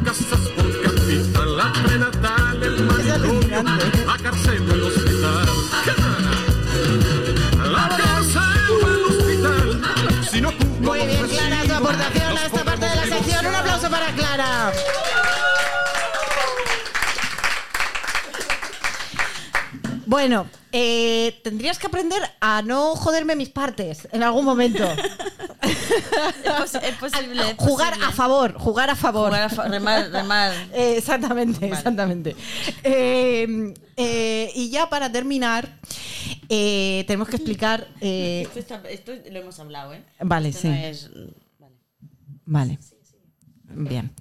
casas 0.04 0.40
por 0.56 0.82
capital, 0.82 1.58
la 1.58 1.74
prenatal, 1.84 2.64
el 2.64 2.84
manicomio, 2.84 3.64
la 4.06 4.18
cárcel 4.22 4.67
Bueno, 20.18 20.48
eh, 20.72 21.40
tendrías 21.44 21.78
que 21.78 21.86
aprender 21.86 22.20
a 22.42 22.64
no 22.64 22.96
joderme 22.96 23.36
mis 23.36 23.50
partes 23.50 24.08
en 24.12 24.24
algún 24.24 24.46
momento. 24.46 24.84
Es, 25.62 26.72
pos- 26.72 26.76
es 26.82 26.96
posible. 26.96 27.52
es 27.52 27.58
jugar 27.58 27.90
posible. 27.90 28.06
a 28.08 28.12
favor, 28.12 28.54
jugar 28.58 28.90
a 28.90 28.96
favor. 28.96 29.28
Jugar 29.28 29.44
a 29.44 29.50
fa- 29.50 29.68
remar, 29.68 30.10
remar. 30.10 30.54
Eh, 30.74 30.96
exactamente, 30.98 31.68
exactamente. 31.68 32.36
Eh, 32.84 33.74
eh, 33.96 34.52
y 34.56 34.70
ya 34.72 34.90
para 34.90 35.12
terminar, 35.12 35.78
eh, 36.50 37.04
tenemos 37.06 37.28
que 37.30 37.36
explicar. 37.36 37.88
eh, 38.02 38.42
Esto, 38.48 38.60
está- 38.60 38.90
esto 38.90 39.12
lo 39.32 39.40
hemos 39.40 39.60
hablado, 39.60 39.94
¿eh? 39.94 40.04
Vale, 40.22 40.50
Esto 40.50 40.62
sí. 40.64 40.68
no 40.70 40.76
es- 40.76 41.10
vale. 41.60 41.76
Vale. 42.46 42.80
Bien. 43.70 44.12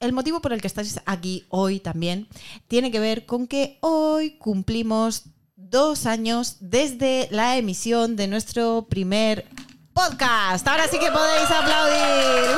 El 0.00 0.14
motivo 0.14 0.40
por 0.40 0.54
el 0.54 0.62
que 0.62 0.66
estáis 0.66 0.98
aquí 1.04 1.44
hoy 1.50 1.78
también 1.78 2.26
tiene 2.68 2.90
que 2.90 2.98
ver 3.00 3.26
con 3.26 3.46
que 3.46 3.76
hoy 3.82 4.30
cumplimos 4.38 5.24
dos 5.56 6.06
años 6.06 6.56
desde 6.60 7.28
la 7.30 7.58
emisión 7.58 8.16
de 8.16 8.26
nuestro 8.26 8.86
primer 8.88 9.46
podcast. 9.92 10.66
Ahora 10.66 10.88
sí 10.88 10.98
que 10.98 11.10
podéis 11.12 11.50
aplaudir. 11.50 12.56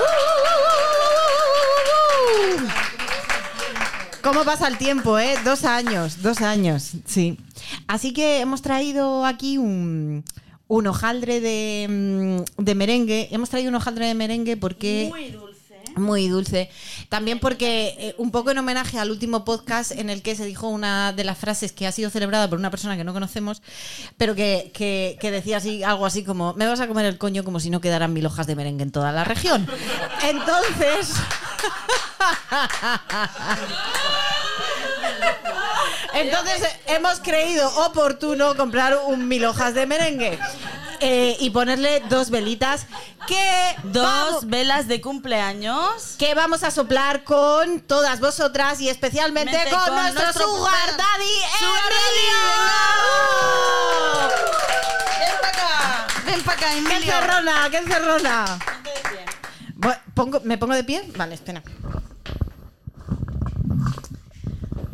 ¡Uh! 2.39 2.69
¿Cómo 4.23 4.45
pasa 4.45 4.69
el 4.69 4.79
tiempo, 4.79 5.19
eh? 5.19 5.35
Dos 5.45 5.65
años, 5.65 6.23
dos 6.23 6.43
años, 6.43 6.93
sí. 7.07 7.41
Así 7.89 8.13
que 8.13 8.39
hemos 8.39 8.63
traído 8.63 9.27
aquí 9.27 9.59
un, 9.59 10.23
hojaldre 10.69 11.41
de, 11.41 11.89
mm, 11.91 12.63
de 12.63 12.75
merengue. 12.77 13.29
Hemos 13.33 13.51
traído 13.51 13.69
un 13.71 13.75
hojaldre 13.75 14.07
de 14.07 14.15
merengue 14.15 14.57
porque... 14.57 15.11
Muy 15.97 16.29
dulce. 16.29 16.71
También 17.09 17.39
porque, 17.39 17.95
eh, 17.99 18.15
un 18.19 18.31
poco 18.31 18.51
en 18.51 18.59
homenaje 18.59 18.99
al 18.99 19.11
último 19.11 19.45
podcast 19.45 19.93
en 19.93 20.11
el 20.11 20.23
que 20.23 20.35
se 20.35 20.45
dijo 20.45 20.69
una 20.69 21.13
de 21.13 21.25
las 21.25 21.39
frases 21.39 21.73
que 21.73 21.87
ha 21.87 21.93
sido 21.93 22.11
celebrada 22.11 22.49
por 22.49 22.59
una 22.59 22.71
persona 22.71 22.97
que 22.97 23.05
no 23.05 23.13
conocemos, 23.13 23.63
pero 24.17 24.35
que, 24.35 24.71
que- 24.75 25.19
que 25.21 25.31
decía 25.31 25.59
así, 25.59 25.83
algo 25.85 26.07
así 26.07 26.25
como, 26.25 26.55
me 26.55 26.67
vas 26.67 26.81
a 26.81 26.87
comer 26.89 27.07
el 27.07 27.19
coño 27.19 27.45
como 27.45 27.61
si 27.61 27.71
no 27.71 27.81
quedaran 27.81 28.13
mil 28.13 28.27
hojas 28.27 28.47
de 28.47 28.57
merengue 28.57 28.83
en 28.85 28.93
toda 28.93 29.13
la 29.13 29.25
región. 29.25 29.67
Entonces... 30.29 31.13
Entonces 36.15 36.63
hemos 36.87 37.21
creído 37.21 37.69
oportuno 37.87 38.55
comprar 38.55 38.99
un 39.07 39.27
mil 39.29 39.45
hojas 39.45 39.75
de 39.75 39.87
merengue 39.87 40.39
eh, 41.03 41.37
y 41.41 41.51
ponerle 41.51 42.01
dos 42.09 42.31
velitas 42.31 42.87
que 43.27 43.77
Dos 43.85 44.03
vamos- 44.05 44.47
velas 44.47 44.89
de 44.89 45.01
cumpleaños. 45.01 46.15
que 46.19 46.35
vamos 46.35 46.63
a 46.63 46.71
soplar 46.71 47.25
con 47.25 47.81
todas 47.81 48.21
vosotras 48.21 48.81
y 48.81 48.89
especialmente 48.89 49.53
Mente 49.53 49.71
con, 49.71 49.81
con 49.85 49.95
nuestro, 49.97 50.23
nuestro 50.25 50.45
Sugar 50.47 50.97
Daddy 50.97 51.35
Emilio. 51.61 52.39
Ven 55.19 55.37
para 55.41 55.49
acá. 55.49 56.07
Ven 56.25 56.43
para 56.43 56.57
acá, 56.59 56.67
¡Qué 56.71 56.79
Emilio. 56.79 56.97
encerrona, 57.15 57.69
qué 57.71 57.77
encerrona! 57.79 58.59
Bu- 59.77 60.01
pongo- 60.15 60.41
¿Me 60.45 60.59
pongo 60.59 60.75
de 60.75 60.85
pie? 60.85 61.03
Vale, 61.17 61.35
espera. 61.35 61.63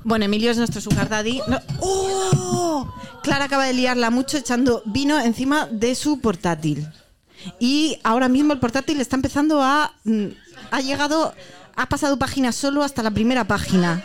Bueno, 0.09 0.25
Emilio 0.25 0.51
es 0.51 0.57
nuestro 0.57 0.81
sugar 0.81 1.11
daddy. 1.11 1.39
¡Oh! 1.81 2.91
Clara 3.23 3.45
acaba 3.45 3.67
de 3.67 3.75
liarla 3.75 4.09
mucho 4.09 4.39
echando 4.39 4.81
vino 4.87 5.21
encima 5.21 5.69
de 5.71 5.95
su 5.95 6.21
portátil. 6.21 6.89
Y 7.61 7.99
ahora 8.05 8.27
mismo 8.29 8.55
el 8.55 8.59
portátil 8.59 9.03
está 9.03 9.17
empezando 9.17 9.63
a... 9.63 9.93
mm, 10.05 10.29
Ha 10.71 10.81
llegado... 10.81 11.35
Ha 11.77 11.91
pasado 11.91 12.19
páginas 12.19 12.57
solo 12.57 12.83
hasta 12.83 13.03
la 13.03 13.11
primera 13.11 13.45
página. 13.45 14.03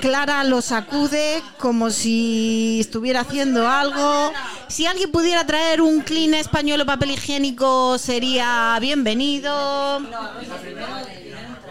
Clara 0.00 0.42
lo 0.42 0.62
sacude 0.62 1.42
como 1.58 1.90
si 1.90 2.78
estuviera 2.80 3.20
haciendo 3.20 3.68
algo. 3.68 4.32
Si 4.68 4.86
alguien 4.86 5.12
pudiera 5.12 5.46
traer 5.46 5.82
un 5.82 6.00
clean 6.00 6.32
español 6.32 6.80
o 6.80 6.86
papel 6.86 7.10
higiénico 7.10 7.98
sería 7.98 8.76
bienvenido. 8.80 10.00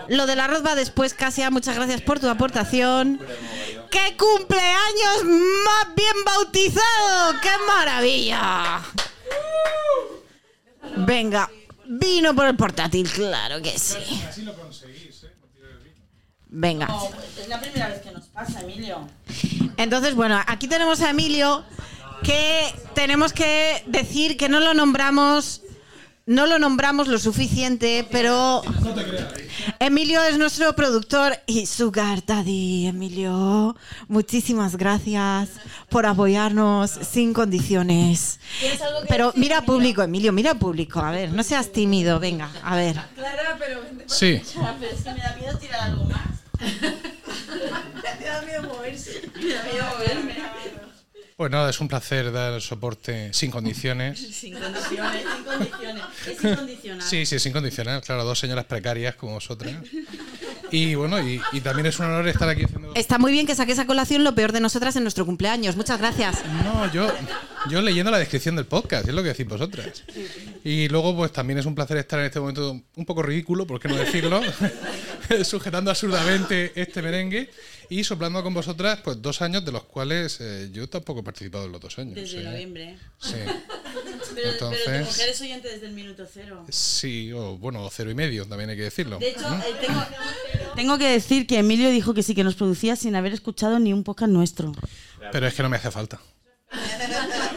Lo 0.09 0.25
del 0.25 0.39
arroz 0.39 0.65
va 0.65 0.75
después, 0.75 1.13
Casia. 1.13 1.51
Muchas 1.51 1.75
gracias 1.75 2.01
por 2.01 2.19
tu 2.19 2.27
aportación. 2.27 3.19
¡Qué 3.91 4.17
cumpleaños 4.17 5.23
más 5.23 5.95
bien 5.95 6.15
bautizado! 6.25 7.39
¡Qué 7.41 7.49
maravilla! 7.67 8.81
Venga, 10.97 11.49
vino 11.85 12.35
por 12.35 12.47
el 12.47 12.55
portátil, 12.55 13.09
claro 13.09 13.61
que 13.61 13.77
sí. 13.77 13.97
Venga. 16.47 16.87
Es 17.39 17.47
la 17.47 17.59
primera 17.59 17.89
vez 17.89 18.01
que 18.01 18.11
nos 18.11 18.25
pasa, 18.25 18.61
Emilio. 18.61 19.07
Entonces, 19.77 20.15
bueno, 20.15 20.41
aquí 20.47 20.67
tenemos 20.67 21.01
a 21.01 21.11
Emilio 21.11 21.63
que 22.23 22.73
tenemos 22.95 23.31
que 23.31 23.83
decir 23.85 24.37
que 24.37 24.49
no 24.49 24.59
lo 24.59 24.73
nombramos, 24.73 25.61
no 26.29 26.45
lo 26.45 26.59
nombramos 26.59 27.07
lo 27.07 27.17
suficiente, 27.17 28.07
pero 28.11 28.61
Emilio 29.79 30.21
es 30.21 30.37
nuestro 30.37 30.75
productor 30.75 31.35
y 31.47 31.65
Sugar 31.65 32.23
Daddy. 32.23 32.85
Emilio, 32.85 33.75
muchísimas 34.07 34.77
gracias 34.77 35.49
por 35.89 36.05
apoyarnos 36.05 36.91
sin 36.91 37.33
condiciones. 37.33 38.39
Pero 39.07 39.33
mira 39.37 39.63
público, 39.63 40.03
Emilio, 40.03 40.31
mira 40.31 40.53
público. 40.53 40.99
A 40.99 41.09
ver, 41.09 41.31
no 41.31 41.41
seas 41.41 41.71
tímido, 41.71 42.19
venga, 42.19 42.51
a 42.63 42.75
ver. 42.75 42.95
Sí, 44.05 44.39
Ah, 44.61 44.75
pero 44.79 44.91
es 44.91 45.01
que 45.01 45.11
me 45.11 45.21
da 45.21 45.35
miedo 45.35 45.57
tirar 45.57 45.81
algo 45.81 46.03
más. 46.05 46.27
me 48.19 48.25
da 48.25 48.41
miedo 48.43 48.63
moverse. 48.71 49.31
Me 49.33 49.51
da 49.51 49.63
miedo 49.63 49.85
moverme. 49.97 50.58
Pues 51.39 51.51
nada, 51.51 51.69
es 51.69 51.79
un 51.79 51.87
placer 51.87 52.33
dar 52.33 52.59
soporte 52.59 53.31
sin 53.31 53.49
condiciones. 53.49 54.19
Sin 54.35 54.59
condiciones, 54.59 55.23
sin 55.23 55.43
condiciones. 55.45 56.03
Es 56.27 56.43
incondicional. 56.43 57.01
Sí, 57.01 57.25
sí, 57.25 57.39
sin 57.39 57.53
condiciones, 57.53 58.01
claro, 58.01 58.25
dos 58.25 58.37
señoras 58.37 58.65
precarias 58.65 59.15
como 59.15 59.35
vosotras. 59.35 59.73
Y 60.69 60.95
bueno, 60.95 61.17
y, 61.25 61.41
y 61.53 61.61
también 61.61 61.85
es 61.85 61.97
un 61.97 62.07
honor 62.07 62.27
estar 62.27 62.49
aquí 62.49 62.65
haciendo... 62.65 62.93
Está 62.93 63.17
muy 63.19 63.31
bien 63.31 63.47
que 63.47 63.55
saques 63.55 63.79
a 63.79 63.87
colación 63.87 64.25
lo 64.25 64.35
peor 64.35 64.51
de 64.51 64.59
nosotras 64.59 64.97
en 64.97 65.03
nuestro 65.03 65.25
cumpleaños. 65.25 65.77
Muchas 65.77 65.97
gracias. 65.97 66.43
No, 66.65 66.91
yo, 66.91 67.09
yo 67.69 67.81
leyendo 67.81 68.11
la 68.11 68.19
descripción 68.19 68.57
del 68.57 68.65
podcast, 68.65 69.07
es 69.07 69.13
lo 69.13 69.23
que 69.23 69.29
decís 69.29 69.47
vosotras. 69.47 70.03
Y 70.65 70.89
luego, 70.89 71.15
pues 71.15 71.31
también 71.31 71.57
es 71.57 71.65
un 71.65 71.73
placer 71.73 71.95
estar 71.95 72.19
en 72.19 72.25
este 72.25 72.41
momento 72.41 72.81
un 72.95 73.05
poco 73.05 73.23
ridículo, 73.23 73.65
por 73.65 73.79
qué 73.79 73.87
no 73.87 73.95
decirlo, 73.95 74.41
sujetando 75.43 75.91
absurdamente 75.91 76.71
este 76.75 77.01
merengue 77.01 77.49
y 77.89 78.03
soplando 78.03 78.43
con 78.43 78.53
vosotras, 78.53 78.99
pues 79.03 79.21
dos 79.21 79.41
años 79.41 79.65
de 79.65 79.71
los 79.71 79.83
cuales 79.83 80.37
eh, 80.41 80.69
yo 80.71 80.87
tampoco 80.87 81.21
he 81.21 81.23
participado 81.23 81.65
en 81.65 81.71
los 81.71 81.81
dos 81.81 81.97
años. 81.99 82.15
Desde 82.15 82.39
sí. 82.39 82.43
noviembre. 82.45 82.97
Sí. 83.19 83.33
Pero, 84.35 84.51
pero 84.57 84.57
tu 84.57 84.65
Entonces- 84.75 85.05
mujer 85.07 85.29
es 85.29 85.41
oyente 85.41 85.67
desde 85.69 85.87
el 85.87 85.93
minuto 85.93 86.23
cero. 86.31 86.63
Sí, 86.69 87.31
o 87.33 87.57
bueno, 87.57 87.89
cero 87.91 88.11
y 88.11 88.15
medio, 88.15 88.45
también 88.45 88.69
hay 88.69 88.75
que 88.77 88.83
decirlo. 88.83 89.17
De 89.17 89.29
hecho, 89.31 89.41
eh, 89.53 89.73
tengo, 89.85 90.05
tengo 90.75 90.97
que 90.97 91.07
decir 91.09 91.47
que 91.47 91.57
Emilio 91.57 91.89
dijo 91.89 92.13
que 92.13 92.21
sí, 92.23 92.35
que 92.35 92.43
nos 92.43 92.55
producía 92.55 92.95
sin 92.95 93.15
haber 93.15 93.33
escuchado 93.33 93.79
ni 93.79 93.91
un 93.91 94.03
podcast 94.03 94.31
nuestro. 94.31 94.71
Pero 95.31 95.47
es 95.47 95.53
que 95.55 95.63
no 95.63 95.69
me 95.69 95.77
hace 95.77 95.89
falta. 95.91 96.21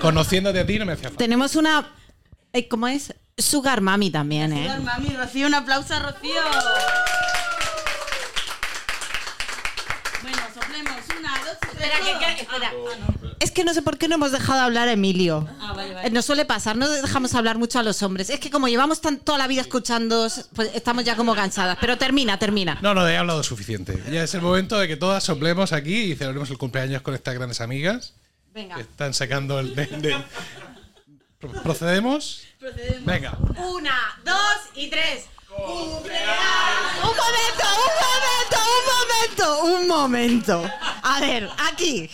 Conociéndote 0.01 0.61
a 0.61 0.67
ti 0.67 0.79
no 0.79 0.87
me 0.87 0.93
hacía 0.95 1.09
falta. 1.11 1.19
Tenemos 1.19 1.55
una. 1.57 1.93
eh, 2.53 2.67
¿Cómo 2.69 2.89
es? 2.89 3.13
Sugar 3.37 3.81
Mami 3.81 4.11
también, 4.11 4.53
¿eh? 4.53 4.69
Mami, 4.81 5.11
Rocío, 5.11 5.47
un 5.49 5.55
aplauso 5.55 5.95
a 5.95 5.99
Rocío. 6.01 6.33
Bueno, 10.23 10.39
soplemos. 10.55 11.01
Una, 11.19 11.39
dos, 11.45 11.59
tres. 11.61 11.72
Espera, 11.83 11.99
que- 11.99 12.05
que- 12.37 12.45
todos. 12.45 12.55
espera. 12.55 12.73
Ah, 12.73 13.17
no. 13.23 13.33
Es 13.41 13.51
que 13.51 13.65
no 13.65 13.75
sé 13.75 13.83
por 13.83 13.99
qué 13.99 14.07
no 14.09 14.15
hemos 14.15 14.31
dejado 14.33 14.61
hablar 14.61 14.87
a 14.89 14.93
Emilio. 14.93 15.49
Ah, 15.61 15.73
vale, 15.75 15.95
Eh, 16.07 16.11
Nos 16.11 16.25
suele 16.25 16.45
pasar, 16.45 16.77
no 16.77 16.89
dejamos 16.89 17.35
hablar 17.35 17.59
mucho 17.59 17.79
a 17.79 17.83
los 17.83 18.03
hombres. 18.03 18.31
Es 18.31 18.39
que 18.41 18.51
como 18.51 18.69
llevamos 18.69 19.01
tan- 19.01 19.19
toda 19.19 19.39
la 19.39 19.47
vida 19.49 19.61
escuchando, 19.63 20.29
pues 20.55 20.71
estamos 20.75 21.05
ya 21.05 21.17
como 21.17 21.35
cansadas. 21.35 21.77
Pero 21.81 21.99
termina, 21.99 22.39
termina. 22.39 22.79
No, 22.83 22.95
no, 22.95 23.07
he 23.09 23.17
hablado 23.17 23.43
suficiente. 23.43 24.03
Ya 24.11 24.23
es 24.23 24.35
el 24.35 24.43
momento 24.43 24.79
de 24.79 24.87
que 24.89 24.97
todas 24.97 25.25
soplemos 25.25 25.73
aquí 25.73 26.13
y 26.13 26.15
celebremos 26.17 26.51
el 26.51 26.59
cumpleaños 26.59 27.03
con 27.03 27.15
estas 27.15 27.35
grandes 27.35 27.61
amigas. 27.61 28.15
Venga. 28.55 28.75
que 28.77 28.83
están 28.83 29.15
sacando 29.15 29.59
el. 29.61 29.75
de- 29.75 29.87
de- 29.87 30.25
Pro- 31.39 31.51
¿Procedemos? 31.63 32.43
Venga. 33.01 33.37
Una, 33.57 33.95
dos 34.25 34.37
y 34.77 34.89
tres. 34.89 35.25
¡Cumpleaños! 35.57 36.33
Un 37.03 37.17
momento, 37.17 37.67
un 37.79 37.95
momento, 38.09 38.59
un 38.79 38.85
momento, 38.93 39.65
un 39.65 39.89
momento. 39.89 40.71
A 41.03 41.21
ver, 41.21 41.49
aquí. 41.71 42.11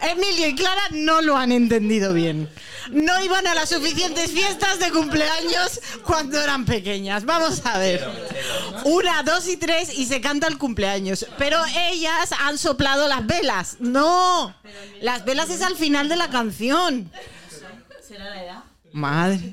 Emilio 0.00 0.48
y 0.48 0.54
Clara 0.54 0.82
no 0.90 1.20
lo 1.20 1.36
han 1.36 1.52
entendido 1.52 2.12
bien. 2.12 2.48
No 2.90 3.22
iban 3.22 3.46
a 3.46 3.54
las 3.54 3.68
suficientes 3.68 4.32
fiestas 4.32 4.78
de 4.78 4.90
cumpleaños 4.90 5.80
cuando 6.04 6.40
eran 6.40 6.64
pequeñas. 6.64 7.24
Vamos 7.24 7.64
a 7.64 7.78
ver. 7.78 8.04
Una, 8.84 9.22
dos 9.22 9.46
y 9.48 9.56
tres 9.56 9.96
y 9.96 10.06
se 10.06 10.20
canta 10.20 10.48
el 10.48 10.58
cumpleaños. 10.58 11.26
Pero 11.38 11.58
ellas 11.76 12.30
han 12.40 12.58
soplado 12.58 13.08
las 13.08 13.24
velas. 13.26 13.76
No. 13.78 14.54
Las 15.00 15.24
velas 15.24 15.50
es 15.50 15.62
al 15.62 15.76
final 15.76 16.08
de 16.08 16.16
la 16.16 16.30
canción. 16.30 17.10
¿Será 18.06 18.30
la 18.30 18.44
edad? 18.44 18.64
Madre. 18.92 19.52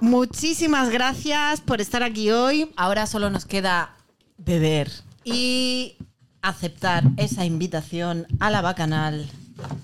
muchísimas 0.00 0.90
gracias 0.90 1.60
por 1.60 1.80
estar 1.80 2.02
aquí 2.02 2.30
hoy. 2.30 2.70
Ahora 2.76 3.06
solo 3.06 3.30
nos 3.30 3.44
queda 3.44 3.94
beber 4.38 4.90
y 5.24 5.96
aceptar 6.42 7.04
esa 7.16 7.44
invitación 7.44 8.26
a 8.40 8.50
la 8.50 8.62
bacanal 8.62 9.28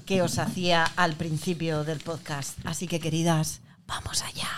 que 0.07 0.23
os 0.23 0.39
hacía 0.39 0.85
al 0.97 1.15
principio 1.15 1.85
del 1.85 2.01
podcast. 2.01 2.59
Así 2.65 2.89
que, 2.89 3.01
queridas, 3.01 3.61
vamos 3.87 4.23
allá. 4.23 4.49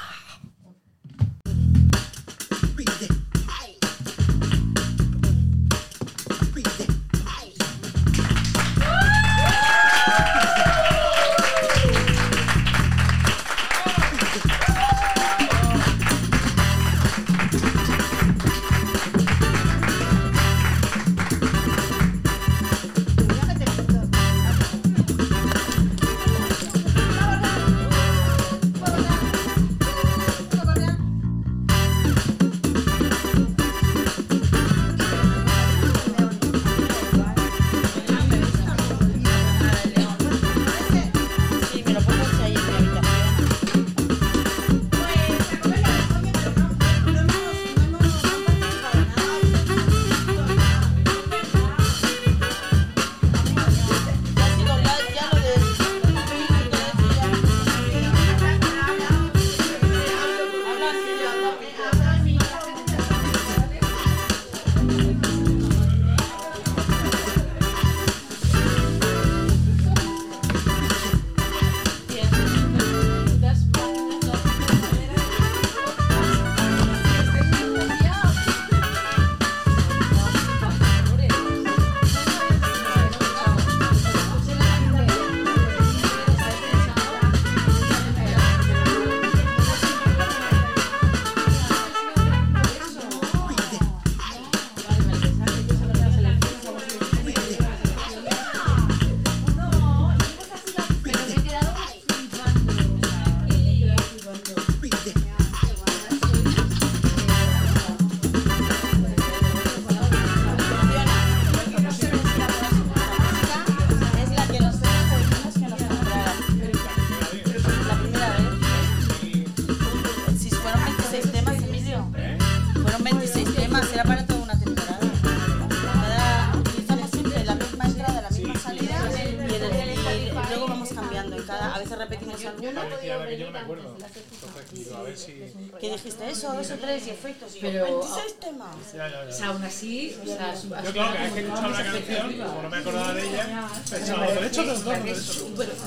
O 136.70 136.74
tres 136.76 137.06
y 137.06 137.10
efectos. 137.10 137.56
Y 137.56 137.60
yo, 137.60 137.84
26 137.84 138.40
temas. 138.40 138.76
O 138.76 139.32
sea, 139.32 139.48
aún 139.48 139.64
así, 139.64 140.16
o 140.22 140.26
sea, 140.26 140.56
su- 140.56 140.68
Yo, 140.68 140.92
claro, 140.92 141.16
que 141.16 141.26
es 141.26 141.32
que 141.32 141.40
he 141.40 141.42
escuchado 141.44 141.68
la 141.70 141.84
canción, 141.84 142.32
como 142.38 142.62
no 142.62 142.68
me 142.70 142.76
acordaba 142.78 143.14
de 143.14 143.28
ella, 143.28 143.68
pensaba, 143.90 144.26
los 144.26 144.84
dos, 144.84 144.96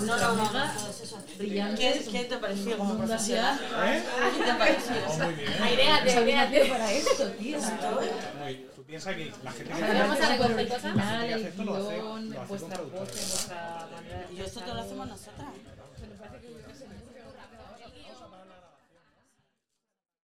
no, 0.02 0.18
no, 0.18 0.36
mega 0.36 0.74
brillante. 1.38 1.82
¿Qué, 1.82 2.10
¿Qué 2.12 2.24
te 2.26 2.38
pareció 2.38 2.78
como 2.78 2.98
profesional? 2.98 3.60
¿Eh? 3.86 4.04
¿Qué 4.38 4.44
te 4.44 4.54
pareció? 4.54 4.94
Muy 5.26 5.34
bien. 5.36 5.64
Aireate, 5.64 6.12
aireate 6.18 6.66
para 6.66 6.92
esto, 6.92 7.28
tío. 7.32 7.58
Tú 8.76 8.84
piensas 8.84 9.16
que 9.16 9.32
la 9.44 9.52
gente 9.52 9.74
que 9.74 9.82
Vamos 9.94 10.20
a 10.20 10.30
recoger 10.30 10.68
cosas. 10.68 10.96
lo 10.96 11.02
hace, 11.02 11.96
guion, 11.98 12.30
lo 12.32 12.42
hace 12.42 12.48
vuestra 12.48 12.48
con 12.48 12.48
voz, 12.48 12.70
traductores. 12.70 13.16
vuestra 13.16 13.88
manera 13.92 14.28
de 14.28 14.34
Y 14.34 14.42
esto 14.42 14.60
te 14.62 14.74
lo 14.74 14.82
hacemos 14.82 15.08
nosotras. 15.08 15.48